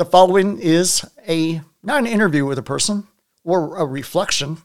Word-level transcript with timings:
The 0.00 0.06
following 0.06 0.58
is 0.58 1.04
a 1.28 1.60
not 1.82 1.98
an 1.98 2.06
interview 2.06 2.46
with 2.46 2.56
a 2.56 2.62
person 2.62 3.06
or 3.44 3.76
a 3.76 3.84
reflection, 3.84 4.62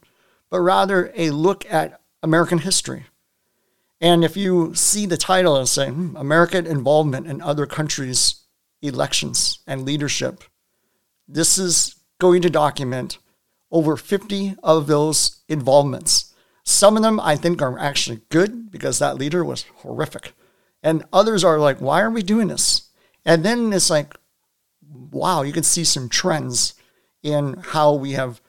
but 0.49 0.61
rather 0.61 1.11
a 1.13 1.31
look 1.31 1.69
at 1.69 1.99
American 2.23 2.59
history. 2.59 3.07
And 3.99 4.23
if 4.23 4.37
you 4.37 4.73
see 4.75 5.05
the 5.05 5.17
title 5.17 5.57
and 5.57 5.67
say 5.67 5.87
American 5.87 6.65
involvement 6.65 7.27
in 7.27 7.41
other 7.41 7.65
countries' 7.65 8.45
elections 8.81 9.59
and 9.67 9.83
leadership, 9.83 10.41
this 11.27 11.57
is 11.57 11.95
going 12.17 12.41
to 12.43 12.49
document 12.49 13.17
over 13.71 13.97
50 13.97 14.55
of 14.63 14.87
those 14.87 15.41
involvements. 15.49 16.33
Some 16.63 16.95
of 16.95 17.03
them 17.03 17.19
I 17.19 17.35
think 17.35 17.61
are 17.61 17.77
actually 17.77 18.21
good 18.29 18.71
because 18.71 18.99
that 18.99 19.17
leader 19.17 19.43
was 19.43 19.65
horrific. 19.79 20.31
And 20.81 21.03
others 21.11 21.43
are 21.43 21.59
like, 21.59 21.81
why 21.81 21.99
are 21.99 22.09
we 22.09 22.23
doing 22.23 22.47
this? 22.47 22.83
And 23.25 23.43
then 23.43 23.73
it's 23.73 23.89
like, 23.89 24.15
wow, 25.11 25.41
you 25.41 25.53
can 25.53 25.63
see 25.63 25.83
some 25.83 26.09
trends 26.09 26.73
in 27.23 27.55
how 27.69 27.93
we 27.93 28.13
have 28.13 28.41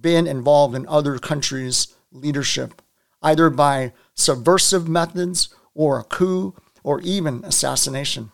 been 0.00 0.26
involved 0.26 0.74
in 0.74 0.86
other 0.88 1.18
countries' 1.18 1.94
leadership, 2.12 2.82
either 3.22 3.50
by 3.50 3.92
subversive 4.14 4.88
methods 4.88 5.54
or 5.74 5.98
a 5.98 6.04
coup 6.04 6.54
or 6.82 7.00
even 7.00 7.44
assassination. 7.44 8.32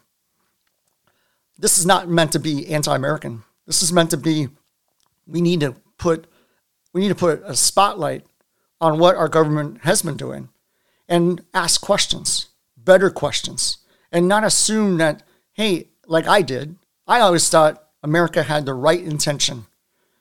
This 1.59 1.79
is 1.79 1.87
not 1.87 2.09
meant 2.09 2.33
to 2.33 2.39
be 2.39 2.69
anti-American. 2.69 3.45
This 3.67 3.83
is 3.83 3.93
meant 3.93 4.11
to 4.11 4.17
be 4.17 4.49
we 5.27 5.41
need 5.41 5.61
to 5.61 5.75
put 5.99 6.27
we 6.93 7.01
need 7.01 7.09
to 7.09 7.15
put 7.15 7.43
a 7.45 7.57
spotlight 7.57 8.25
on 8.81 8.99
what 8.99 9.17
our 9.17 9.29
government 9.29 9.83
has 9.83 10.03
been 10.03 10.17
doing 10.17 10.49
and 11.09 11.43
ask 11.53 11.81
questions, 11.81 12.49
better 12.77 13.11
questions, 13.11 13.79
and 14.13 14.29
not 14.29 14.45
assume 14.45 14.99
that, 14.99 15.23
hey, 15.55 15.89
like 16.07 16.27
I 16.27 16.43
did, 16.43 16.77
I 17.07 17.21
always 17.21 17.49
thought 17.49 17.83
America 18.03 18.43
had 18.43 18.67
the 18.67 18.75
right 18.75 19.01
intention 19.01 19.67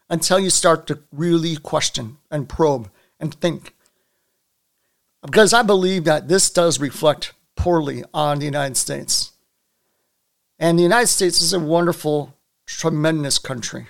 until 0.10 0.40
you 0.40 0.50
start 0.50 0.86
to 0.88 1.00
really 1.12 1.56
question 1.56 2.18
and 2.30 2.50
probe 2.50 2.90
and 3.20 3.34
think. 3.34 3.74
Because 5.22 5.54
I 5.54 5.62
believe 5.62 6.04
that 6.04 6.28
this 6.28 6.50
does 6.50 6.80
reflect 6.80 7.34
poorly 7.56 8.04
on 8.14 8.40
the 8.40 8.46
United 8.46 8.76
States. 8.76 9.32
And 10.60 10.78
the 10.78 10.84
United 10.84 11.08
States 11.08 11.42
is 11.42 11.54
a 11.54 11.60
wonderful, 11.60 12.38
tremendous 12.66 13.40
country, 13.40 13.88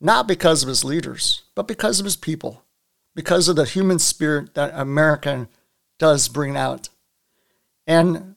not 0.00 0.28
because 0.28 0.62
of 0.62 0.68
its 0.68 0.84
leaders, 0.84 1.42
but 1.54 1.66
because 1.66 1.98
of 2.00 2.06
its 2.06 2.16
people, 2.16 2.62
because 3.14 3.48
of 3.48 3.56
the 3.56 3.64
human 3.64 3.98
spirit 3.98 4.54
that 4.54 4.72
America 4.74 5.48
does 5.98 6.28
bring 6.28 6.56
out. 6.56 6.90
And 7.86 8.36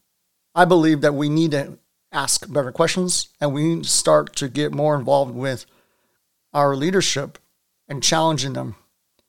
I 0.56 0.66
believe 0.66 1.02
that 1.02 1.14
we 1.14 1.30
need 1.30 1.52
to 1.52 1.78
ask 2.12 2.52
better 2.52 2.72
questions 2.72 3.30
and 3.40 3.54
we 3.54 3.76
need 3.76 3.84
to 3.84 3.90
start 3.90 4.36
to 4.36 4.50
get 4.50 4.74
more 4.74 4.96
involved 4.96 5.34
with 5.34 5.66
our 6.54 6.76
leadership 6.76 7.38
and 7.88 8.04
challenging 8.04 8.54
them 8.54 8.76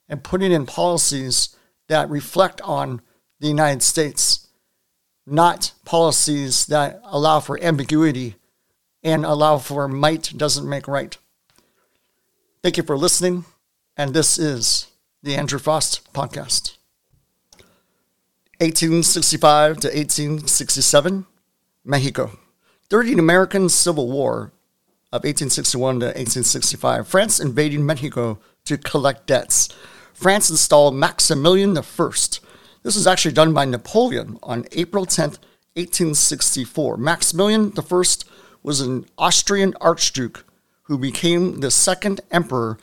and 0.08 0.24
putting 0.24 0.52
in 0.52 0.66
policies 0.66 1.56
that 1.88 2.08
reflect 2.10 2.60
on 2.62 3.00
the 3.40 3.48
United 3.48 3.82
States, 3.82 4.48
not 5.26 5.72
policies 5.84 6.66
that 6.66 7.00
allow 7.04 7.40
for 7.40 7.62
ambiguity 7.62 8.36
and 9.02 9.24
allow 9.24 9.58
for 9.58 9.88
might 9.88 10.32
doesn't 10.36 10.68
make 10.68 10.86
right. 10.86 11.16
Thank 12.62 12.76
you 12.76 12.82
for 12.82 12.96
listening, 12.96 13.44
and 13.96 14.14
this 14.14 14.38
is 14.38 14.86
the 15.22 15.34
Andrew 15.34 15.58
Frost 15.58 16.12
Podcast. 16.12 16.76
1865 18.60 19.78
to 19.78 19.88
1867, 19.88 21.26
Mexico. 21.84 22.38
During 22.92 23.14
the 23.16 23.22
American 23.22 23.70
Civil 23.70 24.10
War 24.10 24.52
of 25.12 25.24
1861 25.24 26.00
to 26.00 26.06
1865, 26.08 27.08
France 27.08 27.40
invaded 27.40 27.80
Mexico 27.80 28.38
to 28.66 28.76
collect 28.76 29.26
debts. 29.26 29.70
France 30.12 30.50
installed 30.50 30.94
Maximilian 30.94 31.74
I. 31.78 31.82
This 32.82 32.94
was 32.94 33.06
actually 33.06 33.32
done 33.32 33.54
by 33.54 33.64
Napoleon 33.64 34.38
on 34.42 34.66
April 34.72 35.06
10, 35.06 35.30
1864. 35.72 36.98
Maximilian 36.98 37.72
I 37.74 38.02
was 38.62 38.82
an 38.82 39.06
Austrian 39.16 39.72
archduke 39.80 40.44
who 40.82 40.98
became 40.98 41.60
the 41.60 41.70
second 41.70 42.20
emperor 42.30 42.76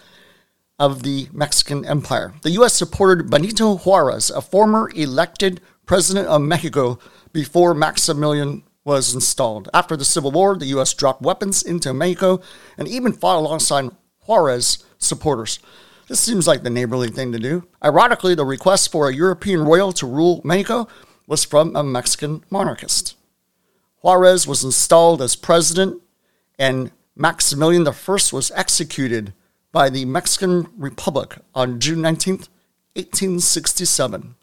of 0.80 1.04
the 1.04 1.30
Mexican 1.32 1.86
Empire. 1.86 2.34
The 2.42 2.58
U.S. 2.58 2.74
supported 2.74 3.30
Benito 3.30 3.78
Juarez, 3.78 4.32
a 4.32 4.42
former 4.42 4.90
elected 4.96 5.62
president 5.86 6.28
of 6.30 6.42
Mexico, 6.42 6.98
before 7.32 7.76
Maximilian 7.76 8.64
was 8.90 9.14
installed. 9.14 9.70
After 9.74 9.96
the 9.96 10.04
Civil 10.04 10.32
War, 10.32 10.58
the 10.58 10.66
U.S. 10.76 10.94
dropped 10.96 11.22
weapons 11.22 11.62
into 11.62 11.94
Mexico 11.94 12.42
and 12.78 12.88
even 12.88 13.14
fought 13.14 13.38
alongside 13.38 13.92
Juarez 14.26 14.84
supporters. 14.98 15.60
This 16.08 16.20
seems 16.20 16.48
like 16.48 16.64
the 16.64 16.72
neighborly 16.72 17.10
thing 17.10 17.32
to 17.32 17.40
do. 17.40 17.68
Ironically, 17.86 18.34
the 18.34 18.44
request 18.44 18.92
for 18.92 19.08
a 19.08 19.16
European 19.16 19.64
royal 19.64 19.92
to 19.94 20.08
rule 20.08 20.42
Mexico 20.44 20.88
was 21.28 21.46
from 21.46 21.76
a 21.76 21.84
Mexican 21.84 22.44
monarchist. 22.50 23.16
Juarez 24.02 24.48
was 24.48 24.64
installed 24.64 25.22
as 25.22 25.36
president, 25.36 26.02
and 26.58 26.92
Maximilian 27.16 27.88
I 27.88 27.94
was 28.34 28.52
executed 28.56 29.34
by 29.72 29.90
the 29.90 30.06
Mexican 30.06 30.68
Republic 30.78 31.38
on 31.54 31.80
June 31.80 32.02
19, 32.02 32.38
1867. 32.96 34.36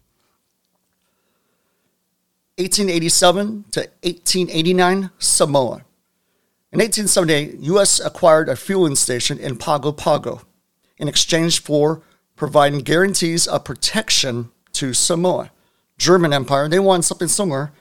1887 2.59 3.65
to 3.72 3.81
1889, 4.03 5.11
Samoa. 5.19 5.84
In 6.72 6.81
1878, 6.81 7.61
U.S. 7.61 8.00
acquired 8.00 8.49
a 8.49 8.56
fueling 8.56 8.97
station 8.97 9.39
in 9.39 9.56
Pago 9.56 9.93
Pago 9.93 10.41
in 10.97 11.06
exchange 11.06 11.62
for 11.62 12.03
providing 12.34 12.81
guarantees 12.81 13.47
of 13.47 13.65
protection 13.65 14.50
to 14.72 14.95
Samoa. 14.95 15.50
German 15.99 16.33
Empire, 16.33 16.69
they 16.69 16.78
wanted 16.78 17.03
something 17.03 17.28
similar, 17.28 17.72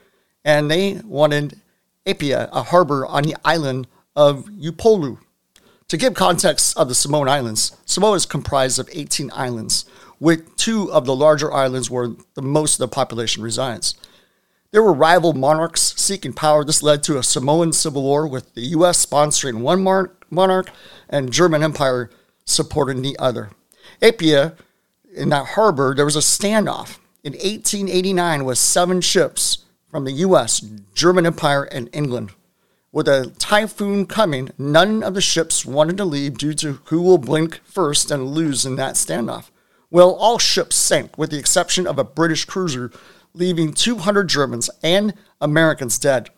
and 0.44 0.70
they 0.70 1.02
wanted 1.06 1.62
Apia, 2.06 2.50
a 2.52 2.64
harbor 2.64 3.06
on 3.06 3.24
the 3.24 3.36
island 3.44 3.88
of 4.16 4.46
Upolu. 4.46 5.20
To 5.88 5.98
give 5.98 6.14
context 6.14 6.78
of 6.78 6.88
the 6.88 6.96
Samoan 6.96 7.30
Islands, 7.30 7.76
Samoa 7.86 8.16
is 8.16 8.26
comprised 8.26 8.80
of 8.80 8.90
18 8.92 9.32
islands, 9.34 9.86
with 10.20 10.56
two 10.56 10.92
of 10.92 11.06
the 11.06 11.16
larger 11.16 11.54
islands 11.54 11.90
where 11.90 12.10
the 12.34 12.42
most 12.42 12.76
of 12.76 12.80
the 12.80 12.94
population 12.94 13.44
resides. 13.44 13.96
There 14.76 14.84
were 14.84 14.92
rival 14.92 15.32
monarchs 15.32 15.94
seeking 15.96 16.34
power. 16.34 16.66
This 16.66 16.84
led 16.84 17.02
to 17.04 17.18
a 17.18 17.24
Samoan 17.24 17.72
civil 17.72 18.04
war 18.04 18.28
with 18.28 18.56
the 18.56 18.62
U.S. 18.76 19.06
sponsoring 19.06 19.62
one 19.62 19.82
monarch 20.30 20.70
and 21.08 21.32
German 21.32 21.64
Empire 21.64 22.10
supporting 22.44 23.02
the 23.02 23.18
other. 23.18 23.52
Apia, 24.02 24.58
in 25.14 25.30
that 25.30 25.46
harbor, 25.46 25.96
there 25.96 26.04
was 26.04 26.18
a 26.18 26.20
standoff 26.20 26.98
in 27.24 27.32
1889 27.32 28.44
with 28.44 28.58
seven 28.58 29.00
ships 29.00 29.60
from 29.90 30.04
the 30.04 30.12
U.S., 30.12 30.60
German 30.94 31.26
Empire, 31.26 31.64
and 31.64 31.90
England. 31.94 32.32
With 32.92 33.08
a 33.08 33.32
typhoon 33.40 34.06
coming, 34.06 34.50
none 34.58 35.04
of 35.04 35.14
the 35.14 35.22
ships 35.22 35.66
wanted 35.66 35.96
to 35.96 36.04
leave 36.04 36.38
due 36.38 36.54
to 36.56 36.82
who 36.88 37.02
will 37.02 37.18
blink 37.18 37.62
first 37.64 38.12
and 38.12 38.28
lose 38.32 38.66
in 38.66 38.76
that 38.76 38.96
standoff. 38.96 39.52
Well, 39.90 40.16
all 40.16 40.38
ships 40.38 40.76
sank, 40.76 41.18
with 41.18 41.30
the 41.30 41.40
exception 41.40 41.88
of 41.88 41.98
a 41.98 42.04
British 42.04 42.44
cruiser 42.44 42.92
leaving 43.36 43.74
200 43.74 44.28
Germans 44.28 44.70
and 44.84 45.14
Americans 45.42 46.00
dead. 46.00 46.30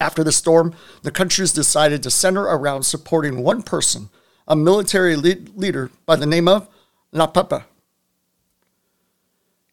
After 0.00 0.24
the 0.24 0.32
storm, 0.32 0.74
the 1.02 1.10
countries 1.10 1.52
decided 1.52 2.02
to 2.02 2.10
center 2.10 2.42
around 2.42 2.84
supporting 2.84 3.42
one 3.42 3.62
person, 3.62 4.08
a 4.48 4.56
military 4.56 5.16
lead- 5.16 5.56
leader 5.56 5.90
by 6.06 6.16
the 6.16 6.26
name 6.26 6.48
of 6.48 6.68
Laupepa. 7.12 7.64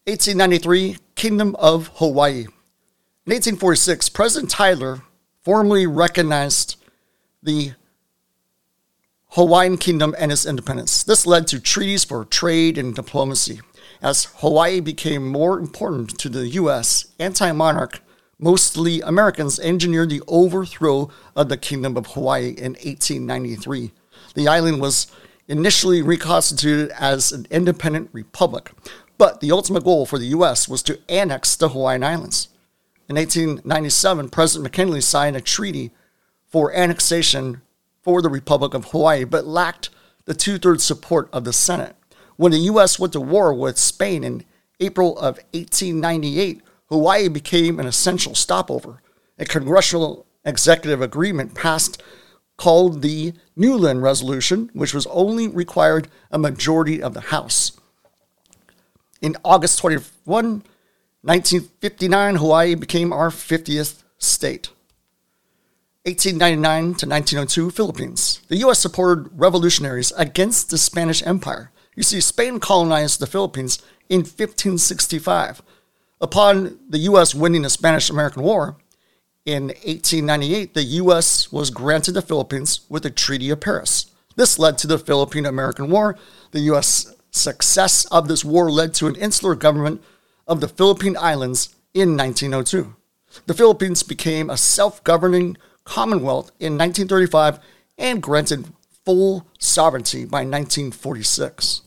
1893, 0.06 0.98
Kingdom 1.16 1.56
of 1.56 1.92
Hawaii. 1.96 2.42
In 3.26 3.34
1846, 3.34 4.10
President 4.10 4.50
Tyler 4.52 5.02
formally 5.44 5.86
recognized 5.86 6.76
the 7.44 7.74
Hawaiian 9.32 9.78
Kingdom 9.78 10.16
and 10.18 10.32
its 10.32 10.46
independence. 10.46 11.04
This 11.04 11.26
led 11.26 11.48
to 11.48 11.60
treaties 11.60 12.04
for 12.04 12.26
trade 12.26 12.78
and 12.78 12.96
diplomacy. 12.96 13.60
As 14.02 14.26
Hawaii 14.38 14.80
became 14.80 15.28
more 15.28 15.60
important 15.60 16.18
to 16.20 16.30
the 16.30 16.48
U.S., 16.50 17.08
anti 17.20 17.52
monarch, 17.52 18.02
mostly 18.40 19.02
Americans 19.02 19.60
engineered 19.60 20.10
the 20.10 20.22
overthrow 20.28 21.10
of 21.36 21.50
the 21.50 21.58
Kingdom 21.58 21.98
of 21.98 22.08
Hawaii 22.08 22.50
in 22.50 22.74
1893. 22.74 23.92
The 24.36 24.48
island 24.48 24.82
was 24.82 25.08
initially 25.48 26.02
reconstituted 26.02 26.92
as 26.92 27.32
an 27.32 27.48
independent 27.50 28.10
republic, 28.12 28.72
but 29.18 29.40
the 29.40 29.52
ultimate 29.52 29.84
goal 29.84 30.06
for 30.06 30.20
the 30.20 30.28
U.S. 30.28 30.68
was 30.68 30.84
to 30.84 31.00
annex 31.10 31.56
the 31.56 31.70
Hawaiian 31.70 32.04
Islands. 32.04 32.50
In 33.10 33.16
1897, 33.16 34.30
President 34.30 34.64
McKinley 34.64 35.02
signed 35.02 35.36
a 35.36 35.42
treaty 35.42 35.92
for 36.46 36.74
annexation 36.74 37.62
for 38.04 38.22
the 38.22 38.30
Republic 38.30 38.74
of 38.74 38.86
Hawaii, 38.86 39.24
but 39.24 39.48
lacked 39.48 39.90
the 40.26 40.34
two 40.34 40.58
thirds 40.58 40.84
support 40.84 41.30
of 41.32 41.46
the 41.46 41.54
Senate. 41.54 41.96
When 42.38 42.52
the 42.52 42.60
U.S. 42.60 43.00
went 43.00 43.14
to 43.14 43.20
war 43.20 43.54
with 43.54 43.78
Spain 43.78 44.24
in 44.24 44.46
April 44.80 45.18
of 45.18 45.38
1898, 45.54 46.62
Hawaii 46.90 47.28
became 47.28 47.80
an 47.80 47.88
essential 47.88 48.36
stopover. 48.36 49.02
A 49.38 49.46
congressional 49.46 50.26
executive 50.46 51.02
agreement 51.02 51.54
passed 51.56 52.02
called 52.56 53.02
the 53.02 53.34
Newland 53.56 54.02
Resolution, 54.02 54.70
which 54.74 54.94
was 54.94 55.08
only 55.08 55.48
required 55.48 56.08
a 56.32 56.40
majority 56.40 57.02
of 57.02 57.14
the 57.14 57.22
House. 57.22 57.72
In 59.22 59.36
August 59.44 59.80
21, 59.80 60.64
1959, 61.22 62.36
Hawaii 62.36 62.76
became 62.76 63.12
our 63.12 63.30
50th 63.30 64.04
state. 64.18 64.70
1899 66.06 66.84
to 66.96 67.06
1902, 67.08 67.72
Philippines. 67.72 68.42
The 68.48 68.58
U.S. 68.58 68.80
supported 68.80 69.30
revolutionaries 69.34 70.14
against 70.16 70.70
the 70.70 70.78
Spanish 70.78 71.26
Empire. 71.26 71.72
You 71.98 72.04
see, 72.04 72.22
Spain 72.22 72.60
colonized 72.60 73.20
the 73.20 73.26
Philippines 73.26 73.82
in 74.08 74.20
1565. 74.20 75.64
Upon 76.22 76.80
the 76.88 77.00
U.S. 77.00 77.34
winning 77.34 77.64
the 77.64 77.72
Spanish 77.72 78.12
American 78.12 78.44
War, 78.44 78.78
in 79.48 79.70
1898, 79.70 80.76
the 80.76 80.84
U.S. 80.84 81.52
was 81.52 81.72
granted 81.72 82.12
the 82.12 82.22
Philippines 82.22 82.82
with 82.88 83.02
the 83.02 83.10
Treaty 83.10 83.50
of 83.50 83.62
Paris. 83.62 84.12
This 84.36 84.60
led 84.60 84.78
to 84.78 84.88
the 84.88 85.00
Philippine 85.00 85.48
American 85.48 85.90
War. 85.90 86.16
The 86.52 86.60
U.S. 86.72 87.16
success 87.32 88.06
of 88.06 88.28
this 88.28 88.46
war 88.46 88.70
led 88.70 88.94
to 88.96 89.08
an 89.08 89.16
insular 89.16 89.56
government 89.56 90.04
of 90.48 90.62
the 90.62 90.68
Philippine 90.68 91.18
Islands 91.18 91.76
in 91.96 92.16
1902. 92.16 92.96
The 93.48 93.54
Philippines 93.56 94.04
became 94.04 94.52
a 94.52 94.58
self 94.58 95.04
governing 95.04 95.58
commonwealth 95.84 96.52
in 96.60 96.78
1935 96.78 97.60
and 97.98 98.22
granted 98.22 98.68
full 99.04 99.48
sovereignty 99.58 100.26
by 100.26 100.40
1946. 100.40 101.82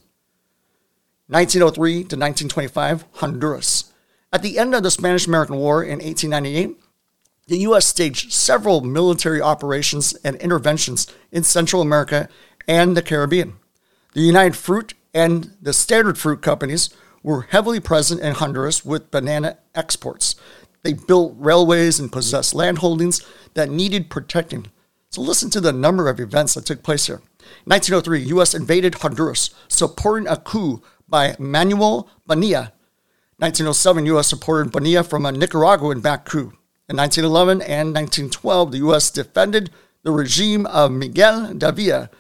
1903 1.31 1.93
to 1.93 2.17
1925, 2.17 3.05
Honduras. 3.15 3.93
At 4.32 4.43
the 4.43 4.59
end 4.59 4.75
of 4.75 4.82
the 4.82 4.91
Spanish 4.91 5.29
American 5.29 5.56
War 5.56 5.81
in 5.81 6.00
1898, 6.00 6.77
the 7.47 7.59
U.S. 7.59 7.87
staged 7.87 8.32
several 8.32 8.81
military 8.81 9.41
operations 9.41 10.12
and 10.25 10.35
interventions 10.37 11.06
in 11.31 11.44
Central 11.44 11.82
America 11.82 12.29
and 12.67 12.97
the 12.97 13.03
Caribbean. 13.03 13.55
The 14.12 14.23
United 14.23 14.56
Fruit 14.56 14.94
and 15.15 15.56
the 15.62 15.73
Standard 15.73 16.19
Fruit 16.19 16.43
companies 16.43 16.91
were 17.23 17.43
heavily 17.43 17.79
present 17.79 18.21
in 18.21 18.35
Honduras 18.35 18.85
with 18.85 19.12
banana 19.12 19.59
exports. 19.73 20.35
They 20.83 20.94
built 20.94 21.37
railways 21.38 22.00
and 22.00 22.11
possessed 22.11 22.55
landholdings 22.55 23.25
that 23.55 23.71
needed 23.71 24.11
protecting. 24.11 24.67
So 25.11 25.21
listen 25.21 25.50
to 25.50 25.61
the 25.61 25.73
number 25.73 26.09
of 26.09 26.19
events 26.19 26.55
that 26.55 26.67
took 26.67 26.83
place 26.83 27.06
here. 27.06 27.23
1903, 27.67 28.21
U.S. 28.35 28.53
invaded 28.53 28.97
Honduras, 28.97 29.50
supporting 29.69 30.29
a 30.29 30.37
coup 30.37 30.83
by 31.11 31.37
Manuel 31.39 32.09
Bonilla. 32.27 32.73
1907, 33.39 34.07
U.S. 34.07 34.29
supported 34.29 34.71
Bonilla 34.71 35.03
from 35.03 35.27
a 35.27 35.33
Nicaraguan-backed 35.33 36.29
coup. 36.29 36.53
In 36.89 36.97
1911 36.97 37.62
and 37.62 37.95
1912, 37.95 38.73
the 38.73 38.79
U.S. 38.79 39.11
defended 39.11 39.71
the 40.03 40.11
regime 40.11 40.67
of 40.67 40.93
Miguel 40.93 41.55
Davila 41.55 42.11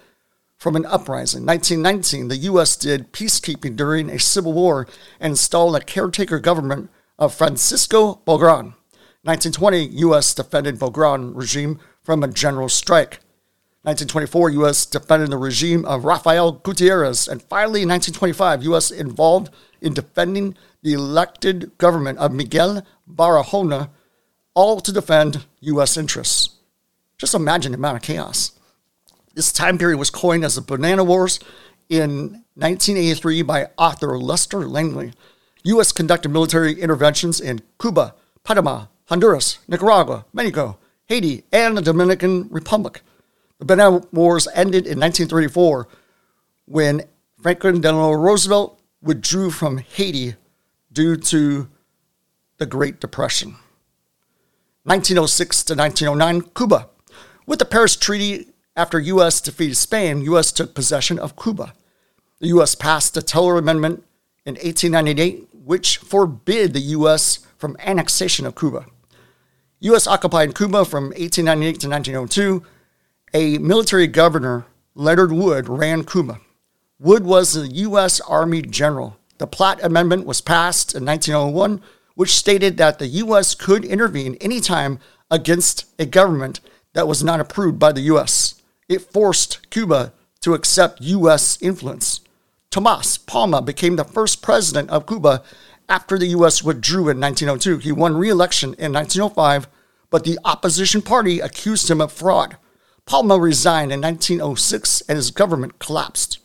from 0.56 0.76
an 0.76 0.86
uprising. 0.86 1.46
1919, 1.46 2.28
the 2.28 2.36
U.S. 2.36 2.76
did 2.76 3.12
peacekeeping 3.12 3.76
during 3.76 4.10
a 4.10 4.18
civil 4.18 4.52
war 4.52 4.86
and 5.18 5.32
installed 5.32 5.76
a 5.76 5.80
caretaker 5.80 6.38
government 6.38 6.90
of 7.18 7.34
Francisco 7.34 8.20
Bogran. 8.26 8.74
1920, 9.22 9.86
U.S. 10.00 10.34
defended 10.34 10.78
Bogran 10.78 11.34
regime 11.34 11.78
from 12.02 12.22
a 12.22 12.28
general 12.28 12.68
strike. 12.68 13.20
1924, 13.82 14.50
U.S. 14.50 14.84
defended 14.84 15.30
the 15.30 15.38
regime 15.38 15.86
of 15.86 16.04
Rafael 16.04 16.52
Gutierrez. 16.52 17.26
And 17.26 17.40
finally, 17.40 17.82
in 17.82 17.88
1925, 17.88 18.64
U.S. 18.64 18.90
involved 18.90 19.50
in 19.80 19.94
defending 19.94 20.54
the 20.82 20.92
elected 20.92 21.76
government 21.78 22.18
of 22.18 22.32
Miguel 22.32 22.86
Barahona 23.10 23.88
all 24.54 24.80
to 24.80 24.92
defend 24.92 25.46
U.S. 25.60 25.96
interests. 25.96 26.56
Just 27.16 27.34
imagine 27.34 27.72
the 27.72 27.78
amount 27.78 27.96
of 27.96 28.02
chaos. 28.02 28.52
This 29.34 29.50
time 29.50 29.78
period 29.78 29.96
was 29.96 30.10
coined 30.10 30.44
as 30.44 30.56
the 30.56 30.60
Banana 30.60 31.02
Wars 31.02 31.40
in 31.88 32.44
1983 32.56 33.42
by 33.42 33.70
author 33.78 34.18
Lester 34.18 34.66
Langley. 34.68 35.14
U.S. 35.64 35.92
conducted 35.92 36.28
military 36.28 36.78
interventions 36.78 37.40
in 37.40 37.62
Cuba, 37.80 38.14
Panama, 38.44 38.86
Honduras, 39.08 39.58
Nicaragua, 39.68 40.26
Mexico, 40.34 40.78
Haiti, 41.06 41.44
and 41.50 41.78
the 41.78 41.82
Dominican 41.82 42.48
Republic. 42.50 43.00
The 43.60 43.66
Banana 43.66 44.00
Wars 44.10 44.48
ended 44.54 44.86
in 44.86 44.98
1934 44.98 45.86
when 46.64 47.02
Franklin 47.42 47.82
Delano 47.82 48.12
Roosevelt 48.12 48.80
withdrew 49.02 49.50
from 49.50 49.78
Haiti 49.78 50.34
due 50.90 51.16
to 51.16 51.68
the 52.56 52.64
Great 52.64 53.00
Depression. 53.00 53.56
1906 54.84 55.64
to 55.64 55.74
1909, 55.74 56.50
Cuba. 56.56 56.88
With 57.46 57.58
the 57.58 57.66
Paris 57.66 57.96
Treaty, 57.96 58.48
after 58.76 58.98
U.S. 58.98 59.42
defeated 59.42 59.76
Spain, 59.76 60.22
U.S. 60.22 60.52
took 60.52 60.74
possession 60.74 61.18
of 61.18 61.36
Cuba. 61.36 61.74
The 62.38 62.48
U.S. 62.48 62.74
passed 62.74 63.12
the 63.12 63.20
Teller 63.20 63.58
Amendment 63.58 64.04
in 64.46 64.54
1898, 64.54 65.48
which 65.52 65.98
forbid 65.98 66.72
the 66.72 66.80
U.S. 66.80 67.40
from 67.58 67.76
annexation 67.80 68.46
of 68.46 68.56
Cuba. 68.56 68.86
U.S. 69.80 70.06
occupied 70.06 70.54
Cuba 70.54 70.86
from 70.86 71.10
1898 71.10 71.80
to 71.80 71.88
1902. 71.88 72.62
A 73.32 73.58
military 73.58 74.06
governor, 74.06 74.66
Leonard 74.94 75.32
Wood, 75.32 75.68
ran 75.68 76.04
Cuba. 76.04 76.40
Wood 76.98 77.24
was 77.24 77.56
a 77.56 77.68
U.S. 77.68 78.20
Army 78.20 78.62
general. 78.62 79.16
The 79.38 79.46
Platt 79.46 79.82
Amendment 79.82 80.26
was 80.26 80.40
passed 80.40 80.94
in 80.94 81.04
1901 81.04 81.80
which 82.20 82.34
stated 82.34 82.76
that 82.76 82.98
the 82.98 83.06
U.S. 83.06 83.54
could 83.54 83.82
intervene 83.82 84.36
anytime 84.42 84.98
against 85.30 85.86
a 85.98 86.04
government 86.04 86.60
that 86.92 87.08
was 87.08 87.24
not 87.24 87.40
approved 87.40 87.78
by 87.78 87.92
the 87.92 88.02
U.S. 88.12 88.60
It 88.90 89.10
forced 89.10 89.70
Cuba 89.70 90.12
to 90.42 90.52
accept 90.52 91.00
U.S. 91.00 91.56
influence. 91.62 92.20
Tomas 92.70 93.16
Palma 93.16 93.62
became 93.62 93.96
the 93.96 94.04
first 94.04 94.42
president 94.42 94.90
of 94.90 95.06
Cuba 95.06 95.42
after 95.88 96.18
the 96.18 96.26
U.S. 96.26 96.62
withdrew 96.62 97.08
in 97.08 97.18
1902. 97.18 97.78
He 97.78 97.90
won 97.90 98.18
re 98.18 98.28
election 98.28 98.74
in 98.78 98.92
1905, 98.92 99.66
but 100.10 100.24
the 100.24 100.38
opposition 100.44 101.00
party 101.00 101.40
accused 101.40 101.90
him 101.90 102.02
of 102.02 102.12
fraud. 102.12 102.58
Palma 103.10 103.40
resigned 103.40 103.90
in 103.90 104.00
1906 104.00 105.00
and 105.08 105.16
his 105.16 105.32
government 105.32 105.80
collapsed. 105.80 106.38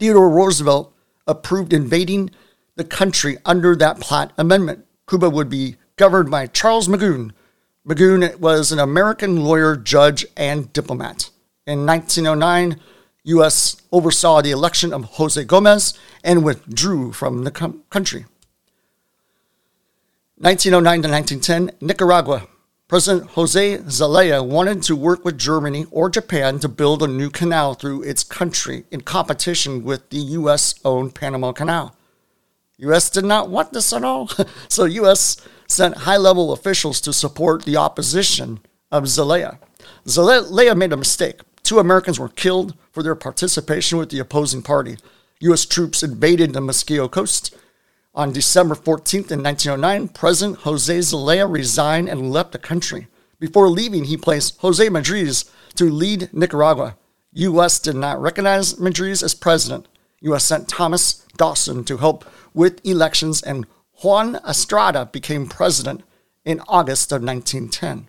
Theodore 0.00 0.28
Roosevelt 0.28 0.92
approved 1.24 1.72
invading 1.72 2.30
the 2.74 2.82
country 2.82 3.38
under 3.44 3.76
that 3.76 4.00
Platt 4.00 4.32
Amendment. 4.36 4.86
Cuba 5.08 5.30
would 5.30 5.48
be 5.48 5.76
governed 5.94 6.32
by 6.32 6.48
Charles 6.48 6.88
Magoon. 6.88 7.30
Magoon 7.86 8.40
was 8.40 8.72
an 8.72 8.80
American 8.80 9.44
lawyer, 9.44 9.76
judge, 9.76 10.26
and 10.36 10.72
diplomat. 10.72 11.30
In 11.64 11.86
1909, 11.86 12.80
U.S. 13.22 13.80
oversaw 13.92 14.42
the 14.42 14.50
election 14.50 14.92
of 14.92 15.04
Jose 15.04 15.44
Gomez 15.44 15.96
and 16.24 16.42
withdrew 16.42 17.12
from 17.12 17.44
the 17.44 17.52
com- 17.52 17.84
country. 17.88 18.26
1909 20.38 21.02
to 21.02 21.08
1910, 21.08 21.86
Nicaragua. 21.86 22.48
President 22.90 23.30
Jose 23.30 23.82
Zelaya 23.88 24.42
wanted 24.42 24.82
to 24.82 24.96
work 24.96 25.24
with 25.24 25.38
Germany 25.38 25.86
or 25.92 26.10
Japan 26.10 26.58
to 26.58 26.68
build 26.68 27.04
a 27.04 27.06
new 27.06 27.30
canal 27.30 27.74
through 27.74 28.02
its 28.02 28.24
country 28.24 28.82
in 28.90 29.02
competition 29.02 29.84
with 29.84 30.10
the 30.10 30.16
U.S. 30.16 30.74
owned 30.84 31.14
Panama 31.14 31.52
Canal. 31.52 31.94
U.S. 32.78 33.08
did 33.08 33.24
not 33.24 33.48
want 33.48 33.72
this 33.72 33.92
at 33.92 34.02
all. 34.02 34.28
so 34.68 34.86
U.S. 34.86 35.36
sent 35.68 35.98
high-level 35.98 36.52
officials 36.52 37.00
to 37.02 37.12
support 37.12 37.64
the 37.64 37.76
opposition 37.76 38.58
of 38.90 39.06
Zelaya. 39.06 39.60
Zelaya 40.08 40.74
made 40.74 40.92
a 40.92 40.96
mistake. 40.96 41.42
Two 41.62 41.78
Americans 41.78 42.18
were 42.18 42.28
killed 42.28 42.74
for 42.90 43.04
their 43.04 43.14
participation 43.14 43.98
with 43.98 44.10
the 44.10 44.18
opposing 44.18 44.62
party. 44.62 44.96
U.S. 45.38 45.64
troops 45.64 46.02
invaded 46.02 46.54
the 46.54 46.60
Mosquito 46.60 47.06
Coast. 47.06 47.54
On 48.12 48.32
December 48.32 48.74
14th 48.74 49.30
in 49.30 49.42
1909, 49.42 50.08
President 50.08 50.58
Jose 50.58 51.00
Zelaya 51.00 51.46
resigned 51.46 52.08
and 52.08 52.32
left 52.32 52.50
the 52.50 52.58
country. 52.58 53.06
Before 53.38 53.68
leaving, 53.68 54.04
he 54.04 54.16
placed 54.16 54.58
Jose 54.58 54.84
Madriz 54.88 55.48
to 55.76 55.84
lead 55.84 56.28
Nicaragua. 56.32 56.96
U.S. 57.32 57.78
did 57.78 57.94
not 57.94 58.20
recognize 58.20 58.74
Madriz 58.74 59.22
as 59.22 59.34
president. 59.34 59.86
U.S. 60.22 60.44
sent 60.44 60.68
Thomas 60.68 61.24
Dawson 61.36 61.84
to 61.84 61.98
help 61.98 62.24
with 62.52 62.84
elections, 62.84 63.42
and 63.42 63.64
Juan 64.02 64.36
Estrada 64.46 65.06
became 65.06 65.46
president 65.46 66.02
in 66.44 66.60
August 66.66 67.12
of 67.12 67.22
1910. 67.22 68.08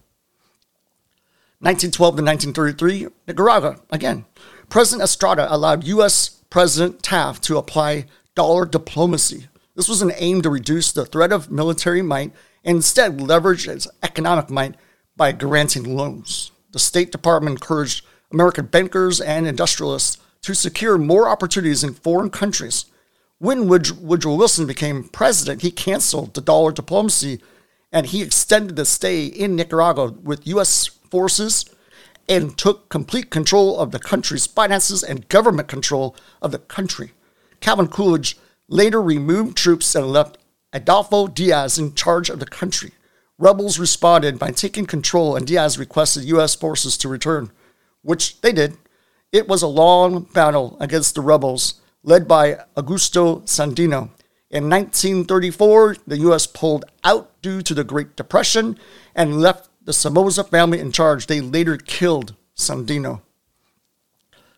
1912 1.60 2.16
to 2.16 2.24
1933, 2.24 3.08
Nicaragua, 3.28 3.80
again. 3.92 4.26
President 4.68 5.04
Estrada 5.04 5.54
allowed 5.54 5.84
U.S. 5.84 6.42
President 6.50 7.04
Taft 7.04 7.44
to 7.44 7.58
apply 7.58 8.08
dollar 8.34 8.66
diplomacy. 8.66 9.48
This 9.76 9.88
was 9.88 10.02
an 10.02 10.12
aim 10.16 10.42
to 10.42 10.50
reduce 10.50 10.92
the 10.92 11.06
threat 11.06 11.32
of 11.32 11.52
military 11.52 12.02
might 12.02 12.34
and 12.64 12.78
instead 12.78 13.22
leverage 13.22 13.68
its 13.68 13.88
economic 14.04 14.50
might 14.50 14.76
by 15.16 15.32
granting 15.32 15.96
loans. 15.96 16.52
The 16.72 16.80
State 16.80 17.12
Department 17.12 17.56
encouraged 17.56 18.06
American 18.32 18.66
bankers 18.66 19.20
and 19.20 19.48
industrialists 19.48 20.18
to 20.42 20.54
secure 20.54 20.98
more 20.98 21.28
opportunities 21.30 21.84
in 21.84 21.94
foreign 21.94 22.30
countries 22.30 22.86
when 23.42 23.68
Woodrow 23.68 24.36
Wilson 24.36 24.68
became 24.68 25.06
president, 25.06 25.64
he 25.64 25.72
canceled 25.72 26.36
the 26.36 26.42
dollar 26.42 26.72
diplomacy 26.72 27.42
and 27.92 28.06
he 28.06 28.22
extended 28.22 28.76
the 28.76 28.86
stay 28.86 29.26
in 29.26 29.56
Nicaragua 29.56 30.12
with 30.12 30.46
U.S. 30.46 30.86
forces 30.86 31.66
and 32.30 32.56
took 32.56 32.90
complete 32.90 33.32
control 33.32 33.80
of 33.80 33.90
the 33.90 33.98
country's 33.98 34.46
finances 34.46 35.02
and 35.02 35.28
government 35.28 35.70
control 35.70 36.16
of 36.40 36.52
the 36.52 36.60
country. 36.60 37.14
Calvin 37.62 37.88
Coolidge 37.88 38.38
later 38.72 39.02
removed 39.02 39.58
troops 39.58 39.94
and 39.94 40.08
left 40.08 40.38
Adolfo 40.74 41.28
Diaz 41.28 41.78
in 41.78 41.94
charge 41.94 42.30
of 42.30 42.40
the 42.40 42.46
country. 42.46 42.94
Rebels 43.38 43.78
responded 43.78 44.40
by 44.40 44.52
taking 44.52 44.86
control, 44.86 45.36
and 45.36 45.46
Diaz 45.46 45.78
requested 45.78 46.24
U.S. 46.26 46.56
forces 46.56 46.98
to 46.98 47.10
return, 47.10 47.52
which 48.02 48.40
they 48.40 48.54
did. 48.54 48.78
It 49.32 49.48
was 49.48 49.62
a 49.62 49.68
long 49.68 50.24
battle 50.34 50.78
against 50.80 51.16
the 51.16 51.22
rebels, 51.22 51.82
led 52.04 52.28
by 52.28 52.60
Augusto 52.78 53.42
Sandino. 53.44 54.10
In 54.50 54.70
1934, 54.70 55.98
the 56.08 56.20
U.S. 56.20 56.48
pulled 56.48 56.86
out 57.04 57.42
due 57.42 57.62
to 57.62 57.74
the 57.74 57.84
Great 57.84 58.16
Depression 58.16 58.78
and 59.14 59.42
left 59.42 59.70
the 59.84 59.94
Somoza 59.94 60.44
family 60.46 60.80
in 60.80 60.92
charge. 60.92 61.28
They 61.28 61.42
later 61.42 61.78
killed 61.78 62.36
Sandino. 62.56 63.22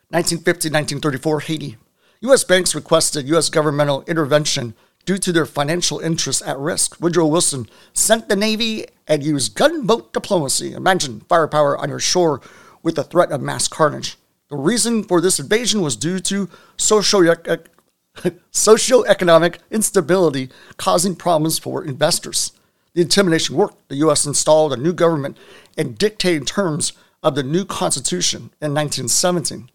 1950 0.09 0.69
1934, 0.69 1.39
Haiti. 1.41 1.77
U.S. 2.23 2.45
banks 2.45 2.73
requested 2.73 3.27
U.S. 3.27 3.49
governmental 3.49 4.01
intervention 4.07 4.75
due 5.05 5.17
to 5.17 5.33
their 5.33 5.45
financial 5.45 5.99
interests 5.99 6.41
at 6.41 6.57
risk. 6.57 6.99
Woodrow 7.01 7.27
Wilson 7.27 7.67
sent 7.91 8.29
the 8.29 8.35
Navy 8.37 8.85
and 9.05 9.21
used 9.21 9.55
gunboat 9.55 10.13
diplomacy. 10.13 10.71
Imagine 10.71 11.19
firepower 11.27 11.77
on 11.77 11.89
your 11.89 11.99
shore 11.99 12.39
with 12.81 12.95
the 12.95 13.03
threat 13.03 13.31
of 13.33 13.41
mass 13.41 13.67
carnage. 13.67 14.17
The 14.47 14.55
reason 14.55 15.03
for 15.03 15.19
this 15.19 15.37
invasion 15.37 15.81
was 15.81 15.97
due 15.97 16.19
to 16.19 16.49
socio- 16.77 17.35
socioeconomic 18.53 19.57
instability 19.69 20.49
causing 20.77 21.17
problems 21.17 21.59
for 21.59 21.83
investors. 21.83 22.53
The 22.93 23.01
intimidation 23.01 23.57
worked. 23.57 23.89
The 23.89 23.97
U.S. 23.97 24.25
installed 24.25 24.71
a 24.71 24.77
new 24.77 24.93
government 24.93 25.37
and 25.77 25.97
dictated 25.97 26.47
terms 26.47 26.93
of 27.21 27.35
the 27.35 27.43
new 27.43 27.65
Constitution 27.65 28.51
in 28.61 28.73
1917. 28.73 29.69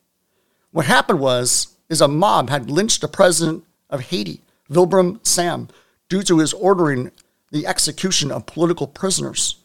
What 0.71 0.87
happened 0.87 1.21
was, 1.21 1.75
is 1.89 2.01
a 2.01 2.09
mob 2.09 2.51
had 2.51 2.71
lynched 2.71 3.01
the 3.01 3.09
president 3.09 3.65
of 3.91 4.01
Haiti, 4.01 4.43
Wilbraham 4.69 5.21
Sam, 5.25 5.69
due 6.09 6.23
to 6.23 6.39
his 6.39 6.53
ordering 6.53 7.11
the 7.51 7.67
execution 7.67 8.31
of 8.31 8.47
political 8.47 8.87
prisoners. 8.87 9.57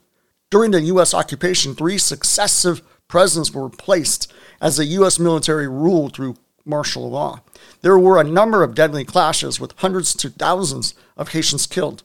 During 0.50 0.72
the 0.72 0.82
U.S. 0.82 1.14
occupation, 1.14 1.76
three 1.76 1.98
successive 1.98 2.82
presidents 3.08 3.54
were 3.54 3.66
replaced 3.66 4.32
as 4.62 4.78
the 4.78 4.86
U.S. 4.86 5.20
military 5.20 5.68
ruled 5.68 6.16
through 6.16 6.38
martial 6.66 7.10
law. 7.10 7.42
There 7.82 8.00
were 8.00 8.20
a 8.20 8.24
number 8.24 8.64
of 8.64 8.76
deadly 8.76 9.04
clashes 9.04 9.60
with 9.60 9.74
hundreds 9.78 10.14
to 10.16 10.30
thousands 10.30 10.94
of 11.18 11.30
Haitians 11.30 11.68
killed. 11.68 12.04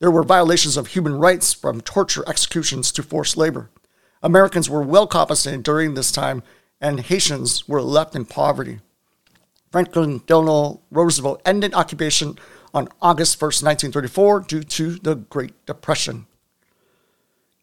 There 0.00 0.10
were 0.10 0.24
violations 0.24 0.76
of 0.76 0.88
human 0.88 1.14
rights 1.14 1.52
from 1.52 1.80
torture, 1.80 2.24
executions 2.26 2.90
to 2.92 3.02
forced 3.02 3.36
labor. 3.36 3.70
Americans 4.22 4.68
were 4.68 4.82
well 4.82 5.06
compensated 5.06 5.62
during 5.62 5.94
this 5.94 6.10
time, 6.10 6.42
and 6.80 7.00
Haitians 7.00 7.68
were 7.68 7.82
left 7.82 8.16
in 8.16 8.24
poverty. 8.24 8.80
Franklin 9.72 10.22
Delano 10.26 10.82
Roosevelt 10.90 11.40
ended 11.46 11.72
occupation 11.72 12.38
on 12.74 12.88
August 13.00 13.40
1st, 13.40 13.64
1934, 13.64 14.40
due 14.40 14.62
to 14.62 14.96
the 14.96 15.14
Great 15.16 15.64
Depression. 15.64 16.26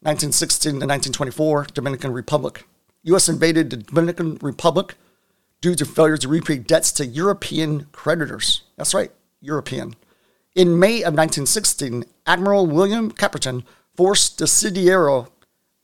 1916 0.02 0.72
to 0.72 0.86
1924, 0.86 1.68
Dominican 1.72 2.12
Republic. 2.12 2.66
U.S. 3.04 3.28
invaded 3.28 3.70
the 3.70 3.76
Dominican 3.76 4.38
Republic 4.42 4.96
due 5.60 5.74
to 5.74 5.84
failure 5.84 6.16
to 6.16 6.28
repay 6.28 6.58
debts 6.58 6.90
to 6.92 7.06
European 7.06 7.86
creditors. 7.92 8.62
That's 8.76 8.94
right, 8.94 9.12
European. 9.40 9.94
In 10.56 10.80
May 10.80 10.96
of 11.02 11.14
1916, 11.14 12.04
Admiral 12.26 12.66
William 12.66 13.12
Caperton 13.12 13.62
forced 13.94 14.38
Desiderio 14.38 15.28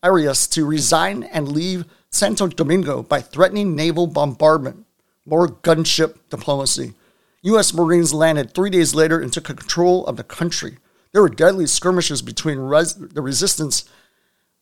Arias 0.03 0.47
to 0.47 0.65
resign 0.65 1.23
and 1.23 1.47
leave 1.51 1.85
Santo 2.09 2.47
Domingo 2.47 3.01
by 3.01 3.21
threatening 3.21 3.75
naval 3.75 4.07
bombardment. 4.07 4.86
More 5.27 5.47
gunship 5.47 6.17
diplomacy. 6.29 6.93
U.S. 7.41 7.73
Marines 7.73 8.13
landed 8.13 8.53
three 8.53 8.69
days 8.69 8.95
later 8.95 9.19
and 9.19 9.31
took 9.31 9.43
control 9.43 10.05
of 10.05 10.15
the 10.17 10.23
country. 10.23 10.77
There 11.11 11.21
were 11.21 11.29
deadly 11.29 11.67
skirmishes 11.67 12.21
between 12.21 12.59
res- 12.59 12.95
the 12.95 13.21
resistance 13.21 13.85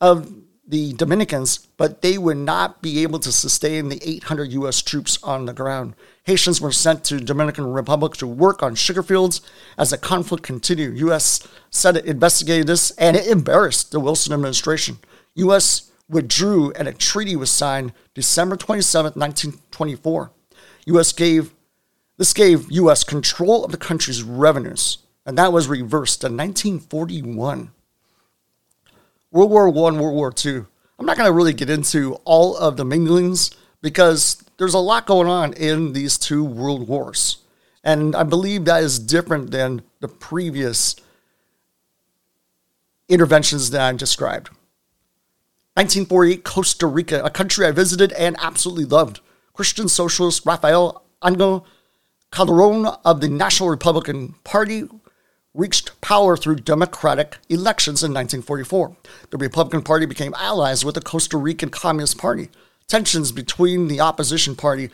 of 0.02 0.34
the 0.68 0.94
Dominicans, 0.94 1.68
but 1.78 2.02
they 2.02 2.18
would 2.18 2.38
not 2.38 2.82
be 2.82 3.04
able 3.04 3.20
to 3.20 3.32
sustain 3.32 3.90
the 3.90 4.02
800 4.04 4.52
U.S. 4.54 4.82
troops 4.82 5.20
on 5.22 5.46
the 5.46 5.54
ground. 5.54 5.96
Haitians 6.24 6.60
were 6.60 6.72
sent 6.72 7.04
to 7.06 7.20
Dominican 7.20 7.72
Republic 7.72 8.14
to 8.14 8.28
work 8.28 8.64
on 8.64 8.74
sugar 8.74 9.04
fields 9.04 9.42
as 9.78 9.92
the 9.92 9.98
conflict 9.98 10.44
continued. 10.44 10.98
U.S. 10.98 11.48
said 11.70 11.98
it 11.98 12.06
investigated 12.06 12.66
this, 12.66 12.90
and 12.92 13.16
it 13.16 13.28
embarrassed 13.28 13.92
the 13.92 14.00
Wilson 14.00 14.34
administration. 14.34 14.98
U.S. 15.36 15.92
withdrew, 16.10 16.72
and 16.72 16.88
a 16.88 16.94
treaty 16.94 17.36
was 17.36 17.52
signed 17.52 17.94
December 18.16 18.56
27, 18.56 19.14
1924. 19.14 20.32
U.S. 20.86 21.12
gave 21.12 21.54
this 22.18 22.34
gave 22.34 22.72
U.S. 22.72 23.04
control 23.04 23.66
of 23.66 23.72
the 23.72 23.78
country's 23.78 24.24
revenues, 24.24 25.00
and 25.26 25.38
that 25.38 25.52
was 25.52 25.68
reversed 25.68 26.24
in 26.24 26.38
1941. 26.38 27.72
World 29.32 29.52
War 29.52 29.70
One, 29.70 30.00
World 30.00 30.16
War 30.16 30.32
Two. 30.32 30.68
I'm 30.98 31.06
not 31.06 31.18
going 31.18 31.28
to 31.28 31.34
really 31.34 31.54
get 31.54 31.70
into 31.70 32.16
all 32.24 32.56
of 32.56 32.78
the 32.78 32.86
minglings 32.86 33.54
because 33.82 34.42
there's 34.58 34.74
a 34.74 34.80
lot 34.80 35.06
going 35.06 35.28
on 35.28 35.54
in 35.54 35.94
these 35.94 36.18
two 36.18 36.44
world 36.44 36.88
wars. 36.88 37.40
And 37.84 38.16
I 38.16 38.24
believe 38.24 38.66
that 38.66 38.82
is 38.82 38.98
different 38.98 39.52
than 39.52 39.84
the 40.00 40.08
previous 40.08 40.96
interventions 43.10 43.70
that 43.72 43.82
I 43.82 43.94
described. 43.94 44.48
1948, 45.76 46.44
Costa 46.44 46.88
Rica, 46.88 47.22
a 47.24 47.30
country 47.30 47.66
I 47.66 47.72
visited 47.72 48.14
and 48.14 48.38
absolutely 48.40 48.86
loved. 48.86 49.20
Christian 49.56 49.88
socialist 49.88 50.46
Rafael 50.46 51.02
Angel 51.24 51.66
Calderon 52.30 52.88
of 53.06 53.22
the 53.22 53.30
National 53.30 53.70
Republican 53.70 54.36
Party 54.44 54.84
reached 55.54 56.02
power 56.02 56.36
through 56.36 56.58
democratic 56.58 57.38
elections 57.48 58.04
in 58.04 58.12
1944. 58.12 58.98
The 59.30 59.38
Republican 59.38 59.82
Party 59.82 60.06
became 60.06 60.34
allies 60.34 60.84
with 60.84 60.96
the 60.96 61.02
Costa 61.02 61.38
Rican 61.38 61.70
Communist 61.70 62.18
Party. 62.18 62.50
Tensions 62.90 63.32
between 63.32 63.88
the 63.88 64.02
opposition 64.02 64.58
party, 64.58 64.90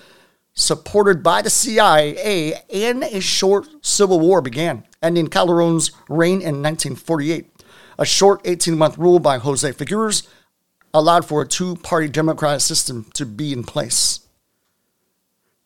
supported 0.53 1.23
by 1.23 1.41
the 1.41 1.49
CIA, 1.49 2.61
and 2.71 3.03
a 3.03 3.19
short 3.19 3.67
civil 3.83 4.19
war 4.19 4.43
began, 4.43 4.83
ending 5.01 5.27
Calderon's 5.27 5.91
reign 6.07 6.39
in 6.39 6.61
1948. 6.61 7.47
A 7.97 8.05
short 8.05 8.41
18 8.45 8.77
month 8.77 8.99
rule 8.99 9.17
by 9.17 9.39
Jose 9.39 9.71
Figueres 9.73 10.27
allowed 10.93 11.25
for 11.25 11.41
a 11.41 11.47
two 11.47 11.77
party 11.77 12.07
democratic 12.07 12.61
system 12.61 13.07
to 13.15 13.25
be 13.25 13.51
in 13.51 13.63
place. 13.63 14.19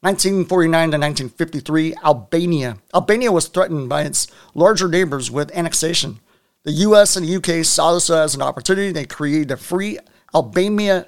1949 0.05 0.91
to 0.91 0.97
1953, 1.00 1.95
Albania. 2.03 2.77
Albania 2.93 3.31
was 3.31 3.47
threatened 3.47 3.89
by 3.89 4.03
its 4.03 4.27
larger 4.53 4.88
neighbors 4.88 5.31
with 5.31 5.51
annexation. 5.57 6.19
The 6.62 6.74
US 6.74 7.15
and 7.15 7.27
the 7.27 7.35
UK 7.38 7.65
saw 7.65 7.91
this 7.95 8.12
as 8.12 8.35
an 8.35 8.43
opportunity. 8.43 8.91
They 8.91 9.05
created 9.05 9.50
a 9.50 9.57
free 9.57 9.97
Albania 10.35 11.07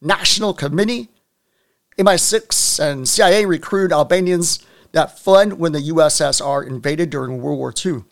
National 0.00 0.54
Committee. 0.54 1.08
MI6 1.98 2.78
and 2.78 3.08
CIA 3.08 3.46
recruited 3.46 3.92
Albanians 3.92 4.64
that 4.92 5.18
fled 5.18 5.54
when 5.54 5.72
the 5.72 5.90
USSR 5.90 6.64
invaded 6.64 7.10
during 7.10 7.42
World 7.42 7.58
War 7.58 7.74
II. 7.84 8.04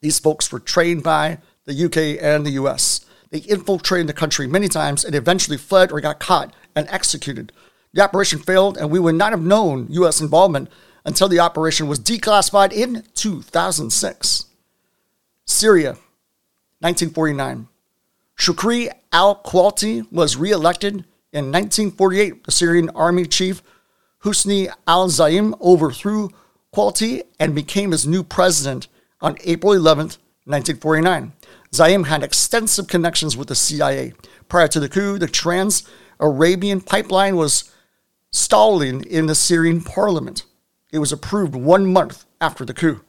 These 0.00 0.18
folks 0.18 0.50
were 0.50 0.60
trained 0.60 1.02
by 1.02 1.40
the 1.66 1.84
UK 1.84 2.18
and 2.24 2.46
the 2.46 2.52
US. 2.52 3.04
They 3.28 3.40
infiltrated 3.40 4.06
the 4.06 4.14
country 4.14 4.46
many 4.46 4.68
times 4.68 5.04
and 5.04 5.14
eventually 5.14 5.58
fled 5.58 5.92
or 5.92 6.00
got 6.00 6.20
caught 6.20 6.54
and 6.74 6.88
executed. 6.88 7.52
The 7.98 8.04
operation 8.04 8.38
failed, 8.38 8.78
and 8.78 8.92
we 8.92 9.00
would 9.00 9.16
not 9.16 9.32
have 9.32 9.42
known 9.42 9.88
U.S. 9.90 10.20
involvement 10.20 10.70
until 11.04 11.28
the 11.28 11.40
operation 11.40 11.88
was 11.88 11.98
declassified 11.98 12.72
in 12.72 13.02
2006. 13.16 14.46
Syria, 15.44 15.88
1949. 16.78 17.66
Shukri 18.38 18.88
al 19.10 19.42
Quwati 19.42 20.06
was 20.12 20.36
re 20.36 20.52
elected 20.52 21.06
in 21.32 21.50
1948. 21.50 22.44
The 22.44 22.52
Syrian 22.52 22.88
army 22.90 23.26
chief 23.26 23.64
Husni 24.22 24.72
al 24.86 25.08
Zaim 25.08 25.58
overthrew 25.60 26.30
Quwati 26.72 27.22
and 27.40 27.52
became 27.52 27.90
his 27.90 28.06
new 28.06 28.22
president 28.22 28.86
on 29.20 29.38
April 29.42 29.72
11, 29.72 30.04
1949. 30.44 31.32
Zaim 31.72 32.06
had 32.06 32.22
extensive 32.22 32.86
connections 32.86 33.36
with 33.36 33.48
the 33.48 33.56
CIA. 33.56 34.12
Prior 34.48 34.68
to 34.68 34.78
the 34.78 34.88
coup, 34.88 35.18
the 35.18 35.26
Trans 35.26 35.82
Arabian 36.20 36.80
Pipeline 36.80 37.34
was 37.34 37.72
stalling 38.32 39.02
in 39.04 39.26
the 39.26 39.34
Syrian 39.34 39.80
parliament. 39.80 40.44
It 40.92 40.98
was 40.98 41.12
approved 41.12 41.54
one 41.54 41.86
month 41.86 42.24
after 42.40 42.64
the 42.64 42.74
coup. 42.74 43.00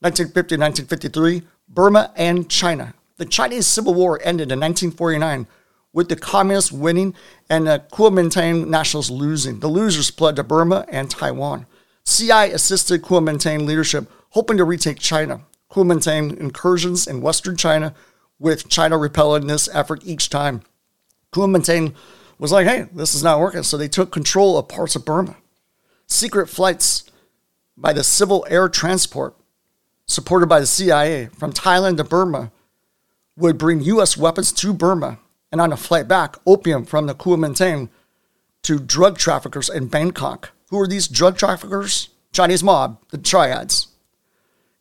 1950 0.00 0.56
1953, 0.56 1.42
Burma 1.68 2.12
and 2.16 2.48
China. 2.50 2.94
The 3.16 3.24
Chinese 3.24 3.66
Civil 3.66 3.94
War 3.94 4.20
ended 4.22 4.52
in 4.52 4.60
1949 4.60 5.46
with 5.92 6.10
the 6.10 6.16
communists 6.16 6.70
winning 6.70 7.14
and 7.48 7.66
the 7.66 7.82
Kuomintang 7.90 8.66
nationals 8.66 9.10
losing. 9.10 9.60
The 9.60 9.68
losers 9.68 10.10
fled 10.10 10.36
to 10.36 10.44
Burma 10.44 10.84
and 10.90 11.10
Taiwan. 11.10 11.66
CI 12.04 12.52
assisted 12.52 13.00
Kuomintang 13.00 13.64
leadership, 13.64 14.10
hoping 14.30 14.58
to 14.58 14.64
retake 14.64 14.98
China. 14.98 15.40
Kuomintang 15.72 16.38
incursions 16.38 17.06
in 17.06 17.22
western 17.22 17.56
China, 17.56 17.94
with 18.38 18.68
China 18.68 18.98
repelling 18.98 19.46
this 19.46 19.68
effort 19.72 20.02
each 20.04 20.28
time. 20.28 20.60
Kuomintang 21.32 21.94
was 22.38 22.52
like, 22.52 22.66
hey, 22.66 22.86
this 22.92 23.14
is 23.14 23.22
not 23.22 23.40
working. 23.40 23.62
So 23.62 23.76
they 23.76 23.88
took 23.88 24.12
control 24.12 24.58
of 24.58 24.68
parts 24.68 24.96
of 24.96 25.04
Burma. 25.04 25.36
Secret 26.06 26.48
flights 26.48 27.04
by 27.76 27.92
the 27.92 28.04
Civil 28.04 28.46
Air 28.48 28.68
Transport, 28.68 29.34
supported 30.06 30.46
by 30.46 30.60
the 30.60 30.66
CIA, 30.66 31.26
from 31.26 31.52
Thailand 31.52 31.96
to 31.96 32.04
Burma 32.04 32.52
would 33.36 33.58
bring 33.58 33.80
U.S. 33.82 34.16
weapons 34.16 34.52
to 34.52 34.72
Burma 34.72 35.18
and 35.52 35.60
on 35.60 35.72
a 35.72 35.76
flight 35.76 36.08
back, 36.08 36.36
opium 36.46 36.84
from 36.84 37.06
the 37.06 37.14
Kuomintang 37.14 37.88
to 38.62 38.78
drug 38.78 39.18
traffickers 39.18 39.68
in 39.68 39.86
Bangkok. 39.86 40.52
Who 40.70 40.80
are 40.80 40.88
these 40.88 41.06
drug 41.06 41.38
traffickers? 41.38 42.08
Chinese 42.32 42.62
mob, 42.62 42.98
the 43.10 43.18
triads. 43.18 43.88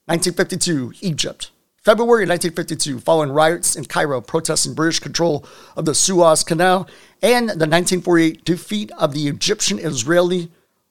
1952, 0.06 0.94
Egypt. 1.02 1.52
February 1.86 2.26
1952, 2.26 3.00
following 3.00 3.32
riots 3.32 3.76
in 3.76 3.86
Cairo 3.86 4.20
protesting 4.20 4.74
British 4.74 5.00
control 5.00 5.46
of 5.76 5.86
the 5.86 5.94
Suez 5.94 6.44
Canal 6.44 6.90
and 7.22 7.48
the 7.48 7.68
1948 7.68 8.44
defeat 8.44 8.92
of 8.98 9.14
the 9.14 9.28
Egyptian 9.28 9.78
Israeli 9.78 10.50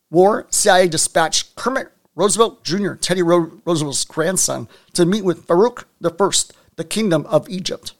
war, 0.09 0.47
CIA 0.51 0.87
dispatched 0.87 1.53
Kermit 1.57 1.89
Roosevelt 2.15 2.63
Jr., 2.63 2.93
Teddy 2.93 3.21
Roosevelt's 3.21 4.05
grandson, 4.05 4.69
to 4.93 5.05
meet 5.05 5.25
with 5.25 5.45
Farouk 5.45 5.83
I, 6.01 6.53
the 6.77 6.85
Kingdom 6.85 7.25
of 7.25 7.49
Egypt. 7.49 7.91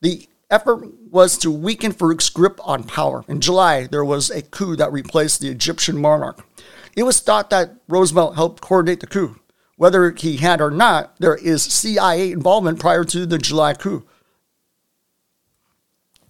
The 0.00 0.28
effort 0.52 0.86
was 1.10 1.36
to 1.38 1.50
weaken 1.50 1.92
Farouk's 1.92 2.30
grip 2.30 2.60
on 2.62 2.84
power. 2.84 3.24
In 3.26 3.40
July, 3.40 3.88
there 3.88 4.04
was 4.04 4.30
a 4.30 4.42
coup 4.42 4.76
that 4.76 4.92
replaced 4.92 5.40
the 5.40 5.48
Egyptian 5.48 6.00
monarch. 6.00 6.46
It 6.94 7.02
was 7.02 7.18
thought 7.18 7.50
that 7.50 7.74
Roosevelt 7.88 8.36
helped 8.36 8.62
coordinate 8.62 9.00
the 9.00 9.08
coup. 9.08 9.40
Whether 9.78 10.10
he 10.10 10.38
had 10.38 10.60
or 10.60 10.72
not, 10.72 11.16
there 11.20 11.36
is 11.36 11.62
CIA 11.62 12.32
involvement 12.32 12.80
prior 12.80 13.04
to 13.04 13.24
the 13.24 13.38
July 13.38 13.74
coup. 13.74 14.04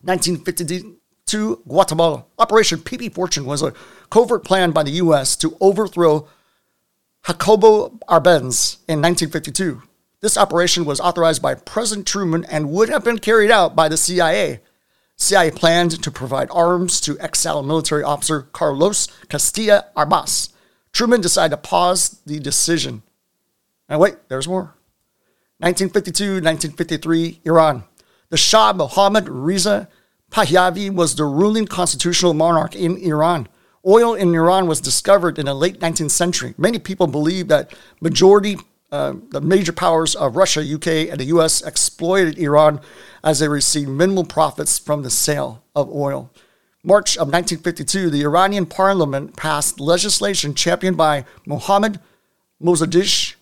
1952, 0.03 1.63
Guatemala. 1.67 2.27
Operation 2.39 2.79
PB 2.81 3.15
Fortune 3.15 3.47
was 3.47 3.63
a 3.63 3.73
covert 4.11 4.45
plan 4.45 4.71
by 4.71 4.83
the 4.83 4.91
U.S. 5.03 5.35
to 5.37 5.57
overthrow 5.63 6.29
Jacobo 7.27 7.99
Arbenz 8.07 8.81
in 8.87 9.01
1952. 9.01 9.83
This 10.21 10.37
operation 10.37 10.85
was 10.85 11.01
authorized 11.01 11.41
by 11.41 11.55
President 11.55 12.07
Truman 12.07 12.45
and 12.45 12.71
would 12.71 12.91
have 12.91 13.03
been 13.03 13.19
carried 13.19 13.51
out 13.51 13.75
by 13.75 13.89
the 13.89 13.97
CIA. 13.97 14.61
CIA 15.17 15.51
planned 15.53 16.03
to 16.03 16.11
provide 16.11 16.51
arms 16.51 17.01
to 17.01 17.19
exiled 17.19 17.67
military 17.67 18.03
officer 18.03 18.43
Carlos 18.43 19.09
Castillo 19.31 19.85
Armas. 19.97 20.51
Truman 20.93 21.23
decided 21.23 21.57
to 21.57 21.63
pause 21.63 22.21
the 22.27 22.41
decision. 22.41 23.03
And 23.89 24.01
wait, 24.01 24.17
there's 24.29 24.49
more. 24.49 24.75
1952 25.61 26.25
1953, 26.35 27.41
Iran. 27.45 27.85
The 28.31 28.37
Shah 28.37 28.73
Mohammad 28.73 29.29
Reza 29.29 29.89
Pahlavi 30.31 30.93
was 30.93 31.17
the 31.17 31.25
ruling 31.25 31.67
constitutional 31.67 32.35
monarch 32.35 32.77
in 32.77 32.97
Iran. 32.99 33.49
Oil 33.87 34.15
in 34.15 34.35
Iran 34.35 34.67
was 34.67 34.81
discovered 34.81 35.39
in 35.39 35.47
the 35.47 35.55
late 35.55 35.81
19th 35.81 36.11
century. 36.11 36.55
Many 36.59 36.79
people 36.79 37.07
believe 37.07 37.49
that 37.49 37.75
majority, 38.01 38.57
uh, 38.93 39.15
the 39.31 39.41
major 39.41 39.73
powers 39.73 40.15
of 40.15 40.37
Russia, 40.37 40.61
UK, 40.61 41.11
and 41.11 41.19
the 41.19 41.27
US 41.37 41.63
exploited 41.63 42.39
Iran 42.39 42.81
as 43.25 43.39
they 43.39 43.49
received 43.49 43.89
minimal 43.89 44.25
profits 44.25 44.79
from 44.79 45.03
the 45.03 45.11
sale 45.11 45.63
of 45.75 45.91
oil. 45.91 46.31
March 46.85 47.17
of 47.17 47.29
1952, 47.29 48.11
the 48.11 48.23
Iranian 48.23 48.67
parliament 48.67 49.37
passed 49.37 49.81
legislation 49.81 50.55
championed 50.55 50.97
by 50.97 51.25
Mohammad 51.47 51.99
Mosaddegh 52.63 53.35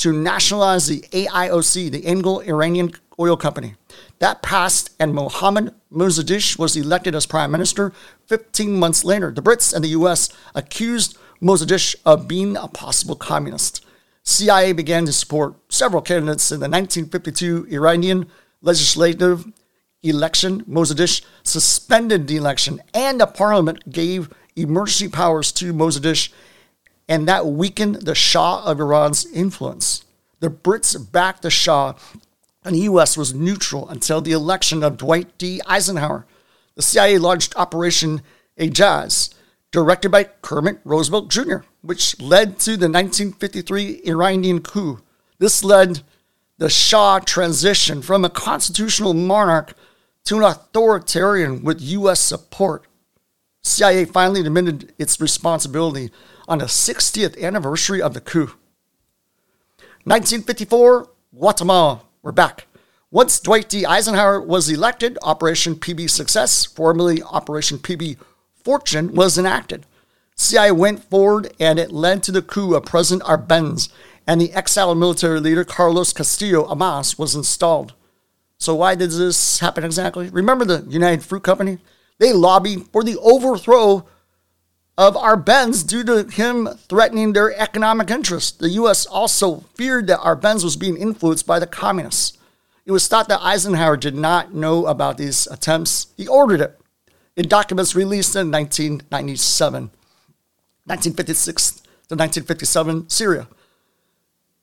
to 0.00 0.12
nationalize 0.12 0.86
the 0.86 1.00
AIOC, 1.12 1.90
the 1.90 2.06
Anglo 2.06 2.40
Iranian 2.40 2.92
Oil 3.18 3.36
Company. 3.36 3.74
That 4.18 4.42
passed, 4.42 4.90
and 4.98 5.14
Mohammad 5.14 5.74
Mosaddegh 5.92 6.58
was 6.58 6.74
elected 6.76 7.14
as 7.14 7.26
prime 7.26 7.50
minister 7.50 7.92
15 8.26 8.78
months 8.78 9.04
later. 9.04 9.30
The 9.30 9.42
Brits 9.42 9.74
and 9.74 9.84
the 9.84 9.88
US 9.88 10.30
accused 10.54 11.18
Mosaddegh 11.42 11.96
of 12.06 12.26
being 12.26 12.56
a 12.56 12.66
possible 12.66 13.14
communist. 13.14 13.84
CIA 14.22 14.72
began 14.72 15.04
to 15.04 15.12
support 15.12 15.54
several 15.68 16.02
candidates 16.02 16.50
in 16.50 16.60
the 16.60 16.68
1952 16.68 17.66
Iranian 17.70 18.26
legislative 18.62 19.44
election. 20.02 20.64
Mosaddegh 20.64 21.22
suspended 21.42 22.26
the 22.26 22.36
election, 22.36 22.80
and 22.94 23.20
the 23.20 23.26
parliament 23.26 23.90
gave 23.92 24.30
emergency 24.56 25.08
powers 25.08 25.52
to 25.52 25.74
Mosaddegh 25.74 26.32
and 27.10 27.26
that 27.26 27.44
weakened 27.44 27.96
the 27.96 28.14
Shah 28.14 28.62
of 28.64 28.78
Iran's 28.78 29.26
influence. 29.26 30.04
The 30.38 30.48
Brits 30.48 30.96
backed 31.10 31.42
the 31.42 31.50
Shah, 31.50 31.94
and 32.64 32.76
the 32.76 32.82
U.S. 32.82 33.16
was 33.16 33.34
neutral 33.34 33.88
until 33.88 34.20
the 34.20 34.30
election 34.30 34.84
of 34.84 34.96
Dwight 34.96 35.36
D. 35.36 35.60
Eisenhower. 35.66 36.24
The 36.76 36.82
CIA 36.82 37.18
launched 37.18 37.56
Operation 37.56 38.22
Ajax, 38.58 39.30
directed 39.72 40.10
by 40.10 40.24
Kermit 40.40 40.78
Roosevelt 40.84 41.28
Jr., 41.28 41.58
which 41.82 42.20
led 42.20 42.60
to 42.60 42.76
the 42.76 42.88
1953 42.88 44.02
Iranian 44.04 44.60
coup. 44.60 45.02
This 45.38 45.64
led 45.64 46.02
the 46.58 46.70
Shah 46.70 47.18
transition 47.18 48.02
from 48.02 48.24
a 48.24 48.30
constitutional 48.30 49.14
monarch 49.14 49.74
to 50.26 50.36
an 50.36 50.44
authoritarian 50.44 51.64
with 51.64 51.80
U.S. 51.80 52.20
support. 52.20 52.86
CIA 53.64 54.04
finally 54.04 54.42
admitted 54.42 54.92
its 54.96 55.20
responsibility 55.20 56.10
on 56.50 56.58
the 56.58 56.64
60th 56.64 57.40
anniversary 57.40 58.02
of 58.02 58.12
the 58.12 58.20
coup. 58.20 58.56
1954, 60.02 61.08
Guatemala, 61.32 62.02
we're 62.22 62.32
back. 62.32 62.66
Once 63.12 63.38
Dwight 63.38 63.68
D. 63.68 63.86
Eisenhower 63.86 64.40
was 64.40 64.68
elected, 64.68 65.16
Operation 65.22 65.76
PB 65.76 66.10
Success, 66.10 66.64
formerly 66.64 67.22
Operation 67.22 67.78
PB 67.78 68.16
Fortune, 68.64 69.14
was 69.14 69.38
enacted. 69.38 69.86
CIA 70.34 70.72
went 70.72 71.04
forward 71.04 71.54
and 71.60 71.78
it 71.78 71.92
led 71.92 72.24
to 72.24 72.32
the 72.32 72.42
coup 72.42 72.74
of 72.74 72.84
President 72.84 73.28
Arbenz, 73.28 73.88
and 74.26 74.40
the 74.40 74.52
exiled 74.52 74.98
military 74.98 75.38
leader 75.38 75.64
Carlos 75.64 76.12
Castillo 76.12 76.66
Armas 76.66 77.16
was 77.16 77.36
installed. 77.36 77.94
So, 78.58 78.74
why 78.74 78.96
did 78.96 79.12
this 79.12 79.60
happen 79.60 79.84
exactly? 79.84 80.28
Remember 80.30 80.64
the 80.64 80.84
United 80.88 81.22
Fruit 81.22 81.44
Company? 81.44 81.78
They 82.18 82.32
lobbied 82.32 82.88
for 82.92 83.04
the 83.04 83.16
overthrow 83.18 84.06
of 85.00 85.16
our 85.16 85.34
Arbenz 85.34 85.82
due 85.86 86.04
to 86.04 86.30
him 86.30 86.68
threatening 86.86 87.32
their 87.32 87.58
economic 87.58 88.10
interests. 88.10 88.50
The 88.50 88.68
U.S. 88.80 89.06
also 89.06 89.60
feared 89.74 90.08
that 90.08 90.20
our 90.20 90.36
Arbenz 90.36 90.62
was 90.62 90.76
being 90.76 90.98
influenced 90.98 91.46
by 91.46 91.58
the 91.58 91.66
communists. 91.66 92.36
It 92.84 92.92
was 92.92 93.08
thought 93.08 93.26
that 93.28 93.40
Eisenhower 93.40 93.96
did 93.96 94.14
not 94.14 94.52
know 94.52 94.84
about 94.84 95.16
these 95.16 95.46
attempts. 95.46 96.08
He 96.18 96.28
ordered 96.28 96.60
it 96.60 96.78
in 97.34 97.48
documents 97.48 97.94
released 97.94 98.36
in 98.36 98.50
1997, 98.50 99.84
1956 99.84 101.70
to 101.70 102.14
1957, 102.14 103.08
Syria. 103.08 103.48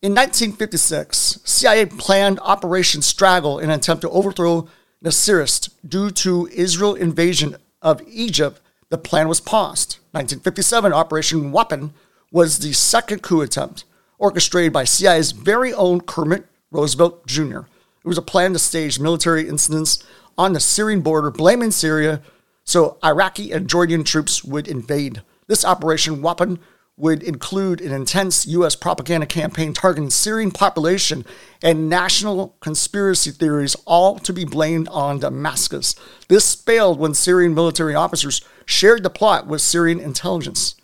In 0.04 0.14
1956, 0.14 1.40
CIA 1.46 1.88
planned 1.88 2.40
Operation 2.42 3.02
Straggle 3.02 3.58
in 3.58 3.72
an 3.72 3.80
attempt 3.80 4.02
to 4.02 4.10
overthrow 4.12 4.70
Nasserist 5.04 5.72
due 5.88 6.12
to 6.12 6.48
Israel 6.54 6.94
invasion 6.94 7.56
of 7.82 8.04
Egypt 8.08 8.62
the 8.90 8.98
plan 8.98 9.28
was 9.28 9.42
paused. 9.42 9.98
1957 10.18 10.94
Operation 10.94 11.52
Weapon 11.52 11.94
was 12.32 12.58
the 12.58 12.74
second 12.74 13.22
coup 13.22 13.42
attempt, 13.42 13.84
orchestrated 14.18 14.74
by 14.74 14.84
CIA's 14.84 15.32
very 15.32 15.72
own 15.74 16.02
Kermit 16.02 16.48
Roosevelt 16.72 17.28
Jr. 17.28 17.60
It 17.60 18.06
was 18.08 18.18
a 18.18 18.24
plan 18.24 18.54
to 18.54 18.60
stage 18.60 19.00
military 19.00 19.48
incidents 19.48 20.04
on 20.36 20.54
the 20.54 20.60
Syrian 20.60 21.02
border, 21.02 21.30
blaming 21.30 21.70
Syria 21.70 22.24
so 22.64 22.98
Iraqi 23.04 23.52
and 23.52 23.70
Jordan 23.70 24.04
troops 24.04 24.44
would 24.44 24.68
invade. 24.68 25.22
This 25.46 25.64
Operation 25.64 26.24
Weapon 26.24 26.58
would 26.98 27.22
include 27.22 27.80
an 27.80 27.94
intense 27.94 28.48
U.S. 28.48 28.76
propaganda 28.76 29.28
campaign 29.28 29.72
targeting 29.72 30.10
Syrian 30.10 30.50
population 30.50 31.26
and 31.62 31.90
national 31.90 32.58
conspiracy 32.60 33.30
theories, 33.30 33.76
all 33.86 34.18
to 34.18 34.34
be 34.34 34.46
blamed 34.46 34.88
on 34.88 35.20
Damascus. 35.20 35.96
This 36.28 36.56
failed 36.56 36.98
when 36.98 37.14
Syrian 37.14 37.54
military 37.54 37.94
officers 37.94 38.42
shared 38.68 39.02
the 39.02 39.10
plot 39.10 39.48
with 39.48 39.62
Syrian 39.62 40.00
intelligence. 40.00 40.76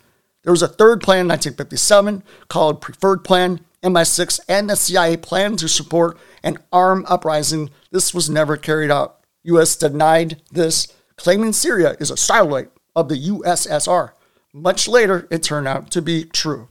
There 0.42 0.52
was 0.52 0.62
a 0.62 0.68
third 0.68 1.00
plan 1.00 1.20
in 1.20 1.28
1957 1.28 2.24
called 2.48 2.80
Preferred 2.80 3.22
Plan. 3.24 3.60
MI6 3.84 4.40
and 4.48 4.68
the 4.68 4.76
CIA 4.76 5.16
planned 5.18 5.58
to 5.58 5.68
support 5.68 6.18
an 6.42 6.58
armed 6.72 7.04
uprising. 7.06 7.70
This 7.90 8.14
was 8.14 8.30
never 8.30 8.56
carried 8.56 8.90
out. 8.90 9.20
U.S. 9.44 9.76
denied 9.76 10.40
this, 10.50 10.88
claiming 11.16 11.52
Syria 11.52 11.94
is 12.00 12.10
a 12.10 12.16
satellite 12.16 12.70
of 12.96 13.10
the 13.10 13.28
USSR. 13.28 14.12
Much 14.54 14.88
later, 14.88 15.28
it 15.30 15.42
turned 15.42 15.68
out 15.68 15.90
to 15.90 16.00
be 16.00 16.24
true. 16.24 16.68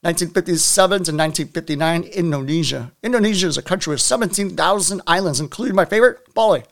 1957 0.00 0.90
to 0.90 1.12
1959, 1.12 2.02
Indonesia. 2.02 2.92
Indonesia 3.02 3.46
is 3.46 3.56
a 3.56 3.62
country 3.62 3.92
with 3.92 4.00
17,000 4.00 5.00
islands, 5.06 5.40
including 5.40 5.76
my 5.76 5.84
favorite, 5.84 6.34
Bali. 6.34 6.64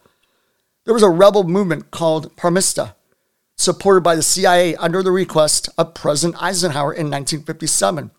There 0.85 0.95
was 0.95 1.03
a 1.03 1.09
rebel 1.09 1.45
movement 1.45 1.91
called 1.93 2.35
Permesta, 2.37 2.95
supported 3.63 4.03
by 4.03 4.15
the 4.15 4.23
CIA 4.23 4.75
under 4.77 5.03
the 5.03 5.13
request 5.13 5.69
of 5.79 5.95
President 5.95 6.43
Eisenhower 6.43 6.93
in 6.93 7.07
1957. 7.07 8.11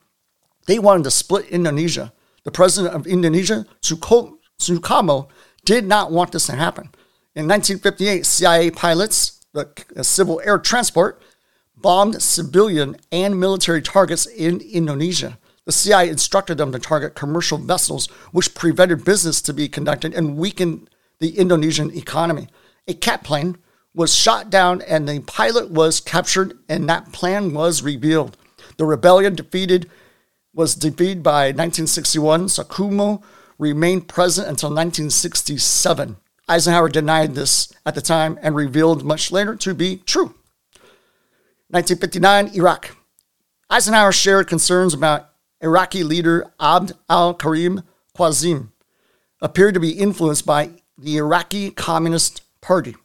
They 0.65 0.79
wanted 0.79 1.03
to 1.03 1.11
split 1.11 1.47
Indonesia. 1.47 2.13
The 2.43 2.51
president 2.51 2.93
of 2.93 3.07
Indonesia, 3.07 3.65
Sukarno, 3.81 5.27
did 5.65 5.85
not 5.85 6.11
want 6.11 6.31
this 6.31 6.47
to 6.47 6.53
happen. 6.53 6.89
In 7.35 7.47
1958, 7.47 8.25
CIA 8.25 8.71
pilots, 8.71 9.45
the 9.53 9.69
uh, 9.95 10.03
civil 10.03 10.41
air 10.43 10.57
transport, 10.57 11.21
bombed 11.75 12.21
civilian 12.21 12.95
and 13.11 13.39
military 13.39 13.81
targets 13.81 14.25
in 14.25 14.61
Indonesia. 14.61 15.37
The 15.65 15.71
CIA 15.71 16.09
instructed 16.09 16.57
them 16.57 16.71
to 16.71 16.79
target 16.79 17.15
commercial 17.15 17.57
vessels, 17.57 18.07
which 18.31 18.53
prevented 18.53 19.05
business 19.05 19.41
to 19.43 19.53
be 19.53 19.69
conducted 19.69 20.13
and 20.13 20.37
weakened 20.37 20.89
the 21.19 21.37
Indonesian 21.37 21.95
economy. 21.95 22.47
A 22.87 22.93
cat 22.93 23.23
plane 23.23 23.57
was 23.93 24.15
shot 24.15 24.49
down 24.49 24.81
and 24.81 25.07
the 25.07 25.19
pilot 25.21 25.69
was 25.69 25.99
captured, 25.99 26.57
and 26.67 26.89
that 26.89 27.11
plan 27.11 27.53
was 27.53 27.83
revealed. 27.83 28.37
The 28.77 28.85
rebellion 28.85 29.35
defeated 29.35 29.89
was 30.53 30.75
defeated 30.75 31.23
by 31.23 31.47
1961. 31.47 32.45
Sukarno 32.45 33.23
remained 33.57 34.07
president 34.07 34.49
until 34.49 34.69
1967. 34.69 36.17
Eisenhower 36.47 36.89
denied 36.89 37.35
this 37.35 37.71
at 37.85 37.95
the 37.95 38.01
time 38.01 38.37
and 38.41 38.55
revealed 38.55 39.03
much 39.03 39.31
later 39.31 39.55
to 39.55 39.73
be 39.73 39.97
true. 40.05 40.35
1959, 41.69 42.49
Iraq. 42.55 42.95
Eisenhower 43.69 44.11
shared 44.11 44.47
concerns 44.47 44.93
about 44.93 45.29
Iraqi 45.61 46.03
leader 46.03 46.51
Abd 46.59 46.91
al 47.09 47.33
Karim 47.33 47.81
Qasem, 48.15 48.69
appeared 49.41 49.73
to 49.73 49.79
be 49.79 49.91
influenced 49.91 50.45
by 50.45 50.71
the 50.97 51.17
Iraqi 51.17 51.71
Communist 51.71 52.43
Party. 52.61 52.95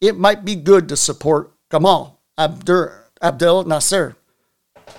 It 0.00 0.16
might 0.16 0.44
be 0.44 0.54
good 0.54 0.88
to 0.88 0.96
support 0.96 1.52
Gamal 1.70 2.18
Abdel 2.38 3.64
Nasser, 3.64 4.16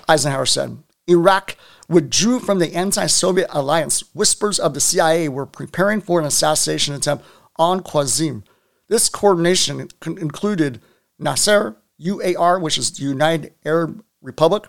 Eisenhower 0.08 0.46
said. 0.46 0.78
Iraq 1.08 1.56
withdrew 1.88 2.38
from 2.38 2.58
the 2.58 2.74
anti 2.74 3.06
Soviet 3.06 3.48
alliance. 3.50 4.04
Whispers 4.14 4.58
of 4.58 4.74
the 4.74 4.80
CIA 4.80 5.28
were 5.28 5.46
preparing 5.46 6.00
for 6.00 6.20
an 6.20 6.26
assassination 6.26 6.94
attempt 6.94 7.24
on 7.56 7.82
Qasem. 7.82 8.42
This 8.88 9.08
coordination 9.08 9.88
included 10.06 10.80
Nasser, 11.18 11.76
UAR, 12.00 12.60
which 12.60 12.78
is 12.78 12.90
the 12.90 13.04
United 13.04 13.54
Arab 13.64 14.04
Republic, 14.20 14.64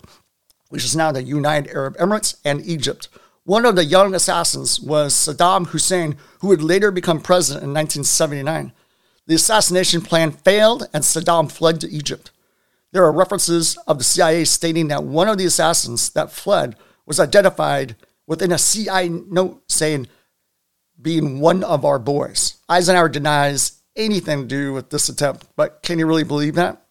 which 0.70 0.84
is 0.84 0.96
now 0.96 1.12
the 1.12 1.24
United 1.24 1.72
Arab 1.72 1.98
Emirates, 1.98 2.36
and 2.46 2.66
Egypt. 2.66 3.10
One 3.44 3.66
of 3.66 3.76
the 3.76 3.86
young 3.86 4.14
assassins 4.14 4.80
was 4.80 5.14
Saddam 5.14 5.68
Hussein, 5.68 6.16
who 6.40 6.48
would 6.48 6.62
later 6.62 6.92
become 6.92 7.20
president 7.20 7.64
in 7.64 7.74
1979. 7.74 8.72
The 9.32 9.36
assassination 9.36 10.02
plan 10.02 10.34
failed, 10.34 10.90
and 10.94 11.06
Saddam 11.06 11.50
fled 11.50 11.80
to 11.80 11.90
Egypt. 11.90 12.32
There 12.92 13.06
are 13.06 13.14
references 13.14 13.78
of 13.88 13.98
the 13.98 14.04
CIA 14.04 14.44
stating 14.44 14.90
that 14.90 15.06
one 15.06 15.30
of 15.30 15.38
the 15.38 15.46
assassins 15.46 16.10
that 16.10 16.34
fled 16.34 16.76
was 17.06 17.18
identified 17.18 17.96
within 18.28 18.52
a 18.52 18.58
CIA 18.58 19.08
note 19.08 19.64
saying, 19.72 20.10
being 21.02 21.40
one 21.40 21.64
of 21.64 21.86
our 21.86 21.98
boys. 21.98 22.58
Eisenhower 22.68 23.08
denies 23.08 23.82
anything 23.96 24.42
to 24.42 24.48
do 24.48 24.74
with 24.74 24.90
this 24.90 25.08
attempt, 25.08 25.48
but 25.56 25.82
can 25.82 25.98
you 25.98 26.08
really 26.08 26.26
believe 26.26 26.56
that? 26.56 26.84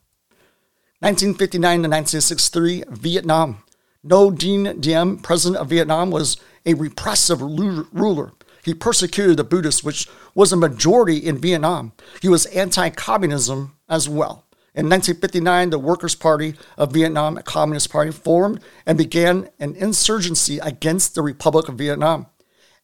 1959 1.00 1.60
to 1.60 1.88
1963, 1.90 2.84
Vietnam. 2.88 3.62
Ngo 4.06 4.34
Dinh 4.34 4.80
Diem, 4.80 5.18
president 5.18 5.60
of 5.60 5.68
Vietnam, 5.68 6.10
was 6.10 6.38
a 6.64 6.72
repressive 6.72 7.42
ruler. 7.42 8.32
He 8.64 8.74
persecuted 8.74 9.36
the 9.36 9.44
Buddhists, 9.44 9.84
which 9.84 10.08
was 10.34 10.52
a 10.52 10.56
majority 10.56 11.16
in 11.16 11.38
Vietnam. 11.38 11.92
He 12.20 12.28
was 12.28 12.46
anti 12.46 12.90
communism 12.90 13.76
as 13.88 14.08
well. 14.08 14.44
In 14.72 14.88
1959, 14.88 15.70
the 15.70 15.78
Workers' 15.78 16.14
Party 16.14 16.54
of 16.78 16.92
Vietnam, 16.92 17.36
a 17.36 17.42
communist 17.42 17.90
party, 17.90 18.12
formed 18.12 18.60
and 18.86 18.96
began 18.96 19.50
an 19.58 19.74
insurgency 19.74 20.58
against 20.58 21.14
the 21.14 21.22
Republic 21.22 21.68
of 21.68 21.74
Vietnam. 21.74 22.26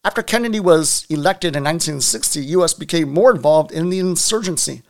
After 0.03 0.21
Kennedy 0.21 0.59
was 0.59 1.05
elected 1.09 1.55
in 1.55 1.63
1960, 1.63 2.43
U.S. 2.45 2.73
became 2.73 3.13
more 3.13 3.33
involved 3.33 3.71
in 3.71 3.89
the 3.89 3.99
insurgency. 3.99 4.83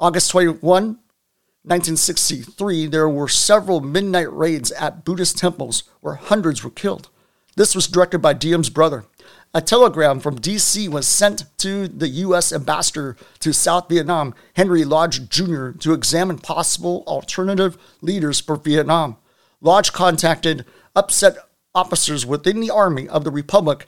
August 0.00 0.30
21, 0.30 0.60
1963, 0.60 2.86
there 2.86 3.08
were 3.08 3.28
several 3.28 3.80
midnight 3.80 4.32
raids 4.32 4.72
at 4.72 5.04
Buddhist 5.04 5.38
temples 5.38 5.84
where 6.00 6.14
hundreds 6.14 6.62
were 6.62 6.70
killed. 6.70 7.08
This 7.56 7.74
was 7.74 7.86
directed 7.86 8.18
by 8.18 8.34
Diem's 8.34 8.68
brother. 8.68 9.04
A 9.54 9.62
telegram 9.62 10.20
from 10.20 10.36
D.C. 10.36 10.88
was 10.88 11.06
sent 11.06 11.44
to 11.58 11.88
the 11.88 12.08
U.S. 12.08 12.52
ambassador 12.52 13.16
to 13.40 13.52
South 13.52 13.88
Vietnam, 13.88 14.34
Henry 14.54 14.84
Lodge 14.84 15.28
Jr., 15.28 15.70
to 15.70 15.94
examine 15.94 16.38
possible 16.38 17.04
alternative 17.06 17.78
leaders 18.02 18.40
for 18.40 18.56
Vietnam. 18.56 19.16
Lodge 19.60 19.92
contacted 19.92 20.66
upset 20.94 21.36
officers 21.74 22.26
within 22.26 22.60
the 22.60 22.70
Army 22.70 23.08
of 23.08 23.24
the 23.24 23.30
Republic 23.30 23.86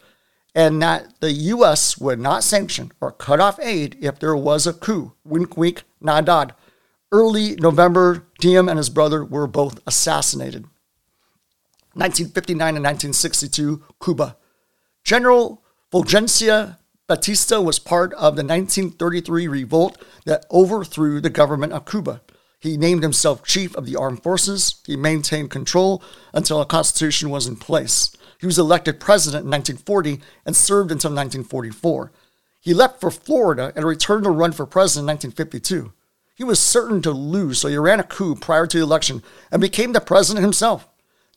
and 0.55 0.81
that 0.83 1.21
the 1.21 1.33
U.S. 1.33 1.99
would 1.99 2.18
not 2.18 2.42
sanction 2.42 2.90
or 3.01 3.12
cut 3.12 3.40
off 3.40 3.61
aid 3.61 3.97
if 4.01 4.18
there 4.18 4.37
was 4.37 4.66
a 4.66 4.73
coup. 4.73 5.12
Wink, 5.25 5.57
wink, 5.57 5.85
nod, 6.01 6.27
nod. 6.27 6.55
Early 7.12 7.55
November, 7.57 8.27
Diem 8.40 8.68
and 8.68 8.77
his 8.77 8.90
brother 8.90 9.25
were 9.25 9.47
both 9.47 9.81
assassinated. 9.87 10.64
1959 11.94 12.77
and 12.77 12.85
1962, 12.85 13.83
Cuba. 14.03 14.37
General 15.09 15.62
Fulgencio 15.90 16.77
Batista 17.07 17.62
was 17.62 17.79
part 17.79 18.12
of 18.12 18.37
the 18.37 18.44
1933 18.44 19.49
revolt 19.49 19.97
that 20.27 20.44
overthrew 20.51 21.18
the 21.18 21.31
government 21.31 21.73
of 21.73 21.87
Cuba. 21.87 22.21
He 22.61 22.77
named 22.77 23.03
himself 23.03 23.42
chief 23.42 23.75
of 23.75 23.87
the 23.87 23.97
armed 23.97 24.23
forces. 24.23 24.83
He 24.85 24.99
maintained 24.99 25.51
control 25.51 26.03
until 26.35 26.61
a 26.61 26.66
constitution 26.66 27.31
was 27.31 27.47
in 27.47 27.57
place. 27.57 28.14
He 28.38 28.44
was 28.44 28.59
elected 28.59 29.01
president 29.01 29.47
in 29.47 29.51
1940 29.51 30.21
and 30.44 30.55
served 30.55 30.92
until 30.92 31.09
1944. 31.12 32.12
He 32.61 32.75
left 32.75 33.01
for 33.01 33.11
Florida 33.11 33.73
and 33.75 33.87
returned 33.87 34.25
to 34.25 34.31
run 34.31 34.53
for 34.53 34.66
president 34.66 35.05
in 35.05 35.31
1952. 35.33 35.94
He 36.35 36.44
was 36.44 36.61
certain 36.61 37.01
to 37.01 37.12
lose, 37.12 37.59
so 37.59 37.68
he 37.68 37.79
ran 37.79 37.99
a 37.99 38.05
coup 38.05 38.35
prior 38.35 38.66
to 38.66 38.77
the 38.77 38.85
election 38.85 39.23
and 39.51 39.62
became 39.62 39.94
the 39.94 40.03
president 40.03 40.44
himself. 40.44 40.87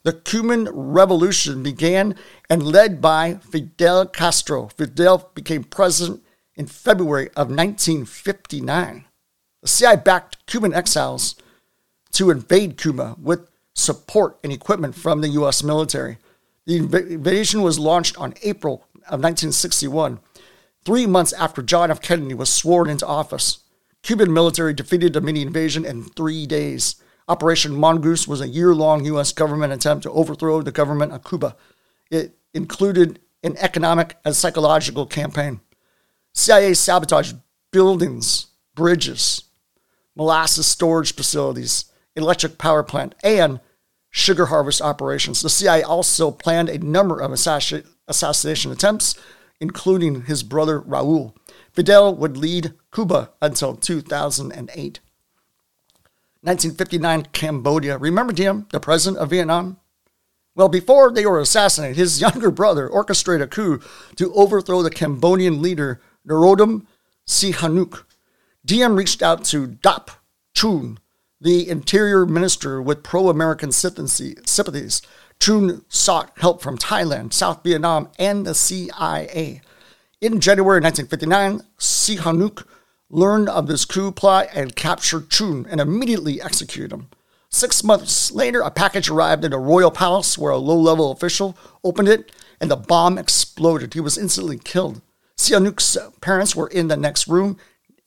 The 0.04 0.14
Cuban 0.14 0.68
Revolution 0.72 1.62
began 1.62 2.16
and 2.50 2.64
led 2.64 3.02
by 3.02 3.36
Fidel 3.36 4.08
Castro. 4.08 4.70
Fidel 4.70 5.30
became 5.36 5.64
president 5.64 6.24
in 6.56 6.66
February 6.66 7.28
of 7.30 7.50
1959. 7.50 9.06
The 9.62 9.68
CIA 9.68 9.98
backed 9.98 10.46
Cuban 10.48 10.74
exiles 10.74 11.36
to 12.14 12.32
invade 12.32 12.78
Cuba 12.78 13.16
with 13.22 13.48
support 13.76 14.40
and 14.44 14.52
equipment 14.52 14.96
from 14.96 15.22
the 15.22 15.30
U.S. 15.30 15.64
military. 15.64 16.18
The 16.66 16.78
invasion 16.78 17.62
was 17.62 17.80
launched 17.80 18.18
on 18.18 18.34
April 18.44 18.86
of 19.08 19.22
1961, 19.22 20.20
three 20.84 21.06
months 21.06 21.34
after 21.34 21.62
John 21.62 21.92
F. 21.92 22.02
Kennedy 22.02 22.34
was 22.34 22.52
sworn 22.52 22.90
into 22.90 23.06
office. 23.06 23.60
Cuban 24.04 24.34
military 24.34 24.74
defeated 24.74 25.14
the 25.14 25.22
mini 25.22 25.42
invasion 25.44 25.86
in 25.86 26.04
three 26.04 26.48
days. 26.48 26.96
Operation 27.32 27.74
Mongoose 27.74 28.28
was 28.28 28.42
a 28.42 28.48
year 28.50 28.76
long 28.76 29.06
U.S. 29.06 29.32
government 29.32 29.72
attempt 29.72 30.04
to 30.04 30.12
overthrow 30.12 30.62
the 30.62 30.72
government 30.74 31.14
of 31.14 31.24
Cuba. 31.24 31.56
It 32.10 32.36
included 32.54 33.22
an 33.42 33.56
economic 33.58 34.18
and 34.26 34.36
psychological 34.36 35.06
campaign. 35.06 35.62
CIA 36.34 36.74
sabotaged 36.74 37.38
buildings, 37.72 38.48
bridges, 38.76 39.46
molasses 40.14 40.68
storage 40.68 41.16
facilities, 41.16 41.86
electric 42.18 42.58
power 42.58 42.84
plant, 42.84 43.16
and 43.24 43.62
sugar 44.10 44.48
harvest 44.48 44.82
operations. 44.82 45.42
The 45.42 45.50
CIA 45.50 45.84
also 45.84 46.32
planned 46.32 46.68
a 46.68 46.80
number 46.80 47.22
of 47.22 47.32
assassination 47.32 48.72
attempts, 48.74 49.18
including 49.62 50.24
his 50.24 50.44
brother 50.44 50.82
Raul. 50.82 51.34
Fidel 51.72 52.14
would 52.14 52.36
lead 52.36 52.74
Cuba 52.94 53.30
until 53.42 53.78
2008. 53.78 55.00
1959 56.44 57.28
Cambodia. 57.34 57.98
Remember 57.98 58.34
Diem, 58.34 58.66
the 58.72 58.80
president 58.80 59.22
of 59.22 59.30
Vietnam? 59.30 59.78
Well, 60.56 60.70
before 60.70 61.12
they 61.12 61.26
were 61.26 61.40
assassinated, 61.40 61.98
his 61.98 62.20
younger 62.22 62.50
brother 62.50 62.88
orchestrated 62.88 63.46
a 63.46 63.50
coup 63.50 63.80
to 64.16 64.34
overthrow 64.34 64.82
the 64.82 64.90
Cambodian 64.90 65.62
leader 65.62 66.02
Norodom 66.28 66.86
Sihanouk. 67.28 68.04
Diem 68.66 68.96
reached 68.96 69.22
out 69.22 69.44
to 69.46 69.68
Dap 69.68 70.12
Chun, 70.54 71.00
the 71.40 71.70
interior 71.70 72.26
minister 72.26 72.82
with 72.82 73.04
pro 73.04 73.30
American 73.30 73.72
sympathies. 73.72 75.02
Chun 75.40 75.84
sought 75.90 76.32
help 76.38 76.62
from 76.62 76.78
Thailand, 76.78 77.34
South 77.34 77.64
Vietnam, 77.64 78.10
and 78.20 78.46
the 78.46 78.54
CIA. 78.54 79.62
In 80.20 80.40
January 80.40 80.80
1959, 80.80 81.62
Sihanouk 81.80 82.66
learned 83.12 83.50
of 83.50 83.68
this 83.68 83.86
coup 83.86 84.12
plot 84.12 84.48
and 84.54 84.76
captured 84.76 85.30
Chun 85.30 85.68
and 85.70 85.80
immediately 85.80 86.42
executed 86.42 86.92
him. 86.92 87.10
Six 87.50 87.84
months 87.84 88.32
later, 88.32 88.62
a 88.62 88.72
package 88.72 89.10
arrived 89.10 89.44
at 89.44 89.54
a 89.54 89.58
royal 89.58 89.92
palace 89.92 90.38
where 90.38 90.54
a 90.54 90.58
low 90.58 90.78
level 90.78 91.12
official 91.12 91.58
opened 91.84 92.08
it 92.08 92.32
and 92.62 92.72
the 92.72 92.78
bomb 92.78 93.18
exploded. 93.18 93.94
He 93.94 94.00
was 94.00 94.18
instantly 94.18 94.58
killed. 94.58 95.02
Sihanouk's 95.38 95.98
parents 96.22 96.56
were 96.56 96.68
in 96.68 96.88
the 96.88 96.96
next 96.96 97.28
room 97.28 97.58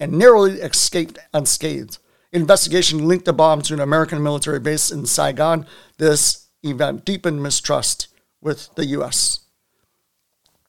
and 0.00 0.12
narrowly 0.12 0.60
escaped 0.60 1.18
unscathed. 1.34 1.98
Investigation 2.32 3.06
linked 3.06 3.26
the 3.26 3.32
bomb 3.32 3.62
to 3.62 3.74
an 3.74 3.80
American 3.80 4.22
military 4.22 4.58
base 4.58 4.90
in 4.90 5.06
Saigon. 5.06 5.66
This 5.98 6.48
event 6.62 7.04
deepened 7.04 7.42
mistrust 7.42 8.08
with 8.40 8.74
the 8.74 8.86
U.S. 8.86 9.40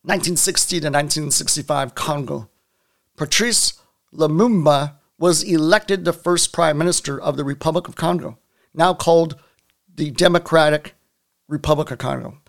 1960 0.04 0.82
to 0.82 0.88
1965, 0.88 1.96
Congo. 1.96 2.50
Patrice 3.16 3.74
Lumumba 4.16 4.96
was 5.18 5.44
elected 5.44 6.04
the 6.04 6.14
first 6.14 6.52
prime 6.52 6.78
minister 6.78 7.20
of 7.20 7.38
the 7.38 7.44
Republic 7.44 7.88
of 7.88 7.96
Congo, 7.96 8.38
now 8.74 8.94
called 8.94 9.40
the 9.94 10.12
Democratic 10.12 10.96
Republic 11.48 11.92
of 11.92 11.98
Congo. 11.98 12.40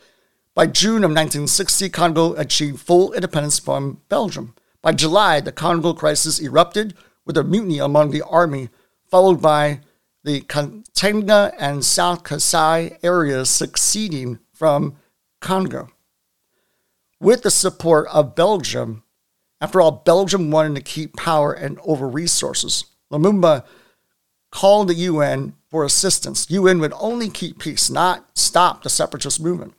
By 0.55 0.67
June 0.67 1.05
of 1.05 1.11
1960, 1.11 1.91
Congo 1.91 2.35
achieved 2.35 2.81
full 2.81 3.13
independence 3.13 3.59
from 3.59 4.01
Belgium. 4.09 4.55
By 4.81 4.93
July, 4.93 5.41
the 5.41 5.53
Congo 5.53 5.93
crisis 5.93 6.41
erupted 6.41 6.95
with 7.25 7.37
a 7.37 7.45
mutiny 7.45 7.79
among 7.79 8.11
the 8.11 8.23
army, 8.23 8.71
followed 9.11 9.43
by 9.43 9.81
the 10.25 10.41
Katanga 10.41 11.55
and 11.59 11.85
South 11.85 12.25
Kasai 12.25 12.97
areas 13.03 13.51
succeeding 13.51 14.39
from 14.53 14.97
Congo. 15.41 15.89
With 17.21 17.43
the 17.43 17.51
support 17.51 18.09
of 18.09 18.35
Belgium, 18.35 19.03
after 19.67 19.81
all, 19.81 19.91
Belgium 19.91 20.53
wanted 20.53 20.77
to 20.77 20.81
keep 20.81 21.17
power 21.17 21.53
and 21.53 21.77
over 21.85 22.09
resources. 22.09 22.85
Lumumba 23.11 23.65
called 24.53 24.87
the 24.87 24.95
UN 24.95 25.57
for 25.69 25.85
assistance. 25.85 26.49
UN 26.49 26.79
would 26.79 26.93
only 27.01 27.29
keep 27.29 27.59
peace, 27.59 27.91
not 27.91 28.27
stop 28.39 28.85
the 28.85 28.89
separatist 28.89 29.41
movement. 29.41 29.75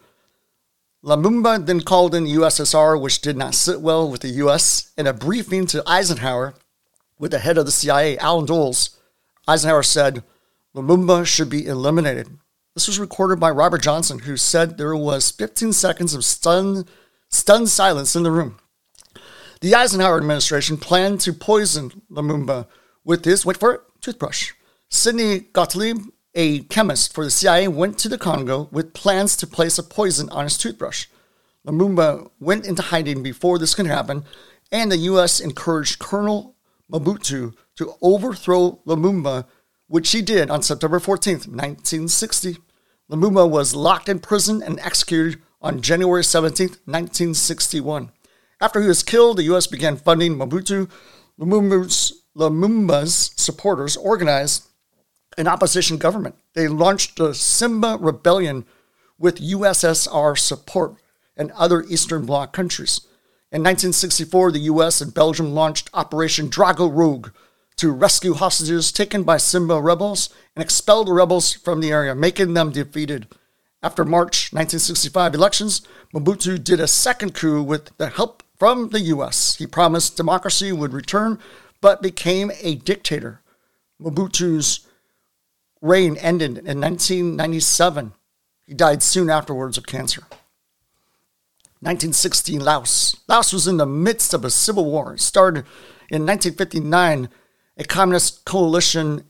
Lumumba 1.06 1.65
then 1.65 1.80
called 1.80 2.13
in 2.13 2.26
the 2.26 2.36
USSR, 2.36 3.00
which 3.00 3.21
did 3.21 3.38
not 3.38 3.56
sit 3.56 3.80
well 3.80 4.12
with 4.12 4.19
the 4.19 4.43
US. 4.43 4.91
In 4.97 5.08
a 5.08 5.13
briefing 5.13 5.65
to 5.67 5.82
Eisenhower 5.88 6.54
with 7.17 7.32
the 7.32 7.39
head 7.39 7.58
of 7.58 7.65
the 7.65 7.71
CIA, 7.71 8.17
Allen 8.17 8.45
Dulles, 8.45 8.89
Eisenhower 9.47 9.84
said 9.84 10.21
Lumumba 10.76 11.26
should 11.26 11.50
be 11.50 11.65
eliminated. 11.65 12.28
This 12.73 12.89
was 12.89 13.00
recorded 13.00 13.39
by 13.39 13.52
Robert 13.52 13.84
Johnson, 13.84 14.19
who 14.19 14.36
said 14.36 14.78
there 14.78 14.97
was 14.97 15.32
15 15.32 15.71
seconds 15.71 16.13
of 16.13 16.26
stunned, 16.26 16.89
stunned 17.30 17.69
silence 17.69 18.17
in 18.17 18.23
the 18.23 18.32
room. 18.32 18.60
The 19.60 19.74
Eisenhower 19.74 20.17
administration 20.17 20.78
planned 20.78 21.20
to 21.22 21.34
poison 21.34 22.04
Lumumba 22.12 22.67
with 23.04 23.26
his, 23.26 23.43
wait 23.43 23.58
for 23.58 23.74
it, 23.74 23.82
toothbrush. 24.02 24.52
Sidney 24.89 25.39
Gottlieb, 25.39 25.98
a 26.36 26.60
chemist 26.65 27.12
for 27.13 27.24
the 27.24 27.32
CIA, 27.32 27.67
went 27.67 27.98
to 28.00 28.10
the 28.10 28.20
Congo 28.20 28.70
with 28.72 28.93
plans 28.93 29.36
to 29.38 29.48
place 29.48 29.80
a 29.80 29.84
poison 29.84 30.30
on 30.30 30.43
his 30.43 30.60
toothbrush. 30.60 31.08
Lumumba 31.65 32.30
went 32.39 32.67
into 32.67 32.84
hiding 32.84 33.24
before 33.24 33.58
this 33.58 33.74
could 33.74 33.88
happen, 33.88 34.24
and 34.72 34.91
the 34.91 34.98
U.S. 34.98 35.39
encouraged 35.39 35.98
Colonel 35.98 36.56
Mobutu 36.91 37.56
to 37.78 37.93
overthrow 38.02 38.80
Lumumba, 38.86 39.46
which 39.88 40.12
he 40.12 40.22
did 40.22 40.52
on 40.52 40.62
September 40.62 41.00
14, 41.00 41.34
1960. 41.34 42.58
Lumumba 43.10 43.50
was 43.50 43.74
locked 43.74 44.08
in 44.08 44.20
prison 44.20 44.62
and 44.62 44.80
executed 44.82 45.41
on 45.62 45.82
January 45.82 46.24
17, 46.24 46.67
1961. 46.86 48.12
After 48.60 48.82
he 48.82 48.88
was 48.88 49.04
killed, 49.04 49.38
the 49.38 49.43
U.S. 49.43 49.67
began 49.67 49.98
funding 49.98 50.36
Mobutu. 50.36 50.89
Lumumba's, 51.39 52.24
Lumumba's 52.36 53.32
supporters 53.36 53.96
organized 53.96 54.67
an 55.38 55.48
opposition 55.48 55.98
government. 55.98 56.36
They 56.54 56.67
launched 56.67 57.17
the 57.17 57.34
Simba 57.34 57.98
Rebellion 58.00 58.65
with 59.20 59.39
USSR 59.39 60.38
support 60.38 60.96
and 61.36 61.52
other 61.52 61.84
Eastern 61.84 62.26
Bloc 62.26 62.54
countries. 62.54 63.02
In 63.52 63.62
1964, 63.62 64.52
the 64.52 64.60
US 64.60 65.02
and 65.02 65.13
Belgium 65.13 65.54
launched 65.54 65.91
Operation 65.93 66.50
Dragon 66.50 66.91
Rouge 66.91 67.30
to 67.78 67.91
rescue 67.91 68.34
hostages 68.34 68.91
taken 68.91 69.22
by 69.22 69.38
Simba 69.38 69.80
rebels 69.80 70.30
and 70.56 70.63
expel 70.63 71.04
the 71.04 71.13
rebels 71.13 71.54
from 71.54 71.80
the 71.80 71.91
area, 71.91 72.15
making 72.15 72.56
them 72.56 72.72
defeated. 72.72 73.28
After 73.84 74.04
March 74.04 74.52
1965 74.52 75.36
elections, 75.36 75.82
Mobutu 76.13 76.62
did 76.62 76.80
a 76.80 76.88
second 76.88 77.36
coup 77.36 77.62
with 77.62 77.96
the 77.98 78.10
help 78.10 78.41
from 78.58 78.89
the 78.89 79.02
US. 79.02 79.56
He 79.56 79.67
promised 79.67 80.17
democracy 80.17 80.72
would 80.72 80.93
return, 80.93 81.39
but 81.82 82.02
became 82.02 82.52
a 82.62 82.76
dictator. 82.76 83.41
Mobutu's 84.02 84.88
reign 85.82 86.17
ended 86.17 86.58
in 86.60 86.82
1997. 86.82 88.13
He 88.65 88.74
died 88.74 89.04
soon 89.04 89.30
afterwards 89.30 89.78
of 89.78 89.86
cancer. 89.86 90.22
1916, 91.80 92.60
Laos. 92.60 93.15
Laos 93.28 93.54
was 93.54 93.67
in 93.67 93.78
the 93.78 93.86
midst 93.86 94.34
of 94.34 94.43
a 94.43 94.50
civil 94.50 94.86
war. 94.86 95.13
It 95.13 95.22
started 95.22 95.60
in 96.10 96.26
1959. 96.26 97.30
A 97.78 97.84
communist 97.84 98.43
coalition 98.46 99.24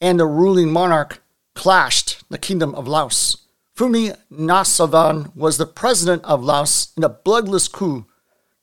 and 0.00 0.18
the 0.18 0.26
ruling 0.26 0.72
monarch 0.72 1.22
clashed 1.54 2.24
the 2.28 2.38
kingdom 2.38 2.74
of 2.74 2.88
Laos. 2.88 3.36
Phoumi 3.76 4.16
Nosavan 4.32 5.34
was 5.36 5.56
the 5.56 5.66
president 5.66 6.24
of 6.24 6.42
Laos 6.42 6.92
in 6.96 7.04
a 7.04 7.08
bloodless 7.08 7.68
coup 7.68 8.06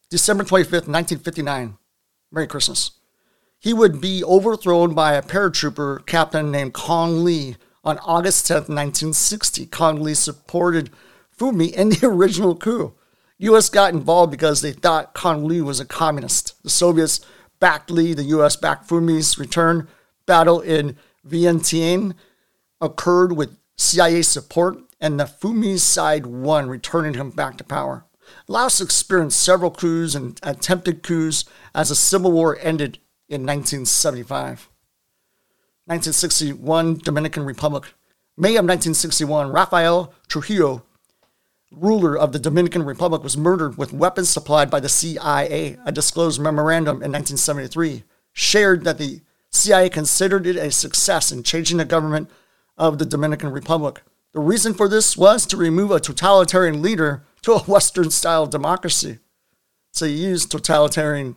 December 0.09 0.43
25th, 0.43 0.87
1959. 0.87 1.77
Merry 2.31 2.47
Christmas. 2.47 2.91
He 3.59 3.73
would 3.73 4.01
be 4.01 4.23
overthrown 4.23 4.93
by 4.95 5.13
a 5.13 5.21
paratrooper 5.21 6.05
captain 6.05 6.49
named 6.49 6.73
Kong 6.73 7.23
Le 7.23 7.55
on 7.83 7.99
August 7.99 8.47
10th, 8.47 8.69
1960. 8.69 9.67
Kong 9.67 10.01
Le 10.01 10.15
supported 10.15 10.89
Phoumi 11.37 11.71
in 11.73 11.89
the 11.89 11.99
original 12.07 12.55
coup. 12.55 12.95
U.S. 13.37 13.69
got 13.69 13.93
involved 13.93 14.31
because 14.31 14.61
they 14.61 14.71
thought 14.71 15.13
Kong 15.13 15.47
Le 15.47 15.63
was 15.63 15.79
a 15.79 15.85
communist. 15.85 16.61
The 16.63 16.69
Soviets 16.69 17.21
backed 17.59 17.91
Lee, 17.91 18.13
the 18.13 18.23
U.S. 18.23 18.55
backed 18.55 18.89
Phoumi's 18.89 19.37
return. 19.37 19.87
Battle 20.25 20.59
in 20.59 20.97
Vientiane 21.27 22.15
occurred 22.81 23.33
with 23.33 23.57
CIA 23.77 24.23
support, 24.23 24.77
and 24.99 25.19
the 25.19 25.25
Phoumi 25.25 25.77
side 25.79 26.25
won, 26.25 26.67
returning 26.67 27.13
him 27.13 27.29
back 27.29 27.57
to 27.57 27.63
power. 27.63 28.05
Laos 28.47 28.81
experienced 28.81 29.41
several 29.41 29.71
coups 29.71 30.15
and 30.15 30.39
attempted 30.43 31.03
coups 31.03 31.45
as 31.73 31.89
the 31.89 31.95
Civil 31.95 32.31
War 32.31 32.57
ended 32.61 32.99
in 33.27 33.41
1975. 33.41 34.69
1961, 35.85 36.99
Dominican 36.99 37.45
Republic. 37.45 37.93
May 38.37 38.51
of 38.51 38.65
1961, 38.65 39.51
Rafael 39.51 40.13
Trujillo, 40.27 40.83
ruler 41.71 42.17
of 42.17 42.31
the 42.31 42.39
Dominican 42.39 42.83
Republic, 42.83 43.23
was 43.23 43.35
murdered 43.35 43.77
with 43.77 43.91
weapons 43.91 44.29
supplied 44.29 44.69
by 44.69 44.79
the 44.79 44.87
CIA. 44.87 45.77
A 45.85 45.91
disclosed 45.91 46.39
memorandum 46.39 46.97
in 46.97 47.11
1973 47.11 48.03
shared 48.31 48.83
that 48.83 48.97
the 48.97 49.21
CIA 49.49 49.89
considered 49.89 50.45
it 50.45 50.55
a 50.55 50.71
success 50.71 51.31
in 51.31 51.43
changing 51.43 51.77
the 51.77 51.85
government 51.85 52.29
of 52.77 52.97
the 52.97 53.05
Dominican 53.05 53.51
Republic. 53.51 54.01
The 54.31 54.39
reason 54.39 54.73
for 54.73 54.87
this 54.87 55.17
was 55.17 55.45
to 55.47 55.57
remove 55.57 55.91
a 55.91 55.99
totalitarian 55.99 56.81
leader 56.81 57.23
to 57.43 57.53
a 57.53 57.59
Western 57.59 58.09
style 58.11 58.45
democracy. 58.45 59.19
So 59.91 60.05
you 60.05 60.29
use 60.29 60.45
totalitarian 60.45 61.35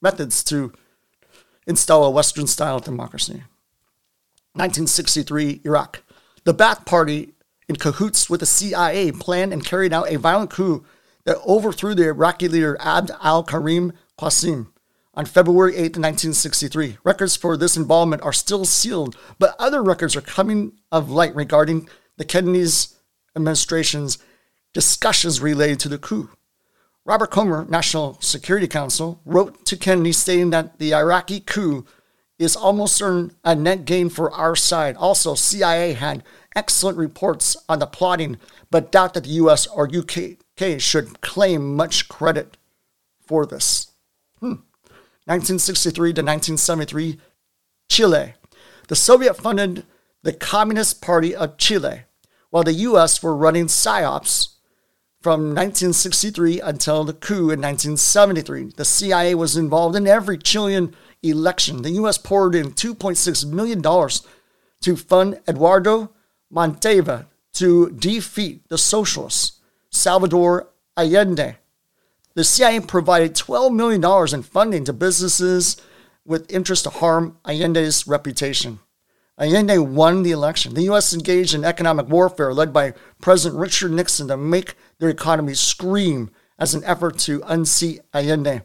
methods 0.00 0.44
to 0.44 0.72
install 1.66 2.04
a 2.04 2.10
Western 2.10 2.46
style 2.46 2.80
democracy. 2.80 3.44
1963, 4.54 5.62
Iraq. 5.64 6.02
The 6.44 6.54
Ba'ath 6.54 6.84
Party, 6.84 7.34
in 7.68 7.76
cahoots 7.76 8.28
with 8.28 8.40
the 8.40 8.46
CIA, 8.46 9.12
planned 9.12 9.52
and 9.52 9.64
carried 9.64 9.92
out 9.92 10.12
a 10.12 10.18
violent 10.18 10.50
coup 10.50 10.84
that 11.24 11.38
overthrew 11.46 11.94
the 11.94 12.08
Iraqi 12.08 12.48
leader 12.48 12.76
Abd 12.80 13.12
al 13.22 13.44
Karim 13.44 13.92
Qasim 14.18 14.68
on 15.14 15.24
February 15.26 15.72
8, 15.74 15.96
1963. 15.96 16.98
Records 17.04 17.36
for 17.36 17.56
this 17.56 17.76
involvement 17.76 18.22
are 18.22 18.32
still 18.32 18.64
sealed, 18.64 19.16
but 19.38 19.54
other 19.58 19.82
records 19.82 20.16
are 20.16 20.22
coming 20.22 20.72
of 20.90 21.10
light 21.10 21.34
regarding 21.34 21.88
the 22.16 22.24
Kennedy's 22.24 22.96
administration's 23.36 24.18
discussions 24.72 25.40
related 25.40 25.80
to 25.80 25.88
the 25.88 25.98
coup. 25.98 26.30
Robert 27.04 27.30
Komer, 27.30 27.68
National 27.68 28.16
Security 28.20 28.68
Council, 28.68 29.20
wrote 29.24 29.64
to 29.66 29.76
Kennedy 29.76 30.12
stating 30.12 30.50
that 30.50 30.78
the 30.78 30.94
Iraqi 30.94 31.40
coup 31.40 31.84
is 32.38 32.56
almost 32.56 32.96
certain 32.96 33.32
a 33.44 33.54
net 33.54 33.84
gain 33.84 34.08
for 34.08 34.30
our 34.32 34.56
side. 34.56 34.96
Also, 34.96 35.34
CIA 35.34 35.92
had 35.94 36.22
excellent 36.54 36.96
reports 36.96 37.56
on 37.68 37.78
the 37.78 37.86
plotting, 37.86 38.38
but 38.70 38.92
doubt 38.92 39.14
that 39.14 39.24
the 39.24 39.30
US 39.30 39.66
or 39.66 39.90
UK 39.92 40.80
should 40.80 41.20
claim 41.20 41.74
much 41.74 42.08
credit 42.08 42.56
for 43.26 43.46
this. 43.46 43.88
Hmm. 44.40 44.62
1963 45.24 46.12
to 46.14 46.22
1973, 46.22 47.18
Chile. 47.88 48.34
The 48.88 48.96
Soviet 48.96 49.34
funded 49.34 49.84
the 50.22 50.32
Communist 50.32 51.00
Party 51.00 51.34
of 51.34 51.58
Chile, 51.58 52.02
while 52.50 52.64
the 52.64 52.72
US 52.72 53.22
were 53.22 53.36
running 53.36 53.66
PSYOPs 53.66 54.51
from 55.22 55.54
1963 55.54 56.60
until 56.60 57.04
the 57.04 57.12
coup 57.12 57.50
in 57.50 57.60
1973. 57.60 58.72
The 58.76 58.84
CIA 58.84 59.34
was 59.34 59.56
involved 59.56 59.96
in 59.96 60.06
every 60.06 60.36
Chilean 60.36 60.94
election. 61.22 61.82
The 61.82 61.90
US 61.92 62.18
poured 62.18 62.54
in 62.54 62.72
$2.6 62.72 63.46
million 63.46 63.82
to 63.82 64.96
fund 64.96 65.40
Eduardo 65.48 66.10
Montalva 66.52 67.26
to 67.54 67.90
defeat 67.90 68.68
the 68.68 68.78
socialists, 68.78 69.60
Salvador 69.90 70.68
Allende. 70.96 71.56
The 72.34 72.44
CIA 72.44 72.80
provided 72.80 73.34
$12 73.34 73.74
million 73.74 74.34
in 74.34 74.42
funding 74.42 74.84
to 74.84 74.92
businesses 74.92 75.76
with 76.24 76.50
interest 76.50 76.84
to 76.84 76.90
harm 76.90 77.38
Allende's 77.44 78.06
reputation. 78.06 78.78
Allende 79.38 79.78
won 79.78 80.22
the 80.22 80.30
election. 80.30 80.74
The 80.74 80.82
U.S. 80.82 81.12
engaged 81.12 81.54
in 81.54 81.64
economic 81.64 82.08
warfare 82.08 82.52
led 82.52 82.72
by 82.72 82.94
President 83.20 83.60
Richard 83.60 83.90
Nixon 83.90 84.28
to 84.28 84.36
make 84.36 84.76
their 85.02 85.10
economy 85.10 85.52
scream 85.52 86.30
as 86.60 86.74
an 86.74 86.84
effort 86.84 87.18
to 87.18 87.42
unseat 87.46 88.00
Allende. 88.14 88.62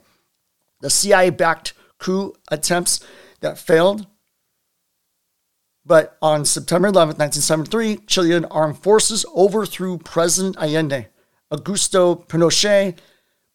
The 0.82 0.90
CIA 0.92 1.32
backed 1.32 1.74
coup 1.98 2.36
attempts 2.52 3.00
that 3.40 3.58
failed. 3.58 4.06
But 5.84 6.16
on 6.22 6.46
September 6.46 6.90
11, 6.90 7.18
1973, 7.18 8.06
Chilean 8.06 8.46
armed 8.46 8.78
forces 8.78 9.26
overthrew 9.34 9.98
President 9.98 10.58
Allende. 10.58 11.08
Augusto 11.52 12.28
Pinochet 12.28 13.00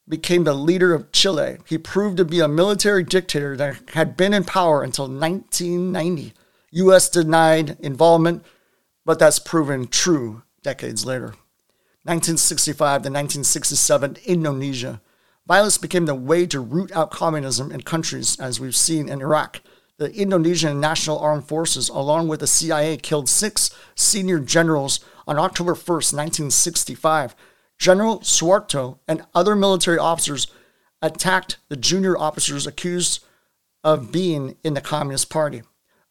became 0.08 0.42
the 0.42 0.52
leader 0.52 0.92
of 0.92 1.12
Chile. 1.12 1.58
He 1.68 1.78
proved 1.78 2.16
to 2.16 2.24
be 2.24 2.40
a 2.40 2.48
military 2.48 3.04
dictator 3.04 3.56
that 3.58 3.90
had 3.90 4.16
been 4.16 4.34
in 4.34 4.42
power 4.42 4.82
until 4.82 5.04
1990. 5.06 6.32
U.S. 6.72 7.08
denied 7.08 7.76
involvement, 7.78 8.44
but 9.04 9.20
that's 9.20 9.38
proven 9.38 9.86
true 9.86 10.42
decades 10.64 11.06
later. 11.06 11.34
1965 12.04 12.78
to 13.02 13.10
1967, 13.10 14.16
Indonesia. 14.26 15.00
Violence 15.46 15.78
became 15.78 16.06
the 16.06 16.14
way 16.16 16.46
to 16.46 16.58
root 16.58 16.90
out 16.92 17.12
communism 17.12 17.70
in 17.70 17.80
countries, 17.82 18.38
as 18.40 18.58
we've 18.58 18.74
seen 18.74 19.08
in 19.08 19.20
Iraq. 19.20 19.60
The 19.98 20.12
Indonesian 20.12 20.80
National 20.80 21.20
Armed 21.20 21.46
Forces, 21.46 21.88
along 21.88 22.26
with 22.26 22.40
the 22.40 22.48
CIA, 22.48 22.96
killed 22.96 23.28
six 23.28 23.70
senior 23.94 24.40
generals 24.40 24.98
on 25.28 25.38
October 25.38 25.74
1st, 25.74 26.12
1965. 26.12 27.36
General 27.78 28.18
Suharto 28.18 28.98
and 29.06 29.24
other 29.32 29.54
military 29.54 29.98
officers 29.98 30.48
attacked 31.00 31.58
the 31.68 31.76
junior 31.76 32.18
officers 32.18 32.66
accused 32.66 33.24
of 33.84 34.10
being 34.10 34.56
in 34.64 34.74
the 34.74 34.80
Communist 34.80 35.30
Party. 35.30 35.62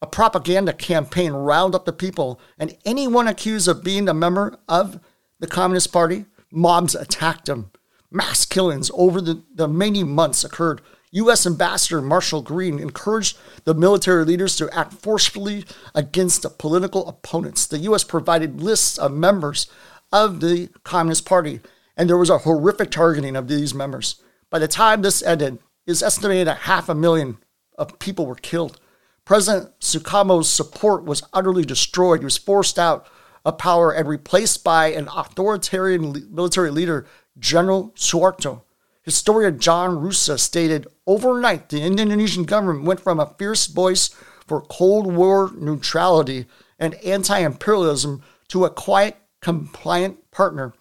A 0.02 0.08
propaganda 0.08 0.74
campaign 0.74 1.34
riled 1.34 1.76
up 1.76 1.86
the 1.86 1.94
people, 1.94 2.40
and 2.58 2.78
anyone 2.86 3.28
accused 3.28 3.68
of 3.68 3.84
being 3.84 4.08
a 4.08 4.14
member 4.14 4.58
of 4.70 5.00
the 5.42 5.48
Communist 5.48 5.92
Party, 5.92 6.26
mobs 6.52 6.96
attacked 6.96 7.48
them. 7.48 7.72
Mass 8.10 8.46
killings 8.46 8.90
over 8.94 9.20
the, 9.20 9.44
the 9.54 9.68
many 9.68 10.04
months 10.04 10.44
occurred. 10.44 10.82
U.S. 11.12 11.46
Ambassador 11.46 12.02
Marshall 12.02 12.42
Green 12.42 12.80
encouraged 12.80 13.38
the 13.66 13.74
military 13.74 14.24
leaders 14.24 14.56
to 14.58 14.74
act 14.74 14.94
forcefully 14.94 15.66
against 15.94 16.46
political 16.58 17.08
opponents. 17.10 17.68
The 17.68 17.80
U.S. 17.80 18.06
provided 18.06 18.62
lists 18.62 18.98
of 18.98 19.12
members 19.12 19.68
of 20.14 20.40
the 20.40 20.70
Communist 20.84 21.26
Party, 21.26 21.60
and 21.98 22.10
there 22.10 22.18
was 22.18 22.30
a 22.30 22.40
horrific 22.40 22.92
targeting 22.92 23.36
of 23.36 23.48
these 23.48 23.74
members. 23.74 24.22
By 24.50 24.60
the 24.60 24.68
time 24.68 25.02
this 25.02 25.24
ended, 25.24 25.60
it's 25.86 26.04
estimated 26.04 26.48
that 26.48 26.60
half 26.60 26.88
a 26.88 26.96
million 26.96 27.40
of 27.78 28.00
people 28.00 28.26
were 28.26 28.36
killed. 28.36 28.80
President 29.26 29.72
Sukarno's 29.80 30.50
support 30.50 31.04
was 31.04 31.24
utterly 31.34 31.64
destroyed. 31.64 32.20
He 32.20 32.26
was 32.26 32.38
forced 32.38 32.78
out 32.78 33.08
of 33.46 33.58
power 33.58 33.92
and 33.92 34.08
replaced 34.08 34.64
by 34.64 34.88
an 34.88 35.08
authoritarian 35.08 36.28
military 36.30 36.70
leader, 36.70 37.08
General 37.40 37.92
Suharto. 37.96 38.62
Historian 39.04 39.60
John 39.60 40.00
Roosa 40.00 40.38
stated 40.38 40.88
overnight 41.08 41.70
the 41.70 41.82
Indonesian 41.82 42.44
government 42.44 42.86
went 42.86 43.00
from 43.00 43.20
a 43.20 43.34
fierce 43.38 43.66
voice 43.66 44.10
for 44.46 44.62
Cold 44.62 45.12
War 45.12 45.52
neutrality 45.56 46.46
and 46.78 46.94
anti 46.96 47.40
imperialism 47.40 48.22
to 48.50 48.66
a 48.66 48.70
quiet, 48.70 49.18
compliant 49.42 50.30
partner 50.32 50.74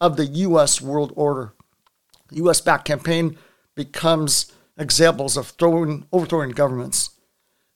of 0.00 0.16
the 0.16 0.26
U.S. 0.26 0.80
world 0.80 1.12
order. 1.16 1.52
The 2.28 2.36
U.S. 2.36 2.60
backed 2.60 2.86
campaign 2.86 3.36
becomes 3.74 4.52
examples 4.78 5.36
of 5.36 5.48
throwing, 5.48 6.06
overthrowing 6.12 6.50
governments. 6.50 7.10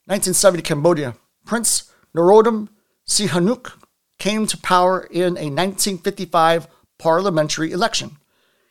1970 0.07 0.62
Cambodia. 0.62 1.16
Prince 1.45 1.92
Norodom 2.14 2.68
Sihanouk 3.07 3.73
came 4.23 4.47
to 4.47 4.57
power 4.57 5.01
in 5.11 5.37
a 5.37 5.51
1955 5.51 6.69
parliamentary 6.97 7.73
election. 7.73 8.19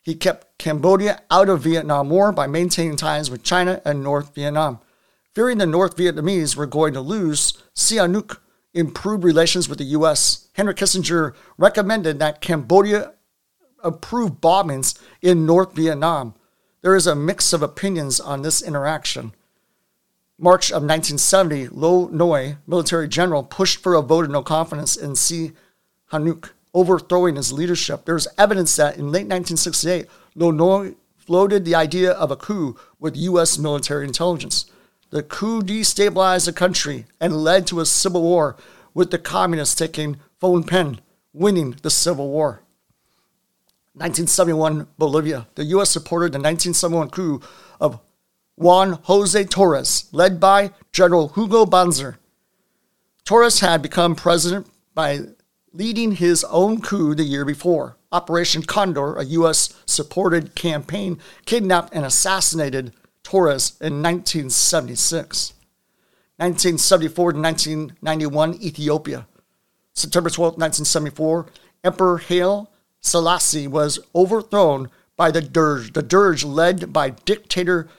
He 0.02 0.16
kept 0.16 0.58
Cambodia 0.58 1.24
out 1.30 1.50
of 1.50 1.60
Vietnam 1.60 2.10
War 2.10 2.32
by 2.32 2.48
maintaining 2.48 2.96
ties 2.96 3.30
with 3.30 3.44
China 3.44 3.82
and 3.84 4.02
North 4.02 4.34
Vietnam. 4.34 4.80
Fearing 5.36 5.58
the 5.58 5.66
North 5.66 5.98
Vietnamese 5.98 6.56
were 6.56 6.68
going 6.68 6.94
to 6.94 7.02
lose, 7.02 7.62
Sihanouk 7.76 8.38
improved 8.74 9.26
relations 9.26 9.68
with 9.68 9.80
the 9.80 9.92
U.S. 10.00 10.48
Henry 10.54 10.74
Kissinger 10.74 11.36
recommended 11.58 12.20
that 12.20 12.40
Cambodia 12.40 13.12
approve 13.84 14.40
bombings 14.40 14.98
in 15.22 15.46
North 15.46 15.74
Vietnam. 15.74 16.34
There 16.82 16.96
is 16.96 17.08
a 17.08 17.14
mix 17.14 17.52
of 17.52 17.62
opinions 17.62 18.22
on 18.22 18.42
this 18.42 18.62
interaction. 18.62 19.34
March 20.43 20.71
of 20.71 20.82
1970, 20.82 21.67
Lon 21.67 22.17
Nol, 22.17 22.56
military 22.65 23.08
general, 23.08 23.43
pushed 23.43 23.77
for 23.77 23.93
a 23.93 24.01
vote 24.01 24.25
of 24.25 24.32
no 24.32 24.41
confidence 24.41 24.97
in 24.97 25.12
Sihanouk, 25.12 26.49
overthrowing 26.73 27.36
his 27.36 27.54
leadership. 27.54 28.06
There 28.06 28.15
is 28.15 28.27
evidence 28.39 28.75
that 28.77 28.95
in 28.97 29.12
late 29.12 29.27
1968, 29.27 30.08
Lon 30.34 30.58
Nol 30.58 30.95
floated 31.15 31.63
the 31.63 31.75
idea 31.75 32.13
of 32.13 32.32
a 32.32 32.36
coup 32.36 32.75
with 32.99 33.15
U.S. 33.17 33.60
military 33.60 34.04
intelligence. 34.04 34.65
The 35.12 35.21
coup 35.21 35.62
destabilized 35.62 36.47
the 36.47 36.54
country 36.54 37.06
and 37.19 37.43
led 37.43 37.67
to 37.67 37.80
a 37.80 37.86
civil 37.86 38.23
war, 38.23 38.58
with 38.95 39.12
the 39.12 39.19
communists 39.19 39.75
taking 39.75 40.17
Phnom 40.41 40.65
Penh, 40.65 40.99
winning 41.34 41.75
the 41.84 41.91
civil 41.91 42.30
war. 42.30 42.63
1971 43.93 44.88
Bolivia. 44.97 45.47
The 45.56 45.65
U.S. 45.65 45.91
supported 45.91 46.32
the 46.32 46.39
1971 46.39 47.10
coup 47.10 47.41
Juan 48.62 49.00
Jose 49.04 49.43
Torres, 49.45 50.06
led 50.12 50.39
by 50.39 50.71
General 50.91 51.30
Hugo 51.30 51.65
Banzer. 51.65 52.17
Torres 53.26 53.60
had 53.60 53.82
become 53.82 54.13
president 54.13 54.67
by 54.93 55.21
leading 55.74 56.12
his 56.12 56.43
own 56.43 56.80
coup 56.80 57.15
the 57.15 57.24
year 57.24 57.43
before. 57.43 57.97
Operation 58.12 58.62
Condor, 58.62 59.15
a 59.15 59.26
U.S. 59.26 59.74
supported 59.88 60.54
campaign, 60.54 61.17
kidnapped 61.45 61.91
and 61.93 62.06
assassinated 62.06 62.93
Torres 63.24 63.71
in 63.82 64.04
1976. 64.04 65.54
1974 66.38 67.34
to 67.34 67.39
1991, 67.39 68.54
Ethiopia. 68.62 69.28
September 69.93 70.30
12, 70.30 70.54
1974, 70.54 71.47
Emperor 71.84 72.17
Haile 72.19 72.69
Selassie 73.00 73.67
was 73.67 74.00
overthrown 74.13 74.91
by 75.17 75.32
the 75.32 75.41
Derg, 75.41 75.93
the 75.93 76.04
Derg 76.04 76.43
led 76.43 76.93
by 76.93 77.10
dictator 77.10 77.89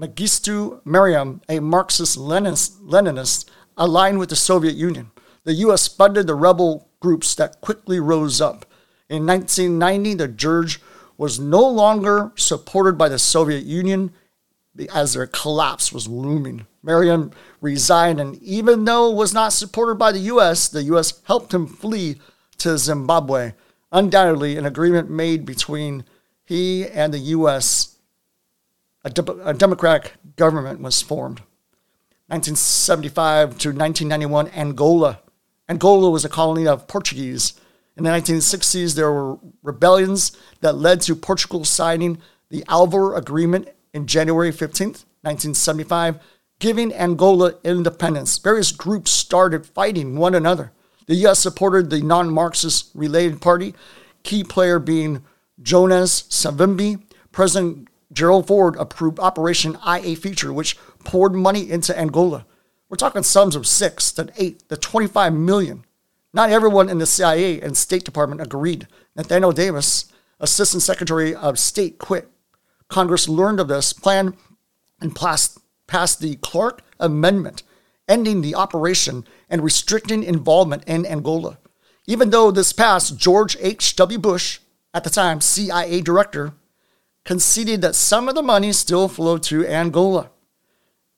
Mengistu 0.00 0.80
Mariam, 0.84 1.42
a 1.48 1.60
Marxist 1.60 2.18
Leninist 2.18 3.44
aligned 3.76 4.18
with 4.18 4.30
the 4.30 4.36
Soviet 4.36 4.74
Union. 4.74 5.10
The 5.44 5.54
U.S. 5.54 5.86
funded 5.86 6.26
the 6.26 6.34
rebel 6.34 6.88
groups 7.00 7.34
that 7.34 7.60
quickly 7.60 8.00
rose 8.00 8.40
up. 8.40 8.64
In 9.08 9.26
1990, 9.26 10.14
the 10.14 10.28
Derg 10.28 10.80
was 11.18 11.38
no 11.38 11.62
longer 11.68 12.32
supported 12.36 12.96
by 12.96 13.08
the 13.08 13.18
Soviet 13.18 13.64
Union 13.64 14.12
as 14.94 15.12
their 15.12 15.26
collapse 15.26 15.92
was 15.92 16.08
looming. 16.08 16.66
Mariam 16.82 17.30
resigned, 17.60 18.18
and 18.18 18.42
even 18.42 18.86
though 18.86 19.10
was 19.10 19.34
not 19.34 19.52
supported 19.52 19.96
by 19.96 20.10
the 20.10 20.20
U.S., 20.20 20.68
the 20.68 20.84
U.S. 20.84 21.20
helped 21.24 21.52
him 21.52 21.66
flee 21.66 22.18
to 22.58 22.78
Zimbabwe. 22.78 23.52
Undoubtedly, 23.90 24.56
an 24.56 24.64
agreement 24.64 25.10
made 25.10 25.44
between 25.44 26.04
he 26.44 26.86
and 26.86 27.12
the 27.12 27.18
U.S 27.18 27.91
a, 29.04 29.10
de- 29.10 29.48
a 29.48 29.54
democratic 29.54 30.14
government 30.36 30.80
was 30.80 31.02
formed. 31.02 31.40
1975 32.28 33.58
to 33.58 33.68
1991, 33.68 34.48
Angola. 34.48 35.20
Angola 35.68 36.10
was 36.10 36.24
a 36.24 36.28
colony 36.28 36.66
of 36.66 36.88
Portuguese. 36.88 37.54
In 37.96 38.04
the 38.04 38.10
1960s, 38.10 38.94
there 38.94 39.12
were 39.12 39.38
rebellions 39.62 40.36
that 40.60 40.76
led 40.76 41.02
to 41.02 41.14
Portugal 41.14 41.64
signing 41.64 42.18
the 42.48 42.64
Alvor 42.68 43.16
Agreement 43.16 43.68
in 43.92 44.06
January 44.06 44.50
15th, 44.50 45.04
1975, 45.22 46.18
giving 46.58 46.92
Angola 46.94 47.54
independence. 47.64 48.38
Various 48.38 48.72
groups 48.72 49.10
started 49.10 49.66
fighting 49.66 50.16
one 50.16 50.34
another. 50.34 50.72
The 51.06 51.16
U.S. 51.16 51.40
supported 51.40 51.90
the 51.90 52.00
non 52.00 52.30
Marxist 52.30 52.90
related 52.94 53.42
party, 53.42 53.74
key 54.22 54.44
player 54.44 54.78
being 54.78 55.24
Jonas 55.60 56.22
Savimbi. 56.22 57.02
President 57.32 57.88
Gerald 58.12 58.46
Ford 58.46 58.76
approved 58.76 59.18
Operation 59.18 59.78
IA 59.86 60.16
feature, 60.16 60.52
which 60.52 60.76
poured 61.04 61.34
money 61.34 61.70
into 61.70 61.98
Angola. 61.98 62.46
We're 62.88 62.96
talking 62.96 63.22
sums 63.22 63.56
of 63.56 63.66
six, 63.66 64.12
then 64.12 64.30
eight, 64.36 64.68
then 64.68 64.78
25 64.78 65.32
million. 65.32 65.84
Not 66.34 66.50
everyone 66.50 66.88
in 66.88 66.98
the 66.98 67.06
CIA 67.06 67.60
and 67.60 67.76
State 67.76 68.04
Department 68.04 68.40
agreed. 68.40 68.86
Nathaniel 69.16 69.52
Davis, 69.52 70.12
Assistant 70.40 70.82
Secretary 70.82 71.34
of 71.34 71.58
State, 71.58 71.98
quit. 71.98 72.28
Congress 72.88 73.28
learned 73.28 73.60
of 73.60 73.68
this 73.68 73.92
plan 73.92 74.36
and 75.00 75.16
passed 75.16 75.58
the 76.20 76.36
Clark 76.42 76.82
Amendment, 77.00 77.62
ending 78.08 78.40
the 78.40 78.54
operation 78.54 79.26
and 79.48 79.62
restricting 79.62 80.22
involvement 80.22 80.84
in 80.86 81.06
Angola. 81.06 81.58
Even 82.06 82.30
though 82.30 82.50
this 82.50 82.72
passed, 82.72 83.16
George 83.16 83.56
H.W. 83.60 84.18
Bush, 84.18 84.58
at 84.92 85.04
the 85.04 85.10
time 85.10 85.40
CIA 85.40 86.00
director, 86.00 86.52
conceded 87.24 87.80
that 87.82 87.94
some 87.94 88.28
of 88.28 88.34
the 88.34 88.42
money 88.42 88.72
still 88.72 89.08
flowed 89.08 89.42
to 89.44 89.66
Angola. 89.66 90.30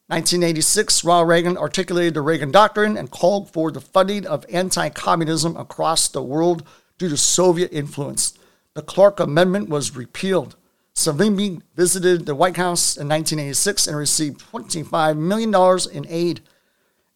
1986, 0.08 1.02
Ronald 1.02 1.28
Reagan 1.28 1.56
articulated 1.56 2.12
the 2.12 2.20
Reagan 2.20 2.50
Doctrine 2.50 2.98
and 2.98 3.10
called 3.10 3.50
for 3.50 3.72
the 3.72 3.80
funding 3.80 4.26
of 4.26 4.44
anti 4.52 4.90
communism 4.90 5.56
across 5.56 6.08
the 6.08 6.22
world 6.22 6.62
due 6.98 7.08
to 7.08 7.16
Soviet 7.16 7.72
influence. 7.72 8.34
The 8.74 8.82
Clark 8.82 9.18
Amendment 9.18 9.70
was 9.70 9.96
repealed. 9.96 10.56
Savimbi 10.94 11.62
visited 11.74 12.26
the 12.26 12.34
White 12.34 12.56
House 12.56 12.96
in 12.96 13.08
1986 13.08 13.86
and 13.86 13.96
received 13.96 14.44
$25 14.52 15.16
million 15.16 15.54
in 15.92 16.06
aid. 16.12 16.40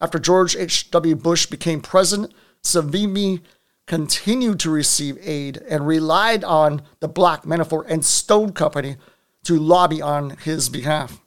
After 0.01 0.19
George 0.19 0.57
H.W. 0.57 1.17
Bush 1.17 1.47
became 1.47 1.81
president, 1.81 2.33
Savimbi 2.63 3.43
continued 3.89 4.61
to 4.61 4.71
receive 4.71 5.19
aid 5.23 5.57
and 5.69 5.87
relied 5.87 6.45
on 6.45 6.83
the 7.01 7.09
Black 7.09 7.43
Manafort 7.43 7.87
and 7.89 8.05
Stone 8.05 8.53
Company 8.53 8.97
to 9.45 9.59
lobby 9.59 10.01
on 10.01 10.31
his 10.31 10.69
behalf. 10.69 11.21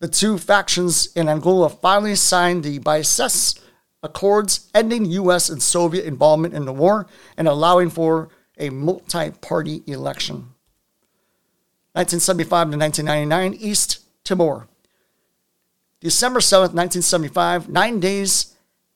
The 0.00 0.08
two 0.08 0.38
factions 0.38 1.14
in 1.14 1.28
Angola 1.28 1.68
finally 1.68 2.16
signed 2.16 2.64
the 2.64 2.78
Bicesse 2.78 3.60
Accords, 4.02 4.70
ending 4.74 5.04
U.S. 5.04 5.50
and 5.50 5.62
Soviet 5.62 6.06
involvement 6.06 6.54
in 6.54 6.64
the 6.64 6.72
war 6.72 7.06
and 7.36 7.46
allowing 7.46 7.90
for 7.90 8.30
a 8.58 8.70
multi 8.70 9.30
party 9.30 9.82
election. 9.86 10.54
1975 11.92 12.70
to 12.70 12.78
1999, 12.78 13.54
East 13.60 13.98
Timor. 14.24 14.68
December 16.00 16.40
7th, 16.40 16.72
1975, 16.72 17.68
nine 17.68 18.00
days 18.00 18.54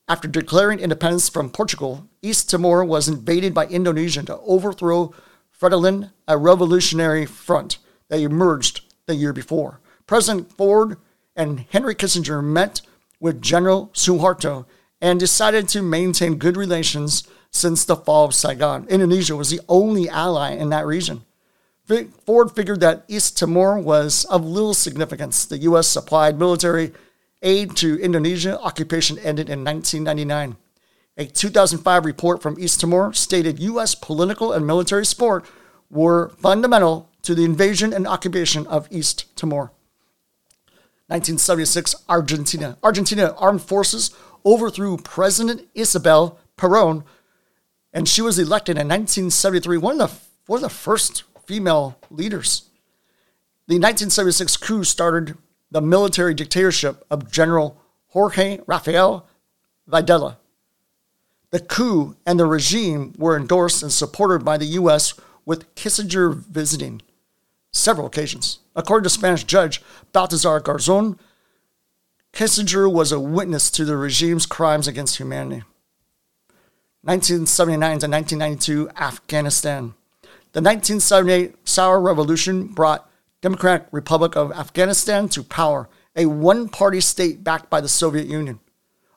after 0.09 0.27
declaring 0.27 0.79
independence 0.79 1.29
from 1.29 1.51
Portugal, 1.51 2.09
East 2.25 2.49
Timor 2.49 2.85
was 2.85 3.07
invaded 3.07 3.53
by 3.53 3.67
Indonesia 3.67 4.23
to 4.23 4.39
overthrow 4.39 5.13
Fretilin, 5.53 6.11
a 6.27 6.39
revolutionary 6.39 7.27
front 7.27 7.77
that 8.09 8.19
emerged 8.19 8.81
the 9.07 9.15
year 9.15 9.35
before. 9.35 9.81
President 10.07 10.51
Ford 10.51 10.97
and 11.37 11.67
Henry 11.71 11.95
Kissinger 11.95 12.43
met 12.43 12.81
with 13.21 13.43
General 13.43 13.91
Suharto 13.93 14.65
and 15.03 15.21
decided 15.21 15.69
to 15.69 15.83
maintain 15.83 16.37
good 16.37 16.57
relations 16.57 17.25
since 17.51 17.85
the 17.85 17.95
fall 17.95 18.25
of 18.25 18.35
Saigon. 18.35 18.87
Indonesia 18.89 19.37
was 19.37 19.51
the 19.51 19.61
only 19.69 20.09
ally 20.09 20.53
in 20.53 20.71
that 20.71 20.87
region. 20.87 21.25
Ford 22.25 22.51
figured 22.53 22.81
that 22.81 23.05
East 23.07 23.37
Timor 23.37 23.79
was 23.79 24.25
of 24.25 24.43
little 24.45 24.73
significance. 24.73 25.45
The 25.45 25.59
U.S. 25.59 25.87
supplied 25.87 26.39
military 26.39 26.93
aid 27.43 27.77
to 27.77 28.01
Indonesia. 28.01 28.59
Occupation 28.61 29.19
ended 29.19 29.51
in 29.51 29.63
1999. 29.63 30.57
A 31.17 31.27
2005 31.27 32.05
report 32.05 32.43
from 32.43 32.59
East 32.59 32.81
Timor 32.81 33.13
stated 33.13 33.61
U.S. 33.61 33.95
political 33.95 34.53
and 34.53 34.67
military 34.67 35.07
support 35.07 35.47
were 35.89 36.31
fundamental 36.41 37.09
to 37.23 37.35
the 37.35 37.45
invasion 37.45 37.93
and 37.93 38.07
occupation 38.07 38.67
of 38.67 38.89
East 38.91 39.27
Timor. 39.37 39.71
1976, 41.07 41.95
Argentina. 42.09 42.77
Argentina 42.83 43.35
armed 43.39 43.63
forces 43.63 44.11
overthrew 44.45 44.97
President 44.97 45.69
Isabel 45.75 46.39
Perón, 46.59 47.05
and 47.93 48.09
she 48.09 48.21
was 48.21 48.39
elected 48.39 48.77
in 48.77 48.89
1973, 48.89 49.79
one 49.79 50.01
of 50.01 50.11
the, 50.11 50.17
one 50.47 50.59
of 50.59 50.63
the 50.63 50.69
first 50.69 51.23
female 51.47 51.97
leaders. 52.11 52.71
The 53.69 53.75
1976 53.75 54.57
coup 54.57 54.83
started 54.83 55.37
the 55.71 55.81
military 55.81 56.35
dictatorship 56.35 57.05
of 57.11 57.31
General 57.31 57.81
Jorge 58.09 58.61
Rafael 58.67 59.27
Videla. 59.89 60.39
The 61.55 61.61
coup 61.61 62.17
and 62.27 62.41
the 62.41 62.47
regime 62.47 63.15
were 63.17 63.37
endorsed 63.37 63.81
and 63.85 63.93
supported 63.93 64.45
by 64.45 64.57
the 64.57 64.75
U.S., 64.83 65.15
with 65.47 65.73
Kissinger 65.77 66.35
visiting 66.35 67.01
several 67.73 68.09
occasions. 68.09 68.59
According 68.75 69.05
to 69.05 69.11
Spanish 69.11 69.45
judge 69.45 69.81
Baltasar 70.13 70.61
Garzon, 70.61 71.17
Kissinger 72.33 72.93
was 72.93 73.13
a 73.13 73.21
witness 73.21 73.71
to 73.71 73.85
the 73.85 73.97
regime's 73.97 74.47
crimes 74.47 74.89
against 74.89 75.19
humanity. 75.19 75.63
1979 77.03 78.01
to 78.01 78.09
1992, 78.09 78.91
Afghanistan. 79.01 79.95
The 80.55 80.61
1978 80.61 81.69
Saur 81.69 82.01
Revolution 82.01 82.67
brought 82.67 83.09
Democratic 83.43 83.87
Republic 83.93 84.35
of 84.35 84.51
Afghanistan 84.51 85.29
to 85.29 85.45
power, 85.45 85.89
a 86.17 86.27
one-party 86.27 87.01
state 87.01 87.45
backed 87.45 87.71
by 87.71 87.81
the 87.81 87.89
Soviet 87.89 88.27
Union. 88.27 88.59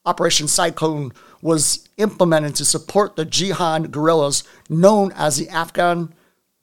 Operation 0.06 0.48
Cyclone 0.48 1.14
was 1.42 1.88
implemented 1.98 2.56
to 2.56 2.66
support 2.66 3.16
the 3.16 3.26
jihad 3.26 3.92
guerrillas 3.92 4.44
known 4.70 5.12
as 5.14 5.38
the 5.38 5.50
Afghan 5.50 6.14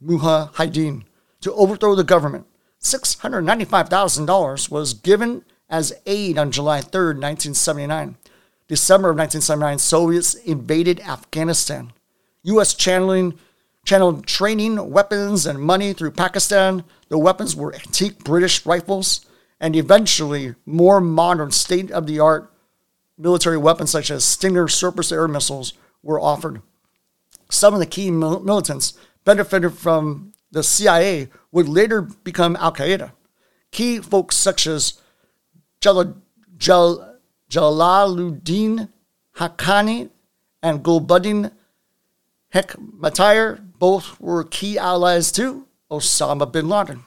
Mujahideen 0.04 1.04
to 1.40 1.52
overthrow 1.54 1.94
the 1.94 2.04
government. 2.04 2.46
$695,000 2.80 4.70
was 4.70 4.94
given 4.94 5.44
as 5.68 5.92
aid 6.06 6.38
on 6.38 6.50
July 6.50 6.80
3, 6.80 7.14
1979. 7.14 8.16
December 8.68 9.10
of 9.10 9.16
1979, 9.16 9.78
Soviets 9.78 10.34
invaded 10.34 11.00
Afghanistan. 11.00 11.92
U.S. 12.44 12.74
channeling 12.74 13.38
channeled 13.84 14.26
training, 14.26 14.90
weapons, 14.90 15.46
and 15.46 15.60
money 15.60 15.92
through 15.92 16.10
Pakistan. 16.10 16.84
The 17.08 17.18
weapons 17.18 17.54
were 17.54 17.74
antique 17.74 18.24
British 18.24 18.64
rifles 18.64 19.26
and 19.60 19.76
eventually 19.76 20.54
more 20.66 21.00
modern 21.00 21.50
state 21.50 21.90
of 21.90 22.06
the 22.06 22.18
art 22.18 22.50
military 23.16 23.56
weapons 23.56 23.90
such 23.90 24.10
as 24.10 24.24
Stinger 24.24 24.68
surface 24.68 25.12
air 25.12 25.28
missiles 25.28 25.74
were 26.02 26.20
offered. 26.20 26.62
Some 27.50 27.74
of 27.74 27.80
the 27.80 27.86
key 27.86 28.10
militants 28.10 28.94
benefited 29.24 29.74
from 29.74 30.32
the 30.50 30.62
CIA 30.62 31.28
would 31.52 31.68
later 31.68 32.02
become 32.02 32.56
Al 32.56 32.72
Qaeda. 32.72 33.12
Key 33.70 33.98
folks 33.98 34.36
such 34.36 34.66
as 34.66 35.00
Jal- 35.80 36.16
Jal- 36.56 37.18
Jalaluddin 37.50 38.88
Haqqani 39.36 40.10
and 40.62 40.82
Gulbuddin 40.82 41.50
Hekmatyar 42.54 43.60
both 43.78 44.18
were 44.20 44.44
key 44.44 44.78
allies 44.78 45.32
to 45.32 45.66
Osama 45.90 46.50
bin 46.50 46.68
Laden, 46.68 47.04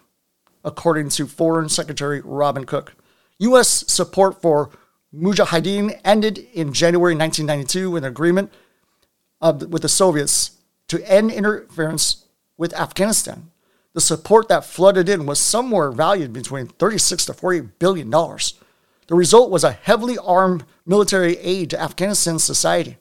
according 0.63 1.09
to 1.09 1.25
Foreign 1.25 1.69
Secretary 1.69 2.21
Robin 2.23 2.65
Cook. 2.65 2.95
U.S. 3.39 3.85
support 3.87 4.41
for 4.41 4.69
Mujahideen 5.13 5.99
ended 6.03 6.37
in 6.53 6.73
January 6.73 7.15
1992 7.15 7.89
with 7.89 8.03
an 8.03 8.09
agreement 8.09 8.51
of, 9.41 9.69
with 9.69 9.81
the 9.81 9.89
Soviets 9.89 10.51
to 10.87 11.01
end 11.09 11.31
interference 11.31 12.25
with 12.57 12.73
Afghanistan. 12.73 13.51
The 13.93 14.01
support 14.01 14.47
that 14.49 14.65
flooded 14.65 15.09
in 15.09 15.25
was 15.25 15.39
somewhere 15.39 15.91
valued 15.91 16.33
between 16.33 16.67
36 16.67 17.25
to 17.25 17.33
40 17.33 17.61
billion 17.79 18.09
dollars. 18.09 18.53
The 19.07 19.15
result 19.15 19.49
was 19.49 19.63
a 19.63 19.71
heavily 19.71 20.17
armed 20.17 20.65
military 20.85 21.37
aid 21.37 21.69
to 21.69 21.81
Afghanistan 21.81 22.39
society. 22.39 22.97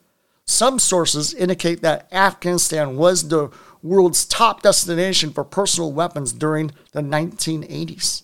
Some 0.46 0.78
sources 0.78 1.34
indicate 1.34 1.82
that 1.82 2.08
Afghanistan 2.12 2.96
was 2.96 3.28
the 3.28 3.50
world's 3.82 4.24
top 4.24 4.62
destination 4.62 5.32
for 5.32 5.42
personal 5.42 5.92
weapons 5.92 6.32
during 6.32 6.70
the 6.92 7.00
1980s. 7.00 8.22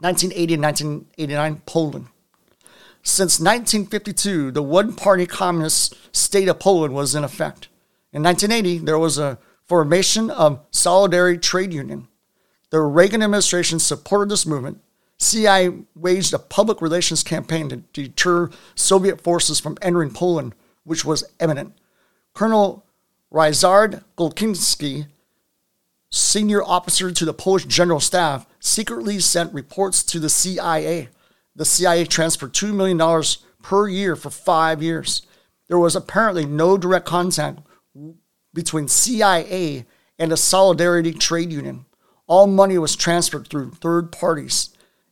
1980 0.00 0.54
and 0.54 0.62
1989, 0.62 1.62
Poland. 1.66 2.06
Since 3.06 3.38
1952, 3.38 4.50
the 4.50 4.62
one 4.62 4.94
party 4.94 5.26
communist 5.26 5.94
state 6.16 6.48
of 6.48 6.58
Poland 6.58 6.94
was 6.94 7.14
in 7.14 7.22
effect. 7.22 7.68
In 8.14 8.22
1980, 8.22 8.84
there 8.84 8.98
was 8.98 9.18
a 9.18 9.38
formation 9.66 10.30
of 10.30 10.60
Solidarity 10.70 11.38
Trade 11.38 11.74
Union. 11.74 12.08
The 12.70 12.80
Reagan 12.80 13.22
administration 13.22 13.78
supported 13.78 14.30
this 14.30 14.46
movement. 14.46 14.80
CIA 15.18 15.84
waged 15.94 16.32
a 16.32 16.38
public 16.38 16.80
relations 16.80 17.22
campaign 17.22 17.68
to 17.68 17.76
deter 17.76 18.50
Soviet 18.74 19.20
forces 19.20 19.60
from 19.60 19.76
entering 19.82 20.10
Poland, 20.10 20.54
which 20.84 21.04
was 21.04 21.24
imminent. 21.40 21.74
Colonel 22.32 22.86
Ryszard 23.30 24.02
Golkinski, 24.16 25.08
senior 26.10 26.64
officer 26.64 27.12
to 27.12 27.24
the 27.26 27.34
Polish 27.34 27.66
General 27.66 28.00
Staff, 28.00 28.46
secretly 28.60 29.20
sent 29.20 29.52
reports 29.52 30.02
to 30.04 30.18
the 30.18 30.30
CIA. 30.30 31.10
The 31.56 31.64
CIA 31.64 32.04
transferred 32.04 32.52
$2 32.52 32.74
million 32.74 33.24
per 33.62 33.88
year 33.88 34.16
for 34.16 34.30
five 34.30 34.82
years. 34.82 35.22
There 35.68 35.78
was 35.78 35.96
apparently 35.96 36.44
no 36.44 36.76
direct 36.76 37.06
contact 37.06 37.60
between 38.52 38.88
CIA 38.88 39.86
and 40.18 40.32
a 40.32 40.36
Solidarity 40.36 41.12
Trade 41.12 41.52
Union. 41.52 41.86
All 42.26 42.46
money 42.46 42.78
was 42.78 42.96
transferred 42.96 43.48
through 43.48 43.72
third 43.72 44.10
parties. 44.12 44.70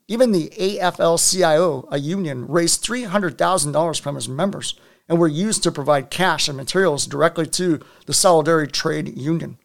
Even 0.08 0.32
the 0.32 0.50
AFL 0.58 1.18
CIO, 1.18 1.88
a 1.90 1.98
union, 1.98 2.46
raised 2.48 2.84
$300,000 2.84 4.00
from 4.00 4.16
its 4.16 4.28
members 4.28 4.78
and 5.08 5.18
were 5.18 5.28
used 5.28 5.62
to 5.62 5.72
provide 5.72 6.10
cash 6.10 6.48
and 6.48 6.56
materials 6.56 7.06
directly 7.06 7.46
to 7.46 7.80
the 8.06 8.14
Solidarity 8.14 8.70
Trade 8.70 9.16
Union. 9.16 9.58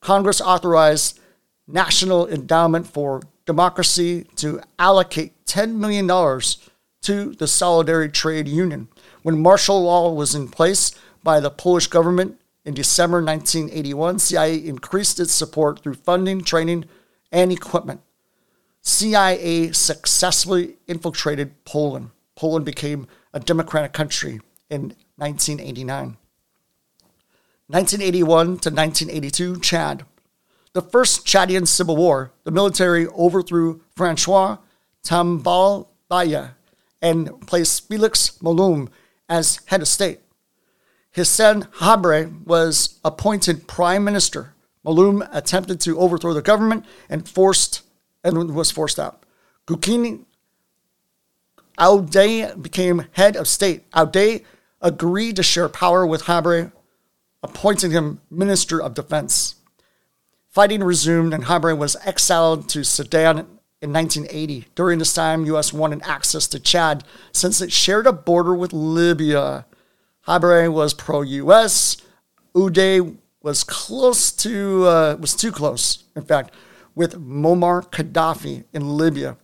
Congress 0.00 0.40
authorized 0.40 1.20
National 1.66 2.26
Endowment 2.26 2.86
for 2.86 3.22
Democracy 3.46 4.24
to 4.36 4.60
allocate 4.78 5.44
$10 5.46 5.74
million 5.74 6.06
to 6.06 7.34
the 7.34 7.46
Solidary 7.46 8.12
Trade 8.12 8.48
Union. 8.48 8.88
When 9.22 9.40
martial 9.40 9.82
law 9.82 10.12
was 10.12 10.34
in 10.34 10.48
place 10.48 10.92
by 11.22 11.40
the 11.40 11.50
Polish 11.50 11.86
government, 11.86 12.40
in 12.64 12.74
December 12.74 13.22
1981, 13.22 14.18
CIA 14.18 14.56
increased 14.56 15.18
its 15.18 15.32
support 15.32 15.82
through 15.82 15.94
funding, 15.94 16.42
training, 16.42 16.84
and 17.32 17.50
equipment. 17.50 18.02
CIA 18.82 19.72
successfully 19.72 20.76
infiltrated 20.86 21.64
Poland. 21.64 22.10
Poland 22.36 22.64
became 22.64 23.06
a 23.32 23.40
democratic 23.40 23.92
country 23.92 24.40
in 24.68 24.94
1989. 25.16 26.16
1981 27.66 28.46
to 28.46 28.70
1982, 28.70 29.60
Chad. 29.60 30.04
The 30.72 30.82
first 30.82 31.26
Chadian 31.26 31.66
civil 31.66 31.96
war, 31.96 32.32
the 32.44 32.50
military 32.50 33.06
overthrew 33.08 33.80
Francois 33.96 34.58
Tombalbaye 35.04 36.50
and 37.02 37.46
placed 37.46 37.88
Felix 37.88 38.40
Malloum 38.40 38.88
as 39.28 39.60
head 39.66 39.82
of 39.82 39.88
state. 39.88 40.20
His 41.10 41.28
son 41.28 41.66
Habre 41.78 42.30
was 42.44 43.00
appointed 43.04 43.66
prime 43.66 44.04
minister. 44.04 44.54
Malloum 44.84 45.24
attempted 45.32 45.80
to 45.80 45.98
overthrow 45.98 46.32
the 46.32 46.42
government 46.42 46.84
and 47.08 47.28
forced 47.28 47.82
and 48.22 48.54
was 48.54 48.70
forced 48.70 49.00
out. 49.00 49.24
Gukini 49.66 50.24
Aude 51.78 52.62
became 52.62 53.06
head 53.12 53.36
of 53.36 53.48
state. 53.48 53.84
Aude 53.92 54.42
agreed 54.80 55.36
to 55.36 55.42
share 55.42 55.68
power 55.68 56.06
with 56.06 56.22
Habre, 56.22 56.72
appointing 57.42 57.90
him 57.90 58.20
minister 58.30 58.80
of 58.80 58.94
defense. 58.94 59.56
Fighting 60.50 60.82
resumed, 60.82 61.32
and 61.32 61.44
Habre 61.44 61.76
was 61.76 61.96
exiled 62.04 62.68
to 62.70 62.84
Sudan 62.84 63.38
in 63.80 63.92
1980. 63.92 64.66
During 64.74 64.98
this 64.98 65.14
time, 65.14 65.46
U.S. 65.46 65.72
wanted 65.72 66.02
access 66.02 66.48
to 66.48 66.58
Chad 66.58 67.04
since 67.32 67.60
it 67.60 67.70
shared 67.70 68.06
a 68.06 68.12
border 68.12 68.54
with 68.54 68.72
Libya. 68.72 69.64
Habre 70.26 70.68
was 70.68 70.92
pro-U.S. 70.92 71.98
Uday 72.54 73.16
was 73.42 73.62
close 73.62 74.32
to 74.32 74.86
uh, 74.86 75.16
was 75.20 75.34
too 75.34 75.52
close, 75.52 76.04
in 76.16 76.24
fact, 76.24 76.52
with 76.96 77.14
Muammar 77.14 77.88
Gaddafi 77.90 78.64
in 78.72 78.96
Libya. 78.96 79.36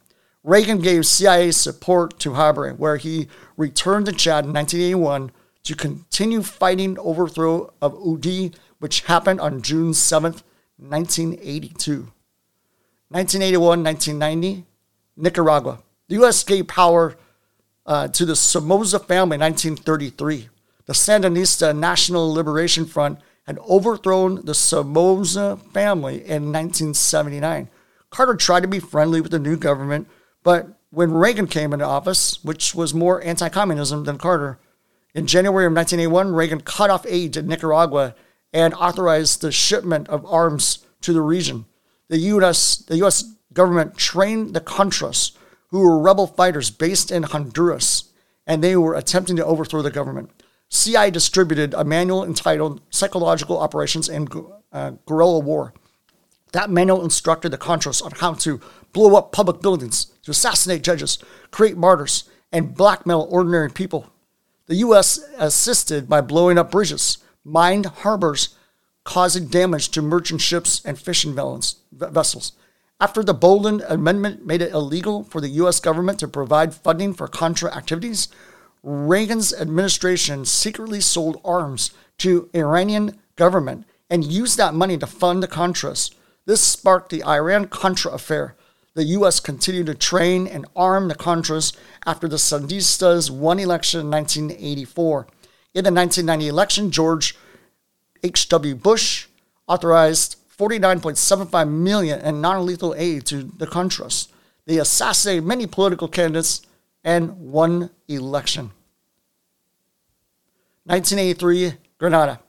Reagan 0.42 0.80
gave 0.80 1.06
CIA 1.06 1.52
support 1.52 2.18
to 2.18 2.32
Habre, 2.32 2.76
where 2.76 2.96
he 2.96 3.28
returned 3.56 4.06
to 4.06 4.12
Chad 4.12 4.44
in 4.44 4.52
1981 4.52 5.30
to 5.62 5.74
continue 5.74 6.42
fighting 6.42 6.98
overthrow 6.98 7.72
of 7.80 7.94
Udi, 7.94 8.54
which 8.78 9.02
happened 9.02 9.40
on 9.40 9.62
June 9.62 9.92
7th, 9.92 10.42
1982. 10.78 12.12
1981 13.08 13.84
1990, 13.84 14.64
Nicaragua. 15.16 15.78
The 16.08 16.16
U.S. 16.16 16.42
gave 16.44 16.68
power 16.68 17.16
uh, 17.86 18.08
to 18.08 18.24
the 18.24 18.36
Somoza 18.36 18.98
family 18.98 19.36
in 19.36 19.40
1933. 19.40 20.48
The 20.86 20.92
Sandinista 20.92 21.76
National 21.76 22.32
Liberation 22.32 22.84
Front 22.84 23.20
had 23.46 23.58
overthrown 23.60 24.44
the 24.44 24.54
Somoza 24.54 25.56
family 25.72 26.16
in 26.16 26.52
1979. 26.52 27.68
Carter 28.10 28.34
tried 28.34 28.60
to 28.60 28.68
be 28.68 28.80
friendly 28.80 29.20
with 29.20 29.30
the 29.30 29.38
new 29.38 29.56
government, 29.56 30.08
but 30.42 30.68
when 30.90 31.12
Reagan 31.12 31.46
came 31.46 31.72
into 31.72 31.84
office, 31.84 32.42
which 32.44 32.74
was 32.74 32.94
more 32.94 33.22
anti 33.22 33.48
communism 33.48 34.04
than 34.04 34.18
Carter, 34.18 34.58
in 35.14 35.26
January 35.26 35.66
of 35.66 35.72
1981, 35.72 36.34
Reagan 36.34 36.60
cut 36.60 36.90
off 36.90 37.06
aid 37.06 37.32
to 37.32 37.42
Nicaragua 37.42 38.14
and 38.52 38.74
authorized 38.74 39.40
the 39.40 39.52
shipment 39.52 40.08
of 40.08 40.24
arms 40.26 40.86
to 41.02 41.12
the 41.12 41.20
region. 41.20 41.66
The 42.08 42.18
U.S. 42.18 42.76
The 42.76 42.96
U.S. 42.98 43.22
government 43.52 43.96
trained 43.96 44.54
the 44.54 44.60
Contras, 44.60 45.32
who 45.68 45.80
were 45.80 45.98
rebel 45.98 46.26
fighters 46.26 46.70
based 46.70 47.10
in 47.10 47.24
Honduras, 47.24 48.10
and 48.46 48.62
they 48.62 48.76
were 48.76 48.94
attempting 48.94 49.36
to 49.36 49.44
overthrow 49.44 49.82
the 49.82 49.90
government. 49.90 50.30
CIA 50.68 51.10
distributed 51.10 51.74
a 51.74 51.84
manual 51.84 52.24
entitled 52.24 52.80
Psychological 52.90 53.58
Operations 53.58 54.08
and 54.08 54.32
uh, 54.72 54.92
Guerrilla 55.06 55.38
War. 55.38 55.74
That 56.52 56.70
manual 56.70 57.04
instructed 57.04 57.50
the 57.50 57.58
Contras 57.58 58.02
on 58.02 58.12
how 58.12 58.34
to 58.34 58.60
blow 58.92 59.16
up 59.16 59.32
public 59.32 59.60
buildings, 59.60 60.06
to 60.22 60.30
assassinate 60.30 60.82
judges, 60.82 61.18
create 61.50 61.76
martyrs, 61.76 62.24
and 62.52 62.74
blackmail 62.74 63.26
ordinary 63.30 63.70
people. 63.70 64.10
The 64.66 64.76
U.S. 64.76 65.18
assisted 65.38 66.08
by 66.08 66.20
blowing 66.20 66.58
up 66.58 66.70
bridges, 66.70 67.18
mined 67.46 67.86
harbors, 67.86 68.56
causing 69.04 69.46
damage 69.46 69.90
to 69.90 70.02
merchant 70.02 70.40
ships 70.40 70.82
and 70.84 70.98
fishing 70.98 71.34
vessels. 71.92 72.52
After 73.00 73.22
the 73.22 73.34
Boland 73.34 73.84
Amendment 73.88 74.44
made 74.44 74.62
it 74.62 74.72
illegal 74.72 75.22
for 75.22 75.40
the 75.40 75.50
U.S. 75.60 75.78
government 75.78 76.18
to 76.20 76.28
provide 76.28 76.74
funding 76.74 77.14
for 77.14 77.28
Contra 77.28 77.72
activities, 77.74 78.28
Reagan's 78.82 79.52
administration 79.54 80.44
secretly 80.44 81.00
sold 81.00 81.40
arms 81.44 81.92
to 82.18 82.50
Iranian 82.54 83.18
government 83.36 83.86
and 84.10 84.24
used 84.24 84.56
that 84.56 84.74
money 84.74 84.96
to 84.98 85.06
fund 85.06 85.42
the 85.42 85.48
Contras. 85.48 86.12
This 86.46 86.62
sparked 86.62 87.10
the 87.10 87.22
Iran-Contra 87.24 88.12
affair. 88.12 88.56
The 88.94 89.04
U.S. 89.04 89.40
continued 89.40 89.86
to 89.86 89.94
train 89.94 90.46
and 90.46 90.66
arm 90.74 91.08
the 91.08 91.14
Contras 91.14 91.76
after 92.06 92.26
the 92.28 92.36
Sandinistas 92.36 93.30
won 93.30 93.58
election 93.58 94.00
in 94.00 94.10
1984. 94.10 95.26
In 95.76 95.84
the 95.84 95.92
1990 95.92 96.48
election, 96.48 96.90
George 96.90 97.36
H.W. 98.22 98.76
Bush 98.76 99.26
authorized 99.68 100.36
49.75 100.58 101.68
million 101.68 102.18
in 102.22 102.40
non-lethal 102.40 102.94
aid 102.96 103.26
to 103.26 103.42
the 103.42 103.66
Contras. 103.66 104.28
They 104.64 104.78
assassinated 104.78 105.44
many 105.44 105.66
political 105.66 106.08
candidates 106.08 106.62
and 107.04 107.38
won 107.52 107.90
election. 108.08 108.70
1983, 110.84 111.74
Grenada. 111.98 112.40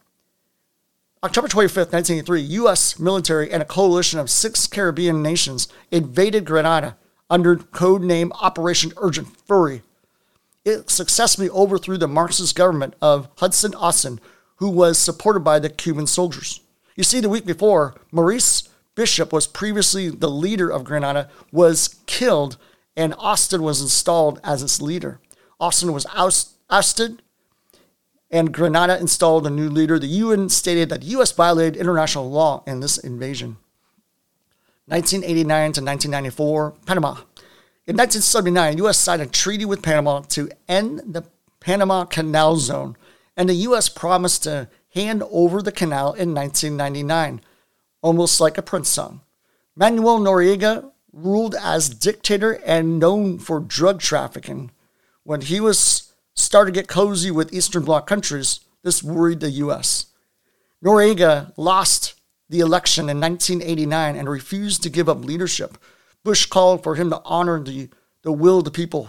October 1.21 1.49
25th, 1.49 1.91
1983, 1.91 2.41
U.S. 2.41 2.97
military 2.97 3.51
and 3.51 3.61
a 3.61 3.65
coalition 3.65 4.21
of 4.21 4.29
six 4.29 4.67
Caribbean 4.67 5.21
nations 5.21 5.67
invaded 5.91 6.45
Grenada 6.45 6.95
under 7.29 7.57
code 7.57 8.03
name 8.03 8.31
Operation 8.39 8.93
Urgent 8.95 9.27
Fury. 9.45 9.81
It 10.67 10.89
successfully 10.89 11.49
overthrew 11.49 11.97
the 11.97 12.09
Marxist 12.09 12.53
government 12.53 12.95
of 13.01 13.29
Hudson 13.37 13.73
Austin, 13.75 14.19
who 14.57 14.69
was 14.69 14.97
supported 14.97 15.39
by 15.39 15.59
the 15.59 15.69
Cuban 15.69 16.07
soldiers. 16.07 16.59
You 16.97 17.05
see, 17.05 17.21
the 17.21 17.29
week 17.29 17.45
before, 17.45 17.95
Maurice 18.11 18.67
Bishop 18.93 19.31
was 19.31 19.47
previously 19.47 20.09
the 20.09 20.29
leader 20.29 20.69
of 20.69 20.83
Granada, 20.83 21.29
was 21.53 22.01
killed, 22.05 22.57
and 22.97 23.15
Austin 23.17 23.63
was 23.63 23.81
installed 23.81 24.41
as 24.43 24.61
its 24.61 24.81
leader. 24.81 25.21
Austin 25.57 25.93
was 25.93 26.05
ousted 26.69 27.21
and 28.29 28.53
Granada 28.53 28.99
installed 28.99 29.47
a 29.47 29.49
new 29.49 29.69
leader. 29.69 29.97
The 29.97 30.07
UN 30.07 30.49
stated 30.49 30.89
that 30.89 30.99
the 30.99 31.07
U.S. 31.07 31.31
violated 31.31 31.79
international 31.79 32.29
law 32.29 32.63
in 32.67 32.81
this 32.81 32.97
invasion. 32.97 33.55
1989 34.87 35.47
to 35.47 35.81
1994, 35.81 36.71
Panama. 36.85 37.15
In 37.87 37.95
1979, 37.95 38.79
U.S. 38.79 38.97
signed 38.97 39.21
a 39.21 39.25
treaty 39.25 39.63
with 39.63 39.81
Panama 39.81 40.19
to 40.19 40.49
end 40.67 41.01
the 41.05 41.23
Panama 41.61 42.03
Canal 42.03 42.57
Zone, 42.57 42.97
and 43.37 43.47
the 43.47 43.53
U.S. 43.53 43.87
promised 43.87 44.43
to 44.43 44.67
hand 44.93 45.23
over 45.31 45.61
the 45.61 45.71
canal 45.71 46.11
in 46.11 46.33
1999, 46.33 47.39
almost 48.01 48.41
like 48.41 48.57
a 48.57 48.61
Prince 48.61 48.89
song. 48.89 49.21
Manuel 49.73 50.19
Noriega 50.19 50.91
ruled 51.13 51.55
as 51.55 51.87
dictator 51.87 52.59
and 52.65 52.99
known 52.99 53.39
for 53.39 53.61
drug 53.61 54.01
trafficking. 54.01 54.71
When 55.23 55.39
he 55.39 55.61
was 55.61 56.11
started 56.33 56.73
to 56.73 56.81
get 56.81 56.89
cozy 56.89 57.31
with 57.31 57.53
Eastern 57.53 57.85
Bloc 57.85 58.05
countries, 58.05 58.59
this 58.83 59.01
worried 59.01 59.39
the 59.39 59.51
U.S. 59.51 60.07
Noriega 60.83 61.53
lost 61.55 62.15
the 62.49 62.59
election 62.59 63.09
in 63.09 63.21
1989 63.21 64.17
and 64.17 64.29
refused 64.29 64.83
to 64.83 64.89
give 64.89 65.07
up 65.07 65.23
leadership. 65.23 65.77
Bush 66.27 66.45
called 66.45 66.83
for 66.83 66.95
him 66.95 67.09
to 67.09 67.21
honor 67.23 67.63
the, 67.63 67.87
the 68.21 68.33
will 68.33 68.57
of 68.57 68.65
the 68.65 68.69
people. 68.69 69.07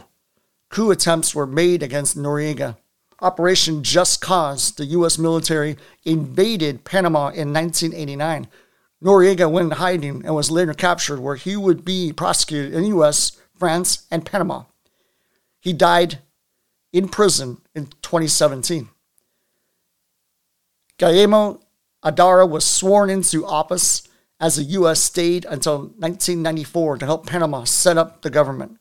Coup 0.69 0.93
attempts 0.93 1.35
were 1.35 1.49
made 1.49 1.83
against 1.83 2.16
Noriega. 2.16 2.77
Operation 3.21 3.83
Just 3.83 4.21
Cause, 4.21 4.71
the 4.71 4.85
U.S. 4.85 5.19
military 5.19 5.77
invaded 6.05 6.85
Panama 6.85 7.31
in 7.31 7.53
1989. 7.53 8.47
Noriega 9.03 9.51
went 9.51 9.73
in 9.73 9.79
hiding 9.79 10.25
and 10.25 10.37
was 10.37 10.53
later 10.53 10.73
captured, 10.73 11.19
where 11.19 11.35
he 11.35 11.57
would 11.57 11.85
be 11.85 12.12
prosecuted 12.12 12.73
in 12.73 12.83
the 12.83 12.89
U.S., 12.91 13.33
France, 13.59 14.07
and 14.12 14.25
Panama. 14.25 14.62
He 15.59 15.73
died 15.73 16.21
in 16.93 17.09
prison 17.09 17.61
in 17.75 17.87
2017. 18.01 18.91
Guillermo 20.99 21.59
Endara 22.05 22.49
was 22.49 22.64
sworn 22.64 23.11
into 23.11 23.45
office 23.45 24.08
as 24.41 24.59
a 24.59 24.62
U.S. 24.64 25.01
state 25.01 25.45
until 25.45 25.78
1994 25.78 26.99
to 26.99 27.07
help 27.07 27.26
Panama 27.26 27.64
set 27.64 27.99
up 27.99 28.22
the 28.22 28.30
government. 28.30 28.78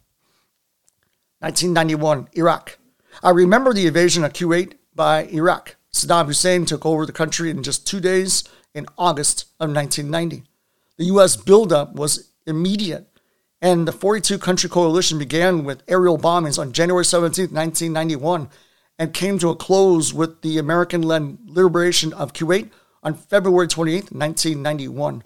1991, 1.39 2.27
Iraq. 2.33 2.77
I 3.23 3.31
remember 3.31 3.73
the 3.73 3.87
invasion 3.87 4.23
of 4.23 4.33
Kuwait 4.33 4.73
by 4.93 5.25
Iraq. 5.25 5.75
Saddam 5.91 6.27
Hussein 6.27 6.65
took 6.65 6.85
over 6.85 7.05
the 7.05 7.11
country 7.11 7.49
in 7.49 7.63
just 7.63 7.87
two 7.87 7.99
days 7.99 8.43
in 8.73 8.85
August 8.97 9.45
of 9.59 9.73
1990. 9.73 10.43
The 10.97 11.05
U.S. 11.05 11.35
buildup 11.35 11.95
was 11.95 12.31
immediate 12.45 13.07
and 13.61 13.87
the 13.87 13.91
42 13.91 14.37
country 14.37 14.69
coalition 14.69 15.17
began 15.17 15.63
with 15.63 15.83
aerial 15.87 16.17
bombings 16.17 16.59
on 16.59 16.73
January 16.73 17.05
17, 17.05 17.45
1991, 17.45 18.49
and 18.99 19.13
came 19.13 19.39
to 19.39 19.49
a 19.49 19.55
close 19.55 20.13
with 20.13 20.41
the 20.41 20.57
American 20.57 21.01
led 21.01 21.37
liberation 21.45 22.13
of 22.13 22.33
Kuwait 22.33 22.69
on 23.03 23.15
February 23.15 23.67
28, 23.67 24.11
1991. 24.11 25.23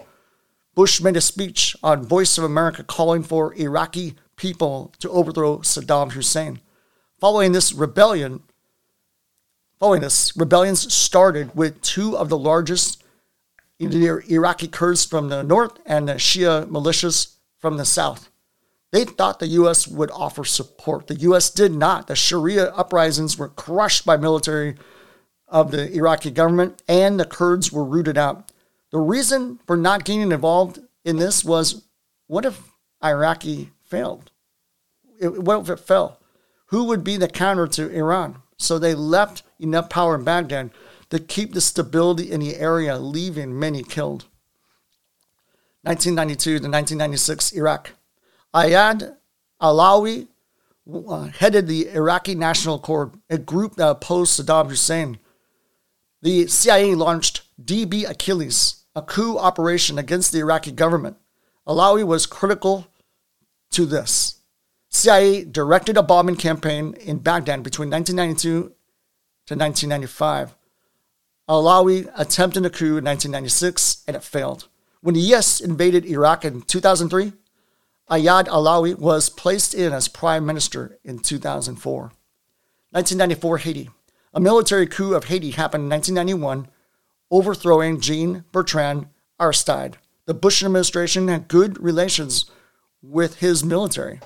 Bush 0.74 1.00
made 1.02 1.16
a 1.16 1.20
speech 1.20 1.76
on 1.82 2.06
Voice 2.06 2.38
of 2.38 2.44
America 2.44 2.82
calling 2.82 3.22
for 3.22 3.54
Iraqi 3.54 4.14
people 4.36 4.92
to 5.00 5.10
overthrow 5.10 5.58
Saddam 5.58 6.12
Hussein. 6.12 6.60
Following 7.20 7.52
this 7.52 7.72
rebellion, 7.72 8.42
following 9.78 10.00
this, 10.00 10.34
rebellions 10.36 10.92
started 10.92 11.54
with 11.54 11.80
two 11.82 12.16
of 12.16 12.28
the 12.28 12.38
largest 12.38 13.04
Iraqi 13.78 14.68
Kurds 14.68 15.04
from 15.04 15.28
the 15.28 15.42
north 15.42 15.78
and 15.84 16.08
the 16.08 16.14
Shia 16.14 16.66
militias 16.66 17.34
from 17.58 17.76
the 17.76 17.84
south. 17.84 18.30
They 18.92 19.04
thought 19.04 19.38
the 19.38 19.46
U.S. 19.48 19.88
would 19.88 20.10
offer 20.10 20.44
support. 20.44 21.06
The 21.06 21.16
U.S. 21.16 21.50
did 21.50 21.72
not. 21.72 22.06
The 22.06 22.14
Sharia 22.14 22.68
uprisings 22.70 23.38
were 23.38 23.48
crushed 23.48 24.04
by 24.04 24.16
military 24.16 24.76
of 25.48 25.70
the 25.70 25.90
Iraqi 25.92 26.30
government, 26.30 26.82
and 26.86 27.18
the 27.18 27.24
Kurds 27.24 27.72
were 27.72 27.84
rooted 27.84 28.16
out. 28.16 28.51
The 28.92 29.00
reason 29.00 29.58
for 29.66 29.76
not 29.76 30.04
getting 30.04 30.30
involved 30.30 30.78
in 31.04 31.16
this 31.16 31.44
was 31.44 31.82
what 32.26 32.44
if 32.44 32.60
Iraqi 33.02 33.70
failed? 33.84 34.30
What 35.20 35.60
if 35.62 35.70
it 35.70 35.80
fell? 35.80 36.20
Who 36.66 36.84
would 36.84 37.02
be 37.02 37.16
the 37.16 37.28
counter 37.28 37.66
to 37.68 37.90
Iran? 37.90 38.42
So 38.58 38.78
they 38.78 38.94
left 38.94 39.42
enough 39.58 39.90
power 39.90 40.14
in 40.14 40.24
Baghdad 40.24 40.70
to 41.10 41.18
keep 41.18 41.52
the 41.52 41.60
stability 41.60 42.30
in 42.30 42.40
the 42.40 42.56
area, 42.56 42.98
leaving 42.98 43.58
many 43.58 43.82
killed. 43.82 44.26
1992 45.82 46.44
to 46.44 46.54
1996, 46.54 47.52
Iraq. 47.52 47.90
Ayad 48.54 49.16
Allawi 49.60 50.28
uh, 51.08 51.24
headed 51.24 51.66
the 51.66 51.88
Iraqi 51.88 52.34
National 52.34 52.76
Accord, 52.76 53.12
a 53.28 53.38
group 53.38 53.76
that 53.76 53.88
opposed 53.88 54.38
Saddam 54.38 54.68
Hussein. 54.68 55.18
The 56.22 56.46
CIA 56.46 56.94
launched 56.94 57.42
DB 57.62 58.08
Achilles, 58.08 58.81
a 58.94 59.02
coup 59.02 59.38
operation 59.38 59.98
against 59.98 60.32
the 60.32 60.40
Iraqi 60.40 60.72
government. 60.72 61.16
Allawi 61.66 62.04
was 62.04 62.26
critical 62.26 62.86
to 63.70 63.86
this. 63.86 64.40
CIA 64.90 65.44
directed 65.44 65.96
a 65.96 66.02
bombing 66.02 66.36
campaign 66.36 66.94
in 67.00 67.18
Baghdad 67.18 67.62
between 67.62 67.90
1992 67.90 68.74
to 69.46 69.54
1995. 69.54 70.54
Allawi 71.48 72.10
attempted 72.16 72.66
a 72.66 72.70
coup 72.70 72.98
in 72.98 73.04
1996 73.04 74.04
and 74.06 74.16
it 74.16 74.22
failed. 74.22 74.68
When 75.00 75.14
the 75.14 75.34
US 75.34 75.60
invaded 75.60 76.04
Iraq 76.04 76.44
in 76.44 76.62
2003, 76.62 77.32
Ayad 78.10 78.46
Allawi 78.46 78.98
was 78.98 79.30
placed 79.30 79.74
in 79.74 79.92
as 79.92 80.08
prime 80.08 80.44
minister 80.44 80.98
in 81.02 81.18
2004. 81.18 82.12
1994 82.90 83.58
Haiti. 83.58 83.90
A 84.34 84.40
military 84.40 84.86
coup 84.86 85.14
of 85.14 85.24
Haiti 85.24 85.52
happened 85.52 85.84
in 85.84 85.90
1991, 85.90 86.68
overthrowing 87.32 87.98
Jean 87.98 88.44
Bertrand 88.52 89.08
Aristide. 89.40 89.96
The 90.26 90.34
Bush 90.34 90.62
administration 90.62 91.26
had 91.26 91.48
good 91.48 91.82
relations 91.82 92.44
with 93.02 93.40
his 93.40 93.64
military. 93.64 94.20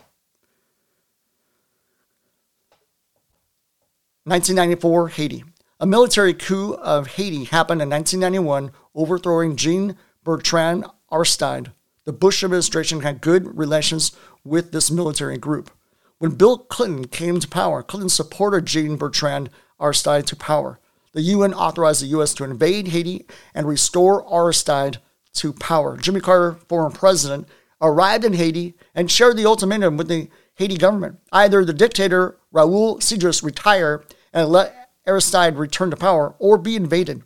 1994 4.24 5.09
Haiti. 5.11 5.44
A 5.78 5.86
military 5.86 6.34
coup 6.34 6.74
of 6.74 7.07
Haiti 7.07 7.44
happened 7.44 7.80
in 7.80 7.88
1991, 7.88 8.72
overthrowing 8.94 9.54
Jean 9.54 9.96
Bertrand 10.24 10.84
Aristide. 11.12 11.70
The 12.04 12.12
Bush 12.12 12.42
administration 12.42 13.02
had 13.02 13.20
good 13.20 13.57
relations 13.57 14.12
with 14.42 14.72
this 14.72 14.90
military 14.90 15.38
group. 15.38 15.70
When 16.18 16.32
Bill 16.32 16.59
Clinton 16.59 17.07
came 17.07 17.38
to 17.38 17.48
power, 17.48 17.82
Clinton 17.82 18.09
supported 18.09 18.66
Jean 18.66 18.96
Bertrand 18.96 19.48
Aristide 19.78 20.26
to 20.26 20.36
power. 20.36 20.80
The 21.17 21.23
UN 21.23 21.55
authorized 21.55 22.03
the 22.03 22.09
U.S. 22.09 22.35
to 22.35 22.45
invade 22.45 22.89
Haiti 22.89 23.25
and 23.55 23.67
restore 23.67 24.23
Aristide 24.31 24.99
to 25.37 25.55
power. 25.55 25.97
Jimmy 25.97 26.21
Carter, 26.21 26.59
former 26.69 26.91
president, 26.91 27.49
arrived 27.81 28.27
in 28.27 28.35
Haiti 28.35 28.75
and 28.95 29.11
shared 29.11 29.39
the 29.39 29.47
ultimatum 29.47 29.97
with 29.97 30.09
the 30.09 30.29
Haiti 30.57 30.77
government. 30.77 31.19
Either 31.33 31.64
the 31.64 31.73
dictator 31.73 32.37
Raul 32.53 32.99
Cedras 32.99 33.43
retire 33.43 34.05
and 34.35 34.51
let 34.51 34.91
Aristide 35.07 35.57
return 35.57 35.91
to 35.91 35.97
power 35.97 36.35
or 36.39 36.59
be 36.59 36.77
invaded. 36.77 37.23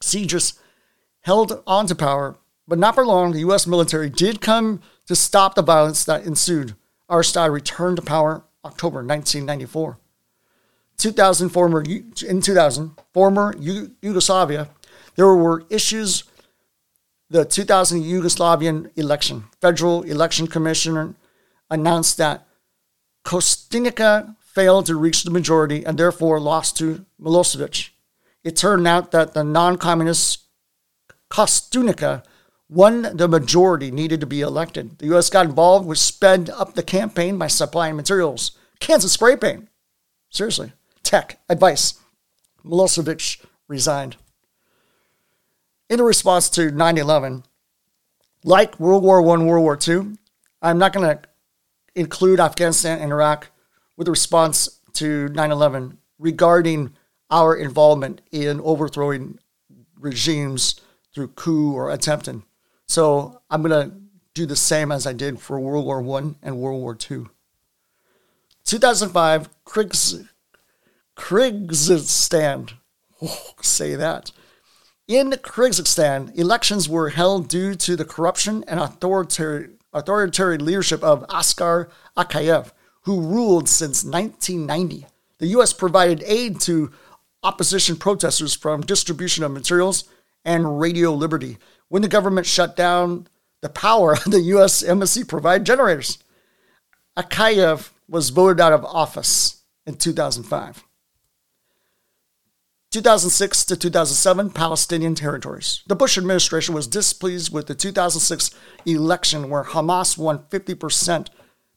Cedras 0.00 0.56
held 1.22 1.60
on 1.66 1.88
to 1.88 1.96
power, 1.96 2.36
but 2.68 2.78
not 2.78 2.94
for 2.94 3.04
long. 3.04 3.32
The 3.32 3.40
U.S. 3.40 3.66
military 3.66 4.10
did 4.10 4.40
come 4.40 4.80
to 5.06 5.16
stop 5.16 5.56
the 5.56 5.62
violence 5.62 6.04
that 6.04 6.24
ensued. 6.24 6.76
Aristide 7.10 7.50
returned 7.50 7.96
to 7.96 8.02
power 8.02 8.44
October 8.64 8.98
1994. 8.98 9.98
2000 10.98 11.48
former 11.48 11.82
in 11.82 12.42
2000 12.42 12.90
former 13.14 13.54
Yugoslavia, 13.58 14.68
there 15.16 15.34
were 15.34 15.64
issues. 15.70 16.24
The 17.30 17.44
2000 17.44 18.02
Yugoslavian 18.02 18.90
election, 18.96 19.44
Federal 19.60 20.02
Election 20.02 20.46
Commissioner 20.46 21.14
announced 21.70 22.16
that 22.16 22.46
Kostunica 23.22 24.34
failed 24.40 24.86
to 24.86 24.96
reach 24.96 25.24
the 25.24 25.30
majority 25.30 25.84
and 25.84 25.98
therefore 25.98 26.40
lost 26.40 26.78
to 26.78 27.04
Milosevic. 27.20 27.90
It 28.42 28.56
turned 28.56 28.88
out 28.88 29.10
that 29.10 29.34
the 29.34 29.44
non 29.44 29.76
communist 29.76 30.44
Kostunica 31.30 32.24
won 32.68 33.02
the 33.14 33.28
majority 33.28 33.90
needed 33.90 34.20
to 34.20 34.26
be 34.26 34.40
elected. 34.40 34.98
The 34.98 35.06
U.S. 35.06 35.30
got 35.30 35.46
involved, 35.46 35.86
which 35.86 35.98
sped 35.98 36.50
up 36.50 36.74
the 36.74 36.82
campaign 36.82 37.38
by 37.38 37.46
supplying 37.48 37.96
materials. 37.96 38.52
Kansas 38.80 39.12
spray 39.12 39.36
paint. 39.36 39.68
Seriously. 40.30 40.72
Tech, 41.08 41.40
advice. 41.48 41.94
Milosevic 42.62 43.42
resigned. 43.66 44.16
In 45.88 46.02
response 46.02 46.50
to 46.50 46.70
9 46.70 46.98
11, 46.98 47.44
like 48.44 48.78
World 48.78 49.02
War 49.02 49.22
I, 49.22 49.42
World 49.42 49.62
War 49.62 49.78
II, 49.88 50.18
I'm 50.60 50.76
not 50.76 50.92
going 50.92 51.08
to 51.08 51.22
include 51.94 52.40
Afghanistan 52.40 52.98
and 52.98 53.10
Iraq 53.10 53.50
with 53.96 54.06
response 54.06 54.80
to 54.92 55.30
9 55.30 55.50
11 55.50 55.96
regarding 56.18 56.92
our 57.30 57.56
involvement 57.56 58.20
in 58.30 58.60
overthrowing 58.60 59.38
regimes 59.98 60.78
through 61.14 61.28
coup 61.28 61.72
or 61.72 61.90
attempting. 61.90 62.42
So 62.86 63.40
I'm 63.48 63.62
going 63.62 63.90
to 63.90 63.96
do 64.34 64.44
the 64.44 64.56
same 64.56 64.92
as 64.92 65.06
I 65.06 65.14
did 65.14 65.40
for 65.40 65.58
World 65.58 65.86
War 65.86 66.18
I 66.18 66.34
and 66.42 66.58
World 66.58 66.82
War 66.82 66.98
II. 67.10 67.24
2005, 68.66 69.48
Kriegs, 69.64 70.28
Kyrgyzstan. 71.18 72.72
Oh, 73.20 73.50
say 73.60 73.94
that. 73.96 74.32
In 75.06 75.30
Kyrgyzstan, 75.30 76.36
elections 76.38 76.88
were 76.88 77.10
held 77.10 77.48
due 77.48 77.74
to 77.74 77.96
the 77.96 78.04
corruption 78.04 78.64
and 78.68 78.78
authoritarian, 78.78 79.78
authoritarian 79.92 80.64
leadership 80.64 81.02
of 81.02 81.24
Askar 81.28 81.90
Akayev, 82.16 82.72
who 83.02 83.20
ruled 83.20 83.68
since 83.68 84.04
1990. 84.04 85.06
The 85.38 85.46
U.S. 85.48 85.72
provided 85.72 86.22
aid 86.26 86.60
to 86.62 86.90
opposition 87.42 87.96
protesters 87.96 88.54
from 88.54 88.82
distribution 88.82 89.44
of 89.44 89.52
materials 89.52 90.04
and 90.44 90.80
radio 90.80 91.12
liberty. 91.12 91.58
When 91.88 92.02
the 92.02 92.08
government 92.08 92.46
shut 92.46 92.76
down 92.76 93.28
the 93.60 93.68
power, 93.68 94.16
the 94.26 94.40
U.S. 94.40 94.82
embassy 94.82 95.24
provided 95.24 95.66
generators. 95.66 96.18
Akayev 97.16 97.90
was 98.08 98.30
voted 98.30 98.60
out 98.60 98.72
of 98.72 98.84
office 98.84 99.62
in 99.86 99.96
2005. 99.96 100.84
2006 102.90 103.64
to 103.66 103.76
2007, 103.76 104.50
Palestinian 104.50 105.14
territories. 105.14 105.82
The 105.86 105.96
Bush 105.96 106.16
administration 106.16 106.74
was 106.74 106.86
displeased 106.86 107.52
with 107.52 107.66
the 107.66 107.74
2006 107.74 108.50
election 108.86 109.50
where 109.50 109.64
Hamas 109.64 110.16
won 110.16 110.38
50% 110.50 111.28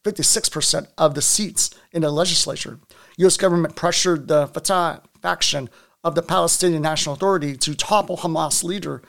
56% 0.03 0.87
of 0.97 1.13
the 1.13 1.21
seats 1.21 1.69
in 1.91 2.01
the 2.01 2.11
legislature. 2.11 2.79
U.S. 3.17 3.37
government 3.37 3.75
pressured 3.75 4.27
the 4.27 4.47
Fatah 4.47 5.01
faction 5.21 5.69
of 6.03 6.15
the 6.15 6.23
Palestinian 6.23 6.81
National 6.81 7.13
Authority 7.15 7.55
to 7.57 7.75
topple 7.75 8.17
Hamas 8.17 8.63
leader 8.63 9.03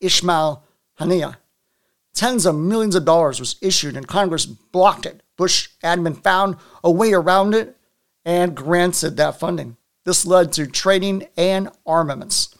Ismail 0.00 0.62
Haniyeh. 1.00 1.36
Tens 2.14 2.46
of 2.46 2.54
millions 2.54 2.94
of 2.94 3.04
dollars 3.04 3.40
was 3.40 3.56
issued 3.62 3.96
and 3.96 4.06
Congress 4.06 4.44
blocked 4.46 5.06
it. 5.06 5.22
Bush 5.36 5.70
admin 5.82 6.22
found 6.22 6.56
a 6.84 6.90
way 6.90 7.12
around 7.12 7.54
it 7.54 7.76
and 8.24 8.56
granted 8.56 9.16
that 9.16 9.38
funding. 9.38 9.76
This 10.06 10.24
led 10.24 10.52
to 10.52 10.66
training 10.68 11.26
and 11.36 11.68
armaments. 11.84 12.54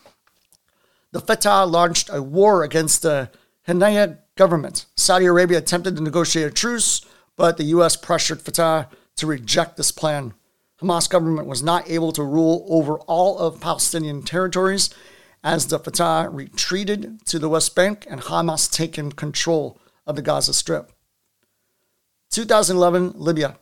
The 1.13 1.21
Fatah 1.21 1.65
launched 1.65 2.11
a 2.13 2.21
war 2.21 2.65
against 2.65 3.03
the 3.03 3.31
Haniyeh 3.69 4.19
government. 4.37 4.87
Saudi 4.97 5.27
Arabia 5.27 5.59
attempted 5.59 5.97
to 5.97 6.03
negotiate 6.03 6.49
a 6.49 6.51
truce 6.51 7.07
but 7.37 7.57
the 7.57 7.65
U.S. 7.65 7.97
pressured 7.97 8.43
Fatah 8.43 8.89
to 9.15 9.27
reject 9.27 9.77
this 9.77 9.93
plan. 9.93 10.35
Hamas 10.83 11.09
government 11.09 11.47
was 11.47 11.63
not 11.63 11.89
able 11.89 12.11
to 12.13 12.23
rule 12.25 12.67
over 12.69 12.99
all 13.01 13.39
of 13.39 13.61
Palestinian 13.61 14.23
territories 14.23 14.91
as 15.45 15.67
the 15.67 15.79
Fatah 15.79 16.29
retreated 16.31 17.25
to 17.27 17.39
the 17.39 17.49
West 17.49 17.77
Bank 17.77 18.07
and 18.11 18.23
Hamas 18.23 18.71
taken 18.71 19.13
control 19.13 19.79
of 20.05 20.17
the 20.17 20.23
Gaza 20.23 20.53
Strip. 20.53 20.91
2011, 22.31 23.13
Libya. 23.15 23.57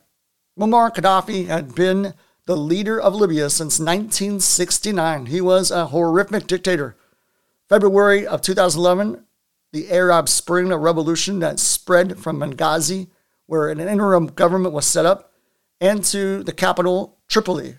Muammar 0.59 0.91
Gaddafi 0.91 1.45
had 1.45 1.75
been 1.75 2.15
the 2.45 2.57
leader 2.57 2.99
of 2.99 3.15
Libya 3.15 3.49
since 3.49 3.79
1969. 3.79 5.27
He 5.27 5.41
was 5.41 5.71
a 5.71 5.87
horrific 5.87 6.47
dictator. 6.47 6.95
February 7.67 8.27
of 8.27 8.41
2011, 8.41 9.25
the 9.71 9.91
Arab 9.91 10.29
Spring 10.29 10.73
revolution 10.73 11.39
that 11.39 11.59
spread 11.59 12.19
from 12.19 12.39
Benghazi 12.39 13.07
where 13.47 13.69
an 13.69 13.79
interim 13.79 14.27
government 14.27 14.73
was 14.73 14.85
set 14.85 15.05
up, 15.05 15.31
and 15.79 16.03
to 16.05 16.43
the 16.43 16.53
capital, 16.53 17.17
Tripoli, 17.27 17.75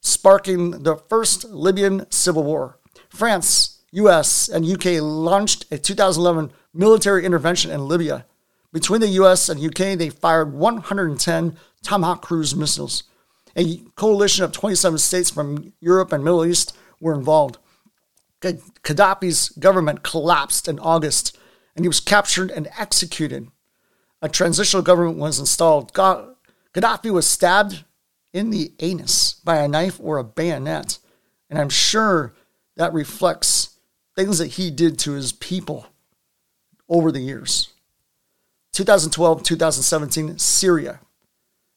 sparking 0.00 0.82
the 0.82 0.96
first 0.96 1.44
Libyan 1.44 2.10
civil 2.10 2.44
war. 2.44 2.78
France 3.08 3.82
US 3.92 4.48
and 4.48 4.66
UK 4.66 5.00
launched 5.00 5.66
a 5.70 5.78
2011 5.78 6.52
military 6.72 7.24
intervention 7.24 7.70
in 7.70 7.88
Libya. 7.88 8.26
Between 8.72 9.00
the 9.00 9.08
US 9.08 9.48
and 9.48 9.60
UK, 9.60 9.96
they 9.96 10.10
fired 10.10 10.52
110 10.52 11.56
Tomahawk 11.82 12.22
cruise 12.22 12.54
missiles. 12.54 13.04
A 13.56 13.78
coalition 13.94 14.44
of 14.44 14.52
27 14.52 14.98
states 14.98 15.30
from 15.30 15.72
Europe 15.80 16.12
and 16.12 16.24
Middle 16.24 16.44
East 16.44 16.76
were 17.00 17.14
involved. 17.14 17.58
Gaddafi's 18.40 19.50
government 19.50 20.02
collapsed 20.02 20.68
in 20.68 20.78
August 20.78 21.38
and 21.76 21.84
he 21.84 21.88
was 21.88 22.00
captured 22.00 22.50
and 22.50 22.68
executed. 22.78 23.48
A 24.20 24.28
transitional 24.28 24.82
government 24.82 25.18
was 25.18 25.38
installed. 25.38 25.92
Gaddafi 25.92 27.10
was 27.10 27.26
stabbed 27.26 27.84
in 28.32 28.50
the 28.50 28.72
anus 28.80 29.34
by 29.44 29.58
a 29.58 29.68
knife 29.68 29.98
or 30.02 30.18
a 30.18 30.24
bayonet. 30.24 30.98
And 31.48 31.58
I'm 31.58 31.68
sure 31.68 32.34
that 32.76 32.92
reflects 32.92 33.78
things 34.16 34.38
that 34.38 34.52
he 34.52 34.70
did 34.70 34.98
to 35.00 35.12
his 35.12 35.32
people 35.32 35.86
over 36.88 37.10
the 37.12 37.20
years. 37.20 37.72
2012 38.72 39.42
2017, 39.42 40.38
Syria. 40.38 41.00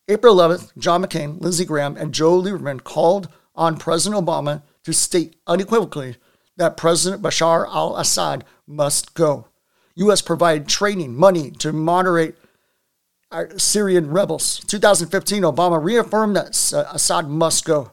April 0.10 0.36
11th, 0.36 0.78
John 0.78 1.04
McCain, 1.04 1.42
Lindsey 1.42 1.66
Graham, 1.66 1.98
and 1.98 2.14
Joe 2.14 2.42
Lieberman 2.42 2.84
called 2.84 3.28
on 3.56 3.78
President 3.78 4.26
Obama 4.26 4.64
to 4.84 4.94
state 4.94 5.36
unequivocally 5.48 6.16
that 6.56 6.78
President 6.78 7.22
Bashar 7.22 7.68
al 7.68 7.98
Assad 7.98 8.46
must 8.66 9.14
go. 9.14 9.48
U.S. 9.96 10.22
provided 10.22 10.68
training, 10.68 11.16
money 11.16 11.52
to 11.52 11.74
moderate 11.74 12.36
Syrian 13.58 14.12
rebels. 14.12 14.60
2015, 14.68 15.44
Obama 15.44 15.84
reaffirmed 15.84 16.36
that 16.36 16.74
uh, 16.74 16.86
Assad 16.94 17.28
must 17.28 17.66
go. 17.66 17.92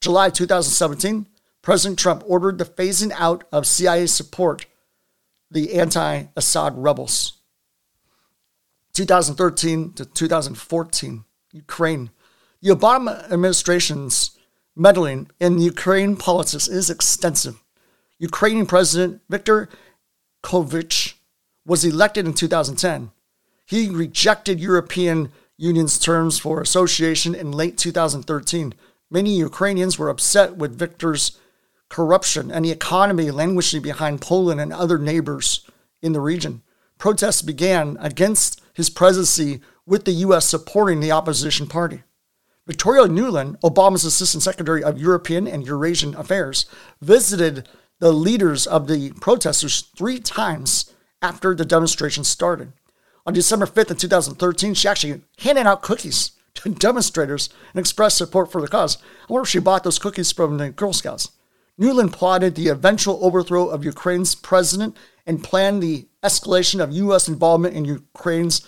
July 0.00 0.28
2017, 0.28 1.26
President 1.62 1.98
Trump 1.98 2.22
ordered 2.26 2.58
the 2.58 2.64
phasing 2.64 3.12
out 3.16 3.44
of 3.50 3.66
CIA 3.66 4.06
support 4.06 4.66
the 5.50 5.74
anti 5.74 6.24
Assad 6.36 6.74
rebels. 6.76 7.40
2013 8.92 9.92
to 9.94 10.04
2014, 10.04 11.24
Ukraine. 11.56 12.10
The 12.62 12.70
Obama 12.70 13.30
administration's 13.32 14.32
meddling 14.74 15.30
in 15.40 15.58
Ukraine 15.58 16.16
politics 16.16 16.68
is 16.68 16.90
extensive. 16.90 17.56
Ukrainian 18.18 18.66
President 18.66 19.20
Viktor 19.28 19.68
Yanukovych 20.46 21.14
was 21.66 21.84
elected 21.84 22.26
in 22.26 22.34
2010. 22.34 23.10
He 23.66 23.88
rejected 23.90 24.60
European 24.60 25.32
Union's 25.56 25.98
terms 25.98 26.38
for 26.38 26.60
association 26.60 27.34
in 27.34 27.50
late 27.50 27.76
2013. 27.76 28.74
Many 29.10 29.36
Ukrainians 29.36 29.98
were 29.98 30.08
upset 30.08 30.56
with 30.56 30.78
Viktor's 30.78 31.38
corruption 31.88 32.50
and 32.50 32.64
the 32.64 32.70
economy 32.70 33.30
languishing 33.30 33.82
behind 33.82 34.20
Poland 34.20 34.60
and 34.60 34.72
other 34.72 34.98
neighbors 34.98 35.66
in 36.02 36.12
the 36.12 36.20
region. 36.20 36.62
Protests 36.98 37.42
began 37.42 37.96
against 38.00 38.60
his 38.72 38.90
presidency 38.90 39.60
with 39.86 40.04
the 40.04 40.12
U.S. 40.12 40.46
supporting 40.46 41.00
the 41.00 41.12
opposition 41.12 41.66
party. 41.66 42.02
Victoria 42.66 43.04
Nuland, 43.04 43.60
Obama's 43.60 44.04
Assistant 44.04 44.42
Secretary 44.42 44.82
of 44.82 44.98
European 44.98 45.46
and 45.46 45.64
Eurasian 45.64 46.14
Affairs, 46.16 46.66
visited 47.00 47.68
the 48.00 48.12
leaders 48.12 48.66
of 48.66 48.88
the 48.88 49.12
protesters 49.20 49.82
three 49.96 50.18
times 50.18 50.92
after 51.22 51.54
the 51.54 51.64
demonstration 51.64 52.24
started. 52.24 52.72
On 53.24 53.32
December 53.32 53.66
5th 53.66 53.92
of 53.92 53.98
2013, 53.98 54.74
she 54.74 54.88
actually 54.88 55.22
handed 55.38 55.66
out 55.66 55.82
cookies 55.82 56.32
to 56.54 56.68
demonstrators 56.74 57.48
and 57.72 57.80
expressed 57.80 58.18
support 58.18 58.50
for 58.50 58.60
the 58.60 58.68
cause. 58.68 58.98
I 59.28 59.32
wonder 59.32 59.44
if 59.44 59.48
she 59.48 59.60
bought 59.60 59.84
those 59.84 59.98
cookies 59.98 60.32
from 60.32 60.58
the 60.58 60.70
Girl 60.70 60.92
Scouts. 60.92 61.30
Nuland 61.78 62.12
plotted 62.12 62.54
the 62.54 62.68
eventual 62.68 63.24
overthrow 63.24 63.68
of 63.68 63.84
Ukraine's 63.84 64.34
president 64.34 64.96
and 65.26 65.44
planned 65.44 65.82
the 65.82 66.08
escalation 66.22 66.82
of 66.82 66.92
U.S. 66.92 67.28
involvement 67.28 67.74
in 67.74 67.84
Ukraine's 67.84 68.66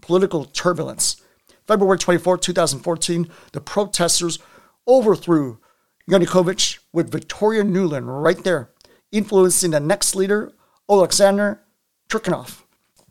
political 0.00 0.44
turbulence. 0.44 1.22
February 1.66 1.98
24, 1.98 2.38
2014, 2.38 3.30
the 3.52 3.60
protesters 3.60 4.38
overthrew 4.88 5.58
Yanukovych 6.08 6.78
with 6.92 7.12
Victoria 7.12 7.62
Nuland 7.62 8.06
right 8.06 8.42
there, 8.42 8.70
influencing 9.12 9.70
the 9.70 9.80
next 9.80 10.14
leader, 10.16 10.52
Alexander 10.90 11.60
Turchinov. 12.08 12.62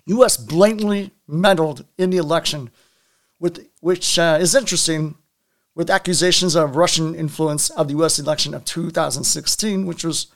U.S. 0.07 0.37
blatantly 0.37 1.11
meddled 1.27 1.85
in 1.97 2.09
the 2.09 2.17
election, 2.17 2.71
with, 3.39 3.67
which 3.79 4.19
uh, 4.19 4.37
is 4.41 4.55
interesting 4.55 5.15
with 5.75 5.89
accusations 5.89 6.55
of 6.55 6.75
Russian 6.75 7.15
influence 7.15 7.69
of 7.69 7.87
the 7.87 7.93
U.S. 7.93 8.19
election 8.19 8.53
of 8.53 8.65
2016, 8.65 9.85
which 9.85 10.03
was, 10.03 10.27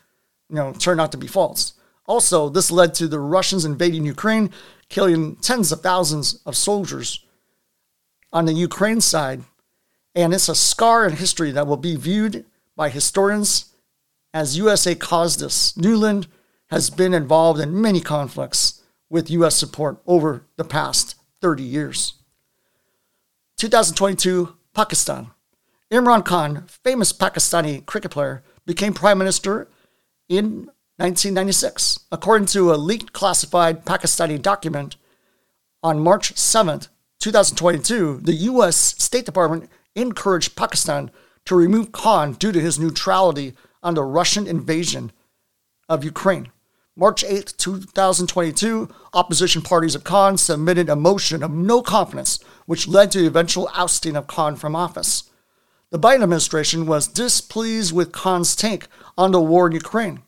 you 0.47 0.55
know, 0.55 0.71
turned 0.73 1.01
out 1.01 1.11
to 1.11 1.17
be 1.17 1.27
false. 1.27 1.73
Also, 2.05 2.49
this 2.49 2.71
led 2.71 2.93
to 2.95 3.07
the 3.07 3.19
Russians 3.19 3.65
invading 3.65 4.05
Ukraine, 4.05 4.49
killing 4.89 5.35
tens 5.37 5.71
of 5.71 5.81
thousands 5.81 6.41
of 6.45 6.55
soldiers 6.55 7.23
on 8.31 8.45
the 8.45 8.53
Ukraine 8.53 9.01
side. 9.01 9.43
And 10.15 10.33
it's 10.33 10.49
a 10.49 10.55
scar 10.55 11.07
in 11.07 11.15
history 11.15 11.51
that 11.51 11.65
will 11.65 11.77
be 11.77 11.95
viewed 11.95 12.45
by 12.75 12.89
historians 12.89 13.73
as 14.33 14.57
USA 14.57 14.95
caused 14.95 15.39
this. 15.39 15.73
Nuland 15.73 16.27
has 16.67 16.89
been 16.89 17.13
involved 17.13 17.59
in 17.59 17.81
many 17.81 18.01
conflicts 18.01 18.81
with 19.09 19.29
US 19.31 19.55
support 19.55 20.01
over 20.07 20.45
the 20.57 20.63
past 20.63 21.15
30 21.41 21.63
years. 21.63 22.13
2022 23.57 24.55
Pakistan. 24.73 25.31
Imran 25.91 26.25
Khan, 26.25 26.65
famous 26.67 27.13
Pakistani 27.13 27.85
cricket 27.85 28.11
player, 28.11 28.43
became 28.65 28.93
prime 28.93 29.19
minister 29.19 29.67
in 30.27 30.69
1996. 31.03 31.99
According 32.13 32.45
to 32.47 32.71
a 32.71 32.79
leaked 32.79 33.11
classified 33.11 33.83
Pakistani 33.83 34.41
document, 34.41 34.95
on 35.83 35.99
March 35.99 36.37
7, 36.37 36.79
2022, 37.19 38.21
the 38.23 38.33
U.S. 38.51 38.77
State 38.77 39.25
Department 39.25 39.69
encouraged 39.95 40.55
Pakistan 40.55 41.11
to 41.43 41.55
remove 41.55 41.91
Khan 41.91 42.31
due 42.31 42.53
to 42.53 42.61
his 42.61 42.79
neutrality 42.79 43.51
on 43.83 43.95
the 43.95 44.03
Russian 44.03 44.47
invasion 44.47 45.11
of 45.89 46.05
Ukraine. 46.05 46.53
March 46.95 47.25
8, 47.25 47.53
2022, 47.57 48.87
opposition 49.13 49.61
parties 49.61 49.95
of 49.95 50.05
Khan 50.05 50.37
submitted 50.37 50.87
a 50.87 50.95
motion 50.95 51.43
of 51.43 51.51
no 51.51 51.81
confidence, 51.81 52.39
which 52.65 52.87
led 52.87 53.11
to 53.11 53.19
the 53.19 53.27
eventual 53.27 53.69
ousting 53.73 54.15
of 54.15 54.27
Khan 54.27 54.55
from 54.55 54.73
office. 54.73 55.29
The 55.89 55.99
Biden 55.99 56.23
administration 56.23 56.85
was 56.85 57.09
displeased 57.09 57.91
with 57.91 58.13
Khan's 58.13 58.55
take 58.55 58.87
on 59.17 59.33
the 59.33 59.41
war 59.41 59.67
in 59.67 59.73
Ukraine. 59.73 60.21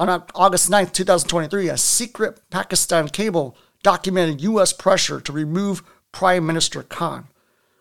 On 0.00 0.08
August 0.34 0.70
9, 0.70 0.86
2023, 0.86 1.68
a 1.68 1.76
secret 1.76 2.40
Pakistan 2.48 3.08
cable 3.08 3.54
documented 3.82 4.40
U.S. 4.40 4.72
pressure 4.72 5.20
to 5.20 5.30
remove 5.30 5.82
Prime 6.10 6.46
Minister 6.46 6.82
Khan. 6.82 7.28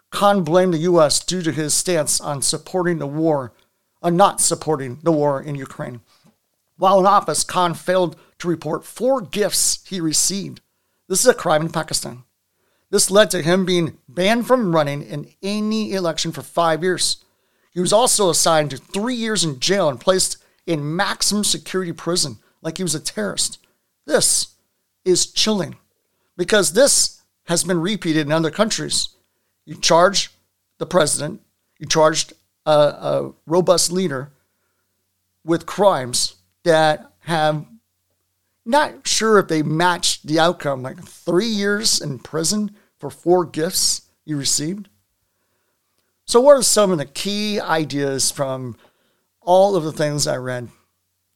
Khan 0.10 0.44
blamed 0.44 0.74
the 0.74 0.80
U.S. 0.80 1.24
due 1.24 1.42
to 1.42 1.54
his 1.54 1.74
stance 1.74 2.20
on 2.20 2.42
supporting 2.42 3.00
the 3.00 3.08
war, 3.08 3.54
on 4.02 4.18
not 4.18 4.42
supporting 4.42 5.00
the 5.02 5.14
war 5.14 5.42
in 5.42 5.56
Ukraine. 5.56 6.02
While 6.76 7.00
in 7.00 7.06
office, 7.06 7.46
Khan 7.46 7.74
failed 7.74 8.18
to 8.40 8.50
report 8.50 8.84
four 8.84 9.22
gifts 9.22 9.80
he 9.88 10.02
received. 10.02 10.60
This 11.08 11.22
is 11.22 11.28
a 11.28 11.34
crime 11.34 11.62
in 11.62 11.72
Pakistan. 11.72 12.24
This 12.90 13.10
led 13.10 13.32
to 13.32 13.42
him 13.42 13.64
being 13.64 13.98
banned 14.10 14.46
from 14.46 14.76
running 14.76 15.04
in 15.04 15.30
any 15.42 15.94
election 15.94 16.34
for 16.34 16.42
five 16.42 16.84
years. 16.84 17.24
He 17.72 17.80
was 17.80 17.94
also 17.94 18.30
assigned 18.30 18.72
to 18.72 18.78
three 18.78 19.16
years 19.16 19.46
in 19.46 19.62
jail 19.62 19.88
and 19.88 20.02
placed 20.02 20.36
in 20.70 20.96
maximum 20.96 21.44
security 21.44 21.92
prison 21.92 22.38
like 22.62 22.78
he 22.78 22.84
was 22.84 22.94
a 22.94 23.00
terrorist. 23.00 23.58
This 24.06 24.54
is 25.04 25.32
chilling 25.32 25.78
because 26.38 26.74
this 26.74 27.24
has 27.46 27.64
been 27.64 27.82
repeated 27.82 28.28
in 28.28 28.32
other 28.32 28.52
countries. 28.52 29.10
You 29.66 29.74
charge 29.74 30.30
the 30.78 30.86
president, 30.86 31.42
you 31.80 31.88
charged 31.88 32.34
a, 32.68 32.72
a 32.72 33.34
robust 33.48 33.92
leader 33.92 34.32
with 35.44 35.66
crimes 35.66 36.36
that 36.64 37.14
have 37.22 37.66
not 38.64 39.08
sure 39.08 39.40
if 39.40 39.48
they 39.48 39.64
matched 39.64 40.28
the 40.28 40.40
outcome, 40.40 40.84
like 40.84 41.04
three 41.04 41.48
years 41.48 42.00
in 42.00 42.20
prison 42.20 42.76
for 43.00 43.10
four 43.10 43.44
gifts 43.44 44.04
you 44.24 44.38
received. 44.38 44.88
So, 46.26 46.40
what 46.42 46.58
are 46.58 46.62
some 46.62 46.92
of 46.92 47.00
the 47.00 47.06
key 47.06 47.60
ideas 47.60 48.30
from 48.30 48.76
all 49.50 49.76
of 49.76 49.84
the 49.84 49.92
things 49.92 50.28
I 50.28 50.38
read? 50.38 50.70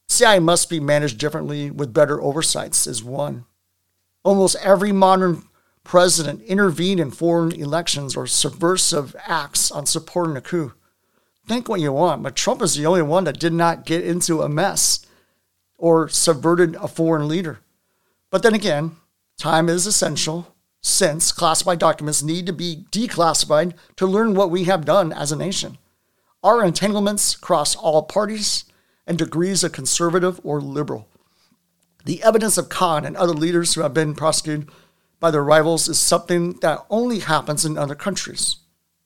CIA 0.06 0.38
must 0.38 0.70
be 0.70 0.78
managed 0.78 1.18
differently 1.18 1.68
with 1.68 1.92
better 1.92 2.22
oversights, 2.22 2.86
is 2.86 3.02
one. 3.02 3.44
Almost 4.22 4.54
every 4.62 4.92
modern 4.92 5.42
president 5.82 6.40
intervened 6.42 7.00
in 7.00 7.10
foreign 7.10 7.50
elections 7.50 8.14
or 8.14 8.28
subversive 8.28 9.16
acts 9.26 9.72
on 9.72 9.84
supporting 9.84 10.36
a 10.36 10.40
coup. 10.40 10.74
Think 11.48 11.68
what 11.68 11.80
you 11.80 11.92
want, 11.92 12.22
but 12.22 12.36
Trump 12.36 12.62
is 12.62 12.76
the 12.76 12.86
only 12.86 13.02
one 13.02 13.24
that 13.24 13.40
did 13.40 13.52
not 13.52 13.84
get 13.84 14.04
into 14.04 14.42
a 14.42 14.48
mess 14.48 15.04
or 15.76 16.08
subverted 16.08 16.76
a 16.76 16.86
foreign 16.86 17.26
leader. 17.26 17.58
But 18.30 18.44
then 18.44 18.54
again, 18.54 18.92
time 19.38 19.68
is 19.68 19.88
essential 19.88 20.54
since 20.80 21.32
classified 21.32 21.80
documents 21.80 22.22
need 22.22 22.46
to 22.46 22.52
be 22.52 22.84
declassified 22.92 23.74
to 23.96 24.06
learn 24.06 24.34
what 24.34 24.52
we 24.52 24.64
have 24.64 24.84
done 24.84 25.12
as 25.12 25.32
a 25.32 25.36
nation. 25.36 25.78
Our 26.44 26.62
entanglements 26.62 27.36
cross 27.36 27.74
all 27.74 28.02
parties 28.02 28.66
and 29.06 29.16
degrees 29.16 29.64
of 29.64 29.72
conservative 29.72 30.38
or 30.44 30.60
liberal. 30.60 31.08
The 32.04 32.22
evidence 32.22 32.58
of 32.58 32.68
Khan 32.68 33.06
and 33.06 33.16
other 33.16 33.32
leaders 33.32 33.72
who 33.72 33.80
have 33.80 33.94
been 33.94 34.14
prosecuted 34.14 34.68
by 35.20 35.30
their 35.30 35.42
rivals 35.42 35.88
is 35.88 35.98
something 35.98 36.58
that 36.60 36.84
only 36.90 37.20
happens 37.20 37.64
in 37.64 37.78
other 37.78 37.94
countries 37.94 38.56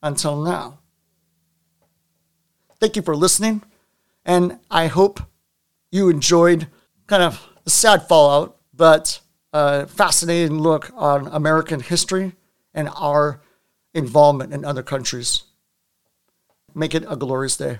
until 0.03 0.41
now. 0.41 0.79
Thank 2.81 2.97
you 2.97 3.01
for 3.01 3.15
listening, 3.15 3.63
and 4.25 4.59
I 4.69 4.87
hope 4.87 5.21
you 5.91 6.09
enjoyed 6.09 6.67
kind 7.07 7.23
of 7.23 7.47
a 7.65 7.69
sad 7.69 8.05
fallout, 8.05 8.57
but 8.73 9.21
a 9.53 9.87
fascinating 9.87 10.59
look 10.59 10.91
on 10.93 11.27
American 11.27 11.79
history 11.79 12.33
and 12.73 12.89
our 12.97 13.41
involvement 13.93 14.53
in 14.53 14.65
other 14.65 14.83
countries. 14.83 15.43
Make 16.73 16.95
it 16.95 17.05
a 17.07 17.15
glorious 17.15 17.57
day. 17.57 17.79